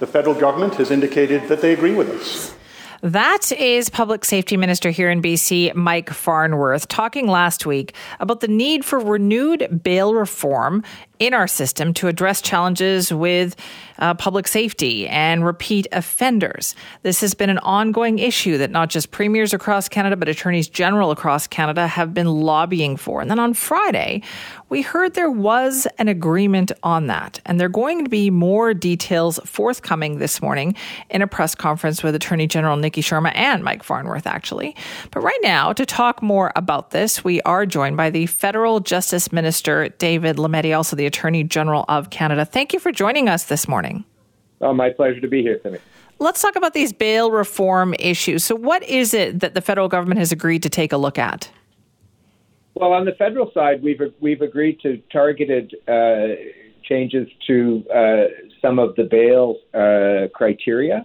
The 0.01 0.07
federal 0.07 0.35
government 0.35 0.75
has 0.75 0.91
indicated 0.91 1.49
that 1.49 1.63
they 1.63 1.73
agree 1.73 1.95
with 1.95 2.11
us. 2.11 2.55
That 3.01 3.51
is 3.53 3.89
Public 3.89 4.23
Safety 4.27 4.59
Minister 4.59 4.91
here 4.91 5.09
in 5.09 5.23
BC, 5.23 5.75
Mike 5.75 6.11
Farnworth, 6.11 6.89
talking 6.89 7.27
last 7.27 7.65
week 7.65 7.95
about 8.21 8.41
the 8.41 8.49
need 8.49 8.85
for 8.85 8.99
renewed 8.99 9.83
bail 9.83 10.13
reform 10.13 10.85
in 11.19 11.35
our 11.35 11.47
system 11.47 11.93
to 11.95 12.09
address 12.09 12.41
challenges 12.41 13.12
with 13.12 13.57
uh, 13.99 14.14
public 14.14 14.47
safety 14.47 15.09
and 15.09 15.45
repeat 15.45 15.87
offenders. 15.93 16.75
This 17.03 17.21
has 17.21 17.35
been 17.35 17.51
an 17.51 17.59
ongoing 17.59 18.19
issue 18.19 18.59
that 18.59 18.71
not 18.71 18.91
just 18.91 19.11
premiers 19.11 19.53
across 19.53 19.89
Canada, 19.89 20.16
but 20.16 20.29
attorneys 20.29 20.69
general 20.69 21.11
across 21.11 21.47
Canada 21.47 21.87
have 21.87 22.14
been 22.14 22.29
lobbying 22.29 22.97
for. 22.97 23.21
And 23.21 23.31
then 23.31 23.41
on 23.41 23.55
Friday, 23.55 24.23
we 24.69 24.83
heard 24.83 25.14
there 25.14 25.31
was 25.31 25.87
an 25.99 26.09
agreement 26.09 26.71
on 26.83 27.07
that. 27.09 27.41
And 27.47 27.59
there 27.59 27.66
are 27.66 27.71
going 27.71 28.05
to 28.05 28.11
be 28.11 28.31
more 28.31 28.75
details 28.75 29.41
forthcoming 29.45 30.19
this 30.19 30.41
morning 30.41 30.75
in 31.11 31.23
a 31.23 31.27
press 31.27 31.55
conference 31.55 32.03
with 32.03 32.14
Attorney 32.14 32.47
General 32.47 32.77
Niki 32.77 33.03
Sharma 33.03 33.33
and 33.35 33.64
Mike 33.64 33.83
Farnworth, 33.83 34.27
actually. 34.27 34.77
But 35.11 35.23
right 35.23 35.39
now, 35.43 35.73
to 35.73 35.87
talk 35.87 36.23
more 36.23 36.53
about 36.55 36.91
this, 36.91 37.25
we 37.25 37.41
are 37.43 37.66
joined 37.66 37.97
by 37.97 38.11
the 38.11 38.27
Federal 38.27 38.81
Justice 38.81 39.33
Minister, 39.33 39.89
David 39.89 40.37
Lametti, 40.37 40.77
also 40.77 40.95
the 40.95 41.07
Attorney 41.09 41.43
General 41.43 41.85
of 41.89 42.11
Canada. 42.11 42.45
Thank 42.45 42.73
you 42.73 42.79
for 42.79 42.93
joining 42.93 43.29
us 43.29 43.45
this 43.45 43.67
morning. 43.67 44.05
Oh, 44.61 44.73
my 44.73 44.91
pleasure 44.91 45.21
to 45.21 45.29
be 45.29 45.43
here, 45.43 45.59
Simi. 45.63 45.79
Let's 46.21 46.41
talk 46.41 46.57
about 46.57 46.75
these 46.75 46.93
bail 46.93 47.31
reform 47.31 47.95
issues. 47.99 48.45
So, 48.45 48.55
what 48.55 48.83
is 48.85 49.15
it 49.15 49.41
that 49.41 49.55
the 49.55 49.61
federal 49.61 49.89
government 49.89 50.19
has 50.19 50.33
agreed 50.33 50.63
to 50.65 50.69
take 50.69 50.93
a 50.93 50.97
look 50.97 51.19
at? 51.19 51.51
Well, 52.75 52.93
on 52.93 53.05
the 53.05 53.13
federal 53.13 53.51
side, 53.53 53.83
we've 53.83 54.01
we've 54.21 54.41
agreed 54.41 54.81
to 54.81 55.03
targeted 55.13 55.75
uh, 55.89 56.37
changes 56.85 57.29
to 57.47 57.85
uh, 57.95 58.25
some 58.63 58.79
of 58.79 58.97
the 58.97 59.05
bail 59.05 59.57
uh, 59.75 60.29
criteria. 60.35 61.05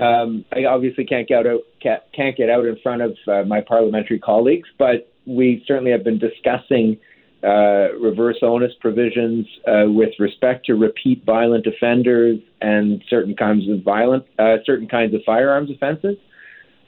Um, 0.00 0.44
I 0.52 0.64
obviously 0.64 1.04
can't 1.04 1.28
get 1.28 1.46
out 1.46 1.60
can't 1.80 2.36
get 2.36 2.50
out 2.50 2.66
in 2.66 2.76
front 2.82 3.02
of 3.02 3.16
uh, 3.26 3.42
my 3.44 3.60
parliamentary 3.60 4.18
colleagues, 4.18 4.68
but 4.78 5.12
we 5.26 5.62
certainly 5.66 5.90
have 5.90 6.04
been 6.04 6.18
discussing 6.18 6.98
uh, 7.44 7.94
reverse 8.00 8.38
onus 8.42 8.72
provisions 8.80 9.46
uh, 9.66 9.84
with 9.86 10.10
respect 10.18 10.66
to 10.66 10.74
repeat 10.74 11.24
violent 11.24 11.66
offenders 11.66 12.40
and 12.60 13.02
certain 13.08 13.36
kinds 13.36 13.68
of 13.68 13.82
violent, 13.82 14.24
uh, 14.38 14.56
certain 14.64 14.88
kinds 14.88 15.14
of 15.14 15.20
firearms 15.24 15.70
offenses. 15.70 16.16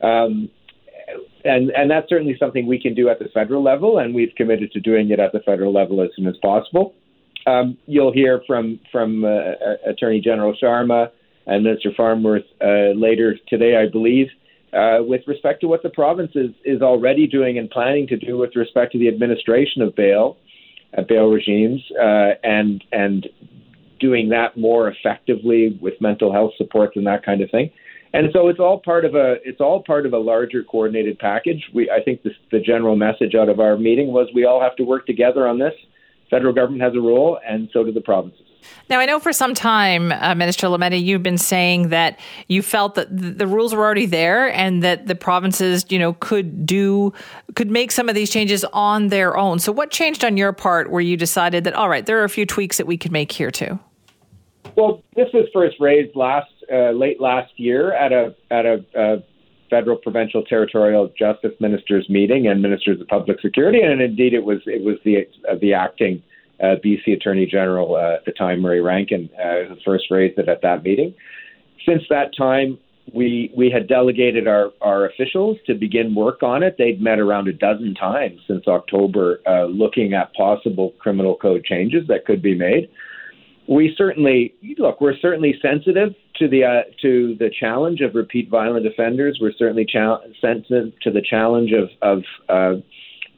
Um, 0.03 0.51
and 1.45 1.71
and 1.71 1.91
that's 1.91 2.09
certainly 2.09 2.37
something 2.39 2.67
we 2.67 2.81
can 2.81 2.95
do 2.95 3.09
at 3.09 3.19
the 3.19 3.29
federal 3.33 3.63
level, 3.63 3.99
and 3.99 4.15
we've 4.15 4.33
committed 4.37 4.73
to 4.73 4.81
doing 4.81 5.11
it 5.11 5.19
at 5.19 5.33
the 5.33 5.41
federal 5.41 5.73
level 5.73 6.03
as 6.03 6.11
soon 6.17 6.27
as 6.27 6.37
possible. 6.43 6.95
Um, 7.47 7.79
you'll 7.87 8.13
hear 8.13 8.43
from 8.47 8.81
from 8.93 9.25
uh, 9.25 9.53
Attorney 9.87 10.21
General 10.21 10.55
Sharma 10.63 11.11
and 11.47 11.65
Minister 11.65 11.91
Farnworth 11.97 12.45
uh, 12.61 12.93
later 12.95 13.37
today, 13.49 13.77
I 13.77 13.91
believe, 13.91 14.29
uh, 14.73 14.99
with 15.01 15.23
respect 15.27 15.61
to 15.63 15.69
what 15.69 15.83
the 15.83 15.91
province 15.91 16.33
is, 16.35 16.51
is 16.65 16.83
already 16.83 17.27
doing 17.27 17.59
and 17.59 17.71
planning 17.71 18.07
to 18.09 18.17
do 18.17 18.37
with 18.37 18.55
respect 18.55 18.93
to 18.93 18.99
the 18.99 19.09
administration 19.09 19.83
of 19.83 19.97
bail, 19.97 20.37
uh, 20.97 21.03
bail 21.09 21.27
regimes, 21.27 21.81
uh, 22.01 22.31
and 22.43 22.83
and 22.93 23.29
doing 23.99 24.31
that 24.31 24.57
more 24.57 24.89
effectively 24.89 25.79
with 25.81 25.95
mental 26.01 26.33
health 26.33 26.53
supports 26.57 26.97
and 26.97 27.07
that 27.07 27.25
kind 27.25 27.43
of 27.43 27.51
thing. 27.51 27.71
And 28.13 28.29
so 28.33 28.49
it's 28.49 28.59
all 28.59 28.81
part 28.81 29.05
of 29.05 29.15
a 29.15 29.37
it's 29.45 29.61
all 29.61 29.83
part 29.83 30.05
of 30.05 30.13
a 30.13 30.19
larger 30.19 30.65
coordinated 30.65 31.19
package. 31.19 31.63
We 31.73 31.91
I 31.91 32.03
think 32.03 32.23
this, 32.23 32.33
the 32.51 32.61
general 32.61 32.97
message 32.97 33.35
out 33.35 33.49
of 33.49 33.61
our 33.61 33.77
meeting 33.77 34.09
was 34.09 34.29
we 34.35 34.45
all 34.45 34.61
have 34.61 34.75
to 34.77 34.83
work 34.83 35.07
together 35.07 35.47
on 35.47 35.59
this. 35.59 35.75
Federal 36.29 36.53
government 36.53 36.83
has 36.83 36.95
a 36.95 37.01
role, 37.01 37.39
and 37.47 37.69
so 37.73 37.85
do 37.85 37.93
the 37.93 38.01
provinces. 38.01 38.50
Now, 38.89 38.99
I 38.99 39.07
know 39.07 39.21
for 39.21 39.33
some 39.33 39.55
time, 39.55 40.13
uh, 40.13 40.35
Minister 40.35 40.67
Lametti, 40.67 41.03
you've 41.03 41.23
been 41.23 41.39
saying 41.39 41.91
that 41.91 42.19
you 42.49 42.63
felt 42.63 42.95
that 42.97 43.09
the 43.11 43.47
rules 43.47 43.75
were 43.75 43.85
already 43.85 44.07
there 44.07 44.53
and 44.53 44.83
that 44.83 45.07
the 45.07 45.15
provinces, 45.15 45.85
you 45.89 45.99
know, 45.99 46.15
could 46.15 46.67
do, 46.67 47.13
could 47.55 47.71
make 47.71 47.93
some 47.93 48.09
of 48.09 48.15
these 48.15 48.31
changes 48.31 48.65
on 48.73 49.09
their 49.09 49.37
own. 49.37 49.59
So, 49.59 49.73
what 49.73 49.91
changed 49.91 50.25
on 50.25 50.37
your 50.37 50.53
part 50.53 50.91
where 50.91 51.01
you 51.01 51.17
decided 51.17 51.65
that, 51.65 51.75
all 51.75 51.89
right, 51.89 52.05
there 52.05 52.21
are 52.21 52.25
a 52.25 52.29
few 52.29 52.47
tweaks 52.47 52.77
that 52.79 52.87
we 52.87 52.97
could 52.97 53.13
make 53.13 53.33
here 53.33 53.51
too? 53.51 53.79
Well, 54.77 55.03
this 55.15 55.29
was 55.33 55.47
first 55.53 55.77
raised 55.81 56.17
last 56.17 56.51
uh, 56.73 56.91
late 56.91 57.21
last 57.21 57.53
year 57.57 57.93
at 57.93 58.13
a 58.13 58.35
at 58.51 58.67
a 58.67 58.85
uh, 58.97 59.17
federal, 59.71 59.97
provincial, 59.97 60.45
territorial 60.45 61.11
justice 61.19 61.53
ministers 61.61 62.09
meeting 62.09 62.47
and 62.49 62.61
ministers 62.61 63.01
of 63.01 63.07
public 63.09 63.41
security, 63.41 63.81
and 63.81 64.01
indeed 64.01 64.35
it 64.35 64.45
was 64.45 64.59
it 64.67 64.83
was 64.83 64.97
the 65.05 65.27
uh, 65.49 65.55
the 65.61 65.73
acting 65.73 66.23
uh, 66.63 66.77
BC 66.85 67.15
Attorney 67.15 67.47
General 67.47 67.97
uh, 67.97 68.17
at 68.17 68.25
the 68.25 68.33
time, 68.33 68.61
Murray 68.61 68.81
Rankin, 68.81 69.29
uh, 69.39 69.75
first 69.85 70.05
raised 70.11 70.39
it 70.39 70.49
at 70.49 70.63
that 70.63 70.83
meeting. 70.83 71.15
Since 71.87 72.03
that 72.11 72.31
time, 72.37 72.79
we 73.13 73.53
we 73.57 73.71
had 73.71 73.89
delegated 73.89 74.47
our 74.47 74.71
our 74.81 75.07
officials 75.07 75.57
to 75.67 75.75
begin 75.75 76.15
work 76.15 76.43
on 76.43 76.63
it. 76.63 76.77
They'd 76.79 77.01
met 77.01 77.19
around 77.19 77.49
a 77.49 77.53
dozen 77.53 77.95
times 77.95 78.41
since 78.47 78.67
October, 78.69 79.41
uh, 79.47 79.65
looking 79.65 80.13
at 80.15 80.33
possible 80.35 80.93
criminal 80.99 81.37
code 81.37 81.65
changes 81.65 82.07
that 82.09 82.25
could 82.27 82.43
be 82.43 82.55
made 82.55 82.89
we 83.71 83.95
certainly 83.97 84.53
look. 84.79 85.01
We're 85.01 85.17
certainly 85.23 85.55
sensitive 85.63 86.15
to 86.37 86.49
the 86.49 86.65
uh, 86.65 86.83
to 87.03 87.37
the 87.39 87.51
challenge 87.59 88.01
of 88.01 88.17
repeat 88.17 88.51
violent 88.51 88.85
offenders. 88.85 89.39
We're 89.41 89.53
certainly 89.57 89.87
cha- 89.87 90.21
sensitive 90.41 90.93
to 91.03 91.11
the 91.13 91.23
challenge 91.23 91.71
of 91.73 91.89
of 92.03 92.25
uh, 92.49 92.81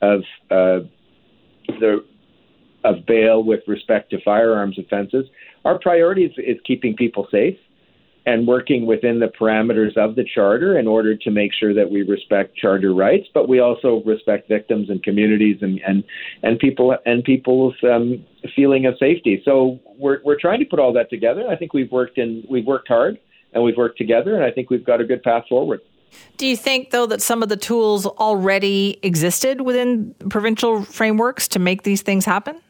of 0.01 0.21
uh, 0.51 0.87
the 1.69 2.05
of 2.85 3.07
bail 3.07 3.43
with 3.43 3.61
respect 3.67 4.11
to 4.11 4.21
firearms 4.23 4.79
offenses. 4.79 5.27
Our 5.65 5.79
priority 5.79 6.25
is, 6.25 6.33
is 6.39 6.59
keeping 6.65 6.97
people 6.97 7.29
safe 7.31 7.57
and 8.25 8.47
working 8.47 8.87
within 8.87 9.19
the 9.19 9.27
parameters 9.27 9.97
of 9.97 10.15
the 10.15 10.25
charter 10.25 10.79
in 10.79 10.87
order 10.87 11.17
to 11.17 11.31
make 11.31 11.53
sure 11.53 11.75
that 11.75 11.91
we 11.91 12.03
respect 12.03 12.57
charter 12.57 12.95
rights, 12.95 13.27
but 13.35 13.49
we 13.49 13.59
also 13.59 14.03
respect 14.07 14.49
victims 14.49 14.91
and 14.91 15.03
communities 15.03 15.59
and 15.61 15.81
and 15.87 16.05
and 16.43 16.59
people 16.59 16.97
and 17.05 17.25
people's 17.25 17.75
um, 17.83 18.25
feeling 18.55 18.87
of 18.87 18.95
safety. 18.99 19.43
So 19.45 19.81
we're 19.99 20.21
we're 20.25 20.39
trying 20.39 20.61
to 20.61 20.67
put 20.67 20.79
all 20.79 20.93
that 20.93 21.11
together. 21.11 21.49
I 21.49 21.57
think 21.57 21.73
we've 21.73 21.91
worked 21.91 22.19
in 22.19 22.45
we've 22.49 22.67
worked 22.67 22.89
hard 22.89 23.19
and 23.53 23.63
we've 23.65 23.77
worked 23.77 23.99
together, 23.99 24.35
and 24.35 24.45
I 24.45 24.51
think 24.51 24.71
we've 24.71 24.85
got 24.85 25.01
a 25.01 25.05
good 25.05 25.23
path 25.23 25.45
forward. 25.49 25.81
Do 26.37 26.47
you 26.47 26.57
think, 26.57 26.91
though, 26.91 27.07
that 27.07 27.23
some 27.23 27.43
of 27.43 27.49
the 27.49 27.57
tools 27.57 28.07
already 28.07 28.99
existed 29.03 29.63
within 29.63 30.15
provincial 30.29 30.83
frameworks 30.83 31.49
to 31.49 31.59
make 31.59 31.83
these 31.83 32.03
things 32.03 32.25
happen? 32.25 32.61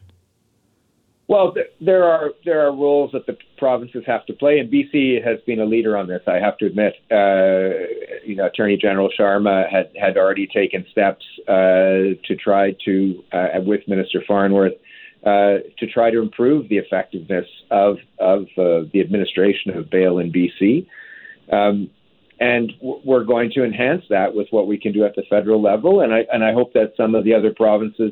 Well, 1.27 1.53
th- 1.53 1.67
there 1.79 2.03
are 2.03 2.31
there 2.43 2.65
are 2.67 2.71
roles 2.71 3.11
that 3.13 3.25
the 3.27 3.37
provinces 3.57 4.03
have 4.05 4.25
to 4.25 4.33
play, 4.33 4.59
and 4.59 4.71
BC 4.71 5.23
has 5.25 5.39
been 5.45 5.61
a 5.61 5.65
leader 5.65 5.95
on 5.95 6.07
this. 6.07 6.21
I 6.27 6.35
have 6.35 6.57
to 6.57 6.65
admit, 6.65 6.93
uh, 7.09 8.25
you 8.25 8.35
know, 8.35 8.47
Attorney 8.47 8.77
General 8.77 9.09
Sharma 9.17 9.69
had 9.71 9.89
had 9.99 10.17
already 10.17 10.47
taken 10.47 10.85
steps 10.91 11.23
uh, 11.47 12.19
to 12.27 12.35
try 12.37 12.75
to, 12.85 13.23
uh, 13.31 13.47
with 13.65 13.87
Minister 13.87 14.21
Farnworth, 14.27 14.73
uh, 15.25 15.59
to 15.77 15.87
try 15.87 16.11
to 16.11 16.21
improve 16.21 16.67
the 16.67 16.77
effectiveness 16.77 17.47
of 17.71 17.97
of 18.19 18.41
uh, 18.57 18.83
the 18.91 18.99
administration 18.99 19.77
of 19.77 19.89
bail 19.89 20.19
in 20.19 20.31
BC. 20.31 20.85
Um, 21.51 21.89
and 22.39 22.73
we're 22.81 23.23
going 23.23 23.49
to 23.51 23.63
enhance 23.63 24.03
that 24.09 24.35
with 24.35 24.47
what 24.51 24.67
we 24.67 24.77
can 24.77 24.91
do 24.91 25.05
at 25.05 25.15
the 25.15 25.23
federal 25.29 25.61
level, 25.61 26.01
and 26.01 26.13
I 26.13 26.25
and 26.33 26.43
I 26.43 26.51
hope 26.51 26.73
that 26.73 26.93
some 26.97 27.15
of 27.15 27.23
the 27.23 27.33
other 27.33 27.53
provinces 27.53 28.11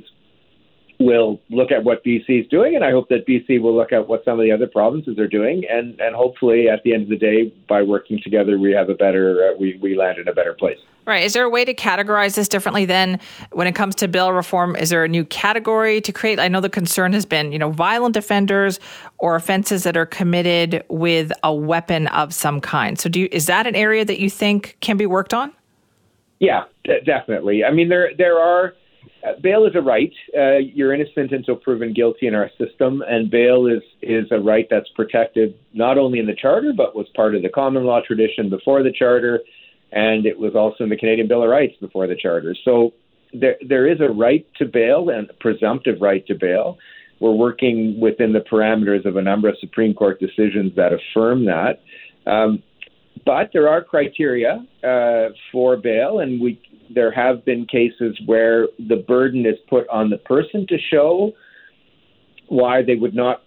will 1.03 1.39
look 1.49 1.71
at 1.71 1.83
what 1.83 2.03
BC 2.03 2.41
is 2.41 2.47
doing, 2.47 2.75
and 2.75 2.83
I 2.83 2.91
hope 2.91 3.09
that 3.09 3.27
BC 3.27 3.61
will 3.61 3.75
look 3.75 3.91
at 3.91 4.07
what 4.07 4.23
some 4.25 4.39
of 4.39 4.43
the 4.43 4.51
other 4.51 4.67
provinces 4.67 5.17
are 5.19 5.27
doing, 5.27 5.63
and, 5.69 5.99
and 5.99 6.15
hopefully 6.15 6.69
at 6.69 6.83
the 6.83 6.93
end 6.93 7.03
of 7.03 7.09
the 7.09 7.17
day, 7.17 7.53
by 7.67 7.81
working 7.81 8.19
together, 8.23 8.57
we 8.57 8.71
have 8.71 8.89
a 8.89 8.95
better 8.95 9.51
uh, 9.51 9.57
we 9.59 9.77
we 9.81 9.95
land 9.95 10.17
in 10.17 10.27
a 10.27 10.33
better 10.33 10.53
place. 10.53 10.77
Right. 11.05 11.23
Is 11.23 11.33
there 11.33 11.43
a 11.43 11.49
way 11.49 11.65
to 11.65 11.73
categorize 11.73 12.35
this 12.35 12.47
differently 12.47 12.85
then 12.85 13.19
when 13.51 13.65
it 13.65 13.73
comes 13.73 13.95
to 13.95 14.07
bail 14.07 14.31
reform? 14.31 14.75
Is 14.75 14.91
there 14.91 15.03
a 15.03 15.07
new 15.07 15.25
category 15.25 15.99
to 15.99 16.11
create? 16.11 16.39
I 16.39 16.47
know 16.47 16.61
the 16.61 16.69
concern 16.69 17.13
has 17.13 17.25
been, 17.25 17.51
you 17.51 17.57
know, 17.57 17.71
violent 17.71 18.15
offenders 18.15 18.79
or 19.17 19.35
offenses 19.35 19.81
that 19.83 19.97
are 19.97 20.05
committed 20.05 20.83
with 20.89 21.31
a 21.43 21.53
weapon 21.53 22.05
of 22.07 22.35
some 22.35 22.61
kind. 22.61 22.99
So 22.99 23.09
do 23.09 23.21
you, 23.21 23.29
is 23.31 23.47
that 23.47 23.65
an 23.65 23.75
area 23.75 24.05
that 24.05 24.19
you 24.19 24.29
think 24.29 24.77
can 24.79 24.95
be 24.95 25.07
worked 25.07 25.33
on? 25.33 25.51
Yeah, 26.39 26.65
d- 26.83 26.99
definitely. 27.03 27.63
I 27.63 27.71
mean, 27.71 27.89
there 27.89 28.11
there 28.15 28.39
are 28.39 28.75
bail 29.41 29.65
is 29.65 29.75
a 29.75 29.81
right. 29.81 30.11
Uh, 30.37 30.57
you're 30.57 30.93
innocent 30.93 31.31
until 31.31 31.55
proven 31.55 31.93
guilty 31.93 32.27
in 32.27 32.35
our 32.35 32.49
system, 32.57 33.03
and 33.07 33.29
bail 33.29 33.67
is 33.67 33.83
is 34.01 34.25
a 34.31 34.39
right 34.39 34.67
that's 34.69 34.89
protected 34.95 35.55
not 35.73 35.97
only 35.97 36.19
in 36.19 36.25
the 36.25 36.35
charter 36.35 36.73
but 36.75 36.95
was 36.95 37.07
part 37.15 37.35
of 37.35 37.41
the 37.41 37.49
common 37.49 37.83
law 37.83 38.01
tradition 38.05 38.49
before 38.49 38.83
the 38.83 38.91
charter, 38.91 39.39
and 39.91 40.25
it 40.25 40.37
was 40.37 40.55
also 40.55 40.83
in 40.83 40.89
the 40.89 40.97
Canadian 40.97 41.27
Bill 41.27 41.43
of 41.43 41.49
Rights 41.49 41.75
before 41.79 42.07
the 42.07 42.15
charter. 42.15 42.55
So 42.65 42.93
there 43.33 43.57
there 43.67 43.87
is 43.87 43.99
a 44.01 44.09
right 44.09 44.45
to 44.57 44.65
bail 44.65 45.09
and 45.09 45.29
a 45.29 45.33
presumptive 45.33 46.01
right 46.01 46.25
to 46.27 46.35
bail. 46.35 46.77
We're 47.19 47.33
working 47.33 47.99
within 47.99 48.33
the 48.33 48.39
parameters 48.39 49.05
of 49.05 49.15
a 49.15 49.21
number 49.21 49.47
of 49.47 49.55
Supreme 49.59 49.93
Court 49.93 50.19
decisions 50.19 50.75
that 50.75 50.91
affirm 50.91 51.45
that. 51.45 51.81
Um, 52.25 52.63
but 53.25 53.51
there 53.53 53.69
are 53.69 53.83
criteria 53.83 54.65
uh, 54.83 55.29
for 55.51 55.77
bail, 55.77 56.19
and 56.19 56.41
we 56.41 56.59
there 56.93 57.11
have 57.11 57.45
been 57.45 57.65
cases 57.65 58.19
where 58.25 58.67
the 58.89 58.97
burden 59.07 59.45
is 59.45 59.55
put 59.69 59.87
on 59.89 60.09
the 60.09 60.17
person 60.17 60.65
to 60.67 60.77
show 60.91 61.33
why 62.47 62.81
they 62.81 62.95
would 62.95 63.15
not 63.15 63.43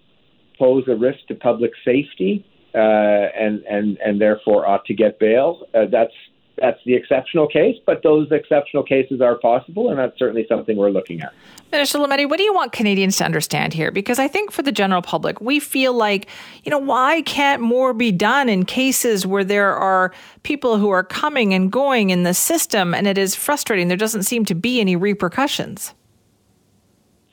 pose 0.58 0.84
a 0.88 0.96
risk 0.96 1.18
to 1.28 1.34
public 1.34 1.72
safety 1.84 2.44
uh, 2.74 2.78
and 2.78 3.62
and 3.64 3.98
and 3.98 4.20
therefore 4.20 4.66
ought 4.66 4.84
to 4.86 4.94
get 4.94 5.18
bail. 5.18 5.66
Uh, 5.74 5.84
that's 5.90 6.12
that's 6.56 6.78
the 6.84 6.94
exceptional 6.94 7.48
case, 7.48 7.76
but 7.84 8.02
those 8.02 8.30
exceptional 8.30 8.84
cases 8.84 9.20
are 9.20 9.36
possible, 9.36 9.90
and 9.90 9.98
that's 9.98 10.16
certainly 10.18 10.46
something 10.48 10.76
we're 10.76 10.90
looking 10.90 11.20
at. 11.20 11.32
Minister 11.72 11.98
Lametti, 11.98 12.28
what 12.28 12.36
do 12.36 12.44
you 12.44 12.54
want 12.54 12.72
Canadians 12.72 13.16
to 13.16 13.24
understand 13.24 13.72
here? 13.72 13.90
Because 13.90 14.20
I 14.20 14.28
think 14.28 14.52
for 14.52 14.62
the 14.62 14.70
general 14.70 15.02
public, 15.02 15.40
we 15.40 15.58
feel 15.58 15.92
like, 15.92 16.28
you 16.62 16.70
know, 16.70 16.78
why 16.78 17.22
can't 17.22 17.60
more 17.60 17.92
be 17.92 18.12
done 18.12 18.48
in 18.48 18.64
cases 18.64 19.26
where 19.26 19.42
there 19.42 19.74
are 19.74 20.12
people 20.44 20.78
who 20.78 20.90
are 20.90 21.02
coming 21.02 21.52
and 21.52 21.72
going 21.72 22.10
in 22.10 22.22
the 22.22 22.34
system, 22.34 22.94
and 22.94 23.08
it 23.08 23.18
is 23.18 23.34
frustrating. 23.34 23.88
There 23.88 23.96
doesn't 23.96 24.22
seem 24.22 24.44
to 24.44 24.54
be 24.54 24.80
any 24.80 24.94
repercussions. 24.94 25.92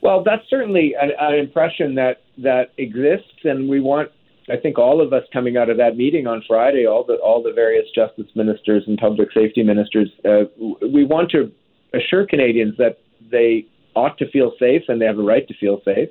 Well, 0.01 0.23
that's 0.23 0.49
certainly 0.49 0.95
an, 0.99 1.11
an 1.19 1.35
impression 1.35 1.93
that 1.95 2.23
that 2.39 2.71
exists, 2.79 3.43
and 3.43 3.69
we 3.69 3.79
want 3.79 4.11
I 4.49 4.57
think 4.57 4.77
all 4.77 5.01
of 5.01 5.13
us 5.13 5.23
coming 5.31 5.57
out 5.57 5.69
of 5.69 5.77
that 5.77 5.95
meeting 5.95 6.27
on 6.27 6.43
Friday, 6.47 6.85
all 6.85 7.03
the 7.03 7.15
all 7.15 7.43
the 7.43 7.53
various 7.53 7.85
justice 7.93 8.27
ministers 8.35 8.83
and 8.87 8.97
public 8.97 9.29
safety 9.33 9.63
ministers, 9.63 10.09
uh, 10.25 10.43
we 10.91 11.05
want 11.05 11.29
to 11.31 11.51
assure 11.93 12.25
Canadians 12.25 12.75
that 12.77 12.99
they 13.31 13.65
ought 13.95 14.17
to 14.17 14.29
feel 14.31 14.53
safe 14.59 14.83
and 14.87 14.99
they 15.01 15.05
have 15.05 15.19
a 15.19 15.23
right 15.23 15.47
to 15.47 15.53
feel 15.55 15.81
safe. 15.85 16.09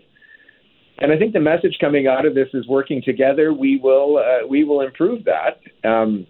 And 0.99 1.13
I 1.13 1.19
think 1.19 1.33
the 1.33 1.41
message 1.41 1.79
coming 1.81 2.07
out 2.07 2.27
of 2.27 2.35
this 2.35 2.49
is 2.53 2.67
working 2.69 3.03
together. 3.03 3.53
We 3.53 3.79
will 3.83 4.19
uh, 4.19 4.47
we 4.47 4.65
will 4.65 4.83
improve 4.83 5.25
that. 5.25 5.61
Um, 5.89 6.27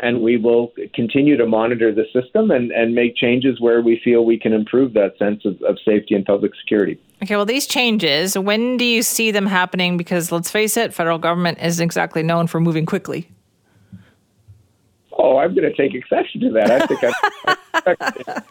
and 0.00 0.20
we 0.20 0.36
will 0.36 0.72
continue 0.94 1.36
to 1.36 1.46
monitor 1.46 1.92
the 1.94 2.04
system 2.12 2.50
and, 2.50 2.70
and 2.72 2.94
make 2.94 3.16
changes 3.16 3.60
where 3.60 3.82
we 3.82 4.00
feel 4.02 4.24
we 4.24 4.38
can 4.38 4.52
improve 4.52 4.92
that 4.94 5.16
sense 5.18 5.44
of, 5.44 5.60
of 5.62 5.78
safety 5.84 6.14
and 6.14 6.24
public 6.24 6.52
security. 6.60 7.00
Okay, 7.22 7.36
well, 7.36 7.44
these 7.44 7.66
changes, 7.66 8.36
when 8.36 8.76
do 8.76 8.84
you 8.84 9.02
see 9.02 9.30
them 9.30 9.46
happening? 9.46 9.96
Because 9.96 10.32
let's 10.32 10.50
face 10.50 10.76
it, 10.76 10.92
federal 10.92 11.18
government 11.18 11.58
isn't 11.62 11.82
exactly 11.82 12.22
known 12.22 12.46
for 12.46 12.60
moving 12.60 12.86
quickly. 12.86 13.28
Oh, 15.18 15.36
I'm 15.38 15.54
going 15.54 15.70
to 15.70 15.76
take 15.76 15.94
exception 15.94 16.40
to 16.40 16.50
that. 16.52 16.70
I 16.70 16.86
think 16.86 17.04
I'm. 17.04 18.42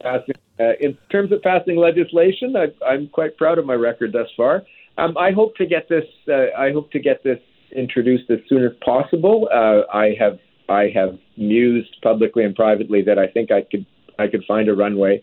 passing, 0.00 0.34
uh, 0.60 0.72
in 0.80 0.96
terms 1.10 1.32
of 1.32 1.42
passing 1.42 1.76
legislation, 1.76 2.56
I, 2.56 2.66
I'm 2.84 3.08
quite 3.08 3.36
proud 3.36 3.58
of 3.58 3.66
my 3.66 3.74
record 3.74 4.12
thus 4.12 4.28
far. 4.36 4.62
Um, 4.96 5.16
I 5.18 5.32
hope 5.32 5.56
to 5.56 5.66
get 5.66 5.88
this. 5.88 6.04
Uh, 6.28 6.56
I 6.56 6.72
hope 6.72 6.90
to 6.92 7.00
get 7.00 7.22
this 7.24 7.40
introduced 7.74 8.30
as 8.30 8.38
soon 8.48 8.64
as 8.64 8.72
possible. 8.84 9.48
Uh, 9.52 9.82
I 9.92 10.14
have 10.18 10.38
I 10.68 10.90
have 10.94 11.18
mused 11.36 11.96
publicly 12.02 12.44
and 12.44 12.54
privately 12.54 13.02
that 13.02 13.18
I 13.18 13.26
think 13.26 13.50
I 13.50 13.62
could 13.62 13.86
I 14.18 14.28
could 14.28 14.44
find 14.46 14.68
a 14.68 14.74
runway 14.74 15.22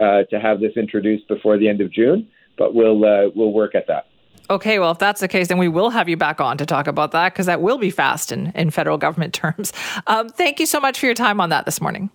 uh, 0.00 0.22
to 0.30 0.38
have 0.40 0.60
this 0.60 0.76
introduced 0.76 1.26
before 1.28 1.58
the 1.58 1.68
end 1.68 1.80
of 1.80 1.92
June, 1.92 2.28
but 2.56 2.74
we'll 2.74 3.04
uh, 3.04 3.30
we'll 3.34 3.52
work 3.52 3.74
at 3.74 3.86
that. 3.88 4.06
Okay, 4.50 4.78
well, 4.78 4.92
if 4.92 4.98
that's 4.98 5.20
the 5.20 5.28
case, 5.28 5.48
then 5.48 5.58
we 5.58 5.68
will 5.68 5.90
have 5.90 6.08
you 6.08 6.16
back 6.16 6.40
on 6.40 6.56
to 6.56 6.64
talk 6.64 6.86
about 6.86 7.12
that 7.12 7.34
because 7.34 7.46
that 7.46 7.60
will 7.60 7.76
be 7.76 7.90
fast 7.90 8.32
in, 8.32 8.50
in 8.54 8.70
federal 8.70 8.96
government 8.96 9.34
terms. 9.42 9.72
Um, 10.06 10.28
thank 10.28 10.58
you 10.58 10.66
so 10.66 10.80
much 10.80 10.98
for 10.98 11.06
your 11.06 11.14
time 11.14 11.40
on 11.40 11.50
that 11.50 11.66
this 11.66 11.80
morning. 11.80 12.10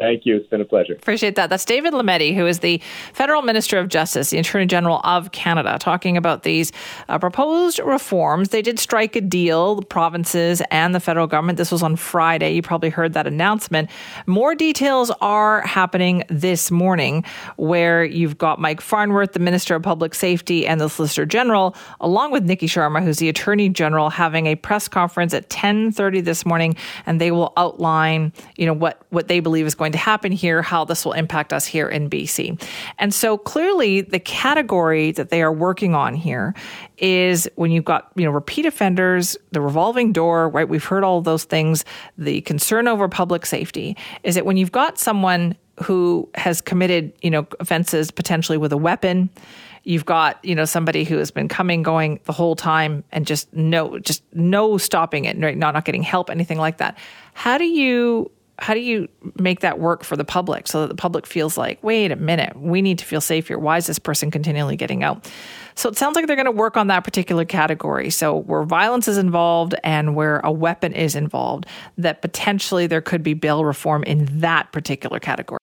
Thank 0.00 0.26
you. 0.26 0.36
It's 0.36 0.46
been 0.48 0.60
a 0.60 0.64
pleasure. 0.64 0.94
Appreciate 0.94 1.34
that. 1.36 1.50
That's 1.50 1.64
David 1.64 1.92
Lametti, 1.92 2.34
who 2.34 2.46
is 2.46 2.60
the 2.60 2.80
Federal 3.12 3.42
Minister 3.42 3.78
of 3.78 3.88
Justice, 3.88 4.30
the 4.30 4.38
Attorney 4.38 4.66
General 4.66 5.00
of 5.04 5.32
Canada, 5.32 5.76
talking 5.80 6.16
about 6.16 6.42
these 6.42 6.72
uh, 7.08 7.18
proposed 7.18 7.78
reforms. 7.80 8.50
They 8.50 8.62
did 8.62 8.78
strike 8.78 9.16
a 9.16 9.20
deal, 9.20 9.74
the 9.74 9.82
provinces 9.82 10.62
and 10.70 10.94
the 10.94 11.00
federal 11.00 11.26
government. 11.26 11.58
This 11.58 11.72
was 11.72 11.82
on 11.82 11.96
Friday. 11.96 12.52
You 12.52 12.62
probably 12.62 12.90
heard 12.90 13.12
that 13.14 13.26
announcement. 13.26 13.90
More 14.26 14.54
details 14.54 15.10
are 15.20 15.62
happening 15.62 16.24
this 16.28 16.70
morning, 16.70 17.24
where 17.56 18.04
you've 18.04 18.38
got 18.38 18.60
Mike 18.60 18.80
Farnworth, 18.80 19.32
the 19.32 19.40
Minister 19.40 19.74
of 19.74 19.82
Public 19.82 20.14
Safety, 20.14 20.66
and 20.66 20.80
the 20.80 20.88
Solicitor 20.88 21.26
General, 21.26 21.74
along 22.00 22.32
with 22.32 22.46
Niki 22.46 22.68
Sharma, 22.68 23.02
who's 23.02 23.18
the 23.18 23.28
Attorney 23.28 23.68
General, 23.68 24.10
having 24.10 24.46
a 24.46 24.54
press 24.54 24.88
conference 24.88 25.34
at 25.34 25.48
10:30 25.48 26.20
this 26.20 26.44
morning, 26.46 26.76
and 27.06 27.20
they 27.20 27.30
will 27.30 27.52
outline, 27.56 28.32
you 28.56 28.66
know, 28.66 28.72
what 28.72 29.02
what 29.10 29.28
they 29.28 29.40
believe 29.40 29.66
is 29.66 29.74
going 29.74 29.87
going 29.88 29.92
to 29.92 29.98
happen 29.98 30.32
here, 30.32 30.60
how 30.60 30.84
this 30.84 31.04
will 31.04 31.14
impact 31.14 31.52
us 31.52 31.64
here 31.64 31.88
in 31.88 32.10
BC. 32.10 32.62
And 32.98 33.14
so 33.14 33.38
clearly 33.38 34.02
the 34.02 34.20
category 34.20 35.12
that 35.12 35.30
they 35.30 35.40
are 35.40 35.52
working 35.52 35.94
on 35.94 36.14
here 36.14 36.54
is 36.98 37.48
when 37.54 37.70
you've 37.70 37.86
got, 37.86 38.12
you 38.14 38.24
know, 38.24 38.30
repeat 38.30 38.66
offenders, 38.66 39.36
the 39.52 39.62
revolving 39.62 40.12
door, 40.12 40.50
right? 40.50 40.68
We've 40.68 40.84
heard 40.84 41.04
all 41.04 41.22
those 41.22 41.44
things, 41.44 41.86
the 42.18 42.42
concern 42.42 42.86
over 42.86 43.08
public 43.08 43.46
safety 43.46 43.96
is 44.24 44.34
that 44.34 44.44
when 44.44 44.58
you've 44.58 44.72
got 44.72 44.98
someone 44.98 45.56
who 45.82 46.28
has 46.34 46.60
committed, 46.60 47.12
you 47.22 47.30
know, 47.30 47.46
offenses 47.60 48.10
potentially 48.10 48.58
with 48.58 48.72
a 48.72 48.76
weapon, 48.76 49.30
you've 49.84 50.04
got 50.04 50.44
you 50.44 50.54
know 50.54 50.64
somebody 50.64 51.04
who 51.04 51.16
has 51.16 51.30
been 51.30 51.48
coming 51.48 51.82
going 51.82 52.20
the 52.24 52.32
whole 52.32 52.56
time 52.56 53.04
and 53.12 53.26
just 53.26 53.50
no 53.54 53.98
just 54.00 54.22
no 54.34 54.76
stopping 54.76 55.24
it 55.24 55.38
right 55.38 55.56
not 55.56 55.72
not 55.72 55.84
getting 55.84 56.02
help 56.02 56.28
anything 56.28 56.58
like 56.58 56.78
that 56.78 56.98
how 57.32 57.56
do 57.56 57.64
you 57.64 58.28
how 58.58 58.74
do 58.74 58.80
you 58.80 59.08
make 59.38 59.60
that 59.60 59.78
work 59.78 60.04
for 60.04 60.16
the 60.16 60.24
public 60.24 60.66
so 60.66 60.82
that 60.82 60.88
the 60.88 60.94
public 60.94 61.26
feels 61.26 61.56
like, 61.56 61.82
wait 61.82 62.10
a 62.10 62.16
minute, 62.16 62.56
we 62.56 62.82
need 62.82 62.98
to 62.98 63.04
feel 63.04 63.20
safe 63.20 63.48
here. 63.48 63.58
Why 63.58 63.76
is 63.76 63.86
this 63.86 63.98
person 63.98 64.30
continually 64.30 64.76
getting 64.76 65.04
out? 65.04 65.30
So 65.74 65.88
it 65.88 65.96
sounds 65.96 66.16
like 66.16 66.26
they're 66.26 66.34
going 66.34 66.46
to 66.46 66.50
work 66.50 66.76
on 66.76 66.88
that 66.88 67.04
particular 67.04 67.44
category. 67.44 68.10
So 68.10 68.36
where 68.36 68.64
violence 68.64 69.06
is 69.06 69.16
involved 69.16 69.76
and 69.84 70.16
where 70.16 70.40
a 70.40 70.50
weapon 70.50 70.92
is 70.92 71.14
involved, 71.14 71.66
that 71.98 72.20
potentially 72.20 72.88
there 72.88 73.00
could 73.00 73.22
be 73.22 73.34
bail 73.34 73.64
reform 73.64 74.02
in 74.02 74.26
that 74.40 74.72
particular 74.72 75.20
category. 75.20 75.58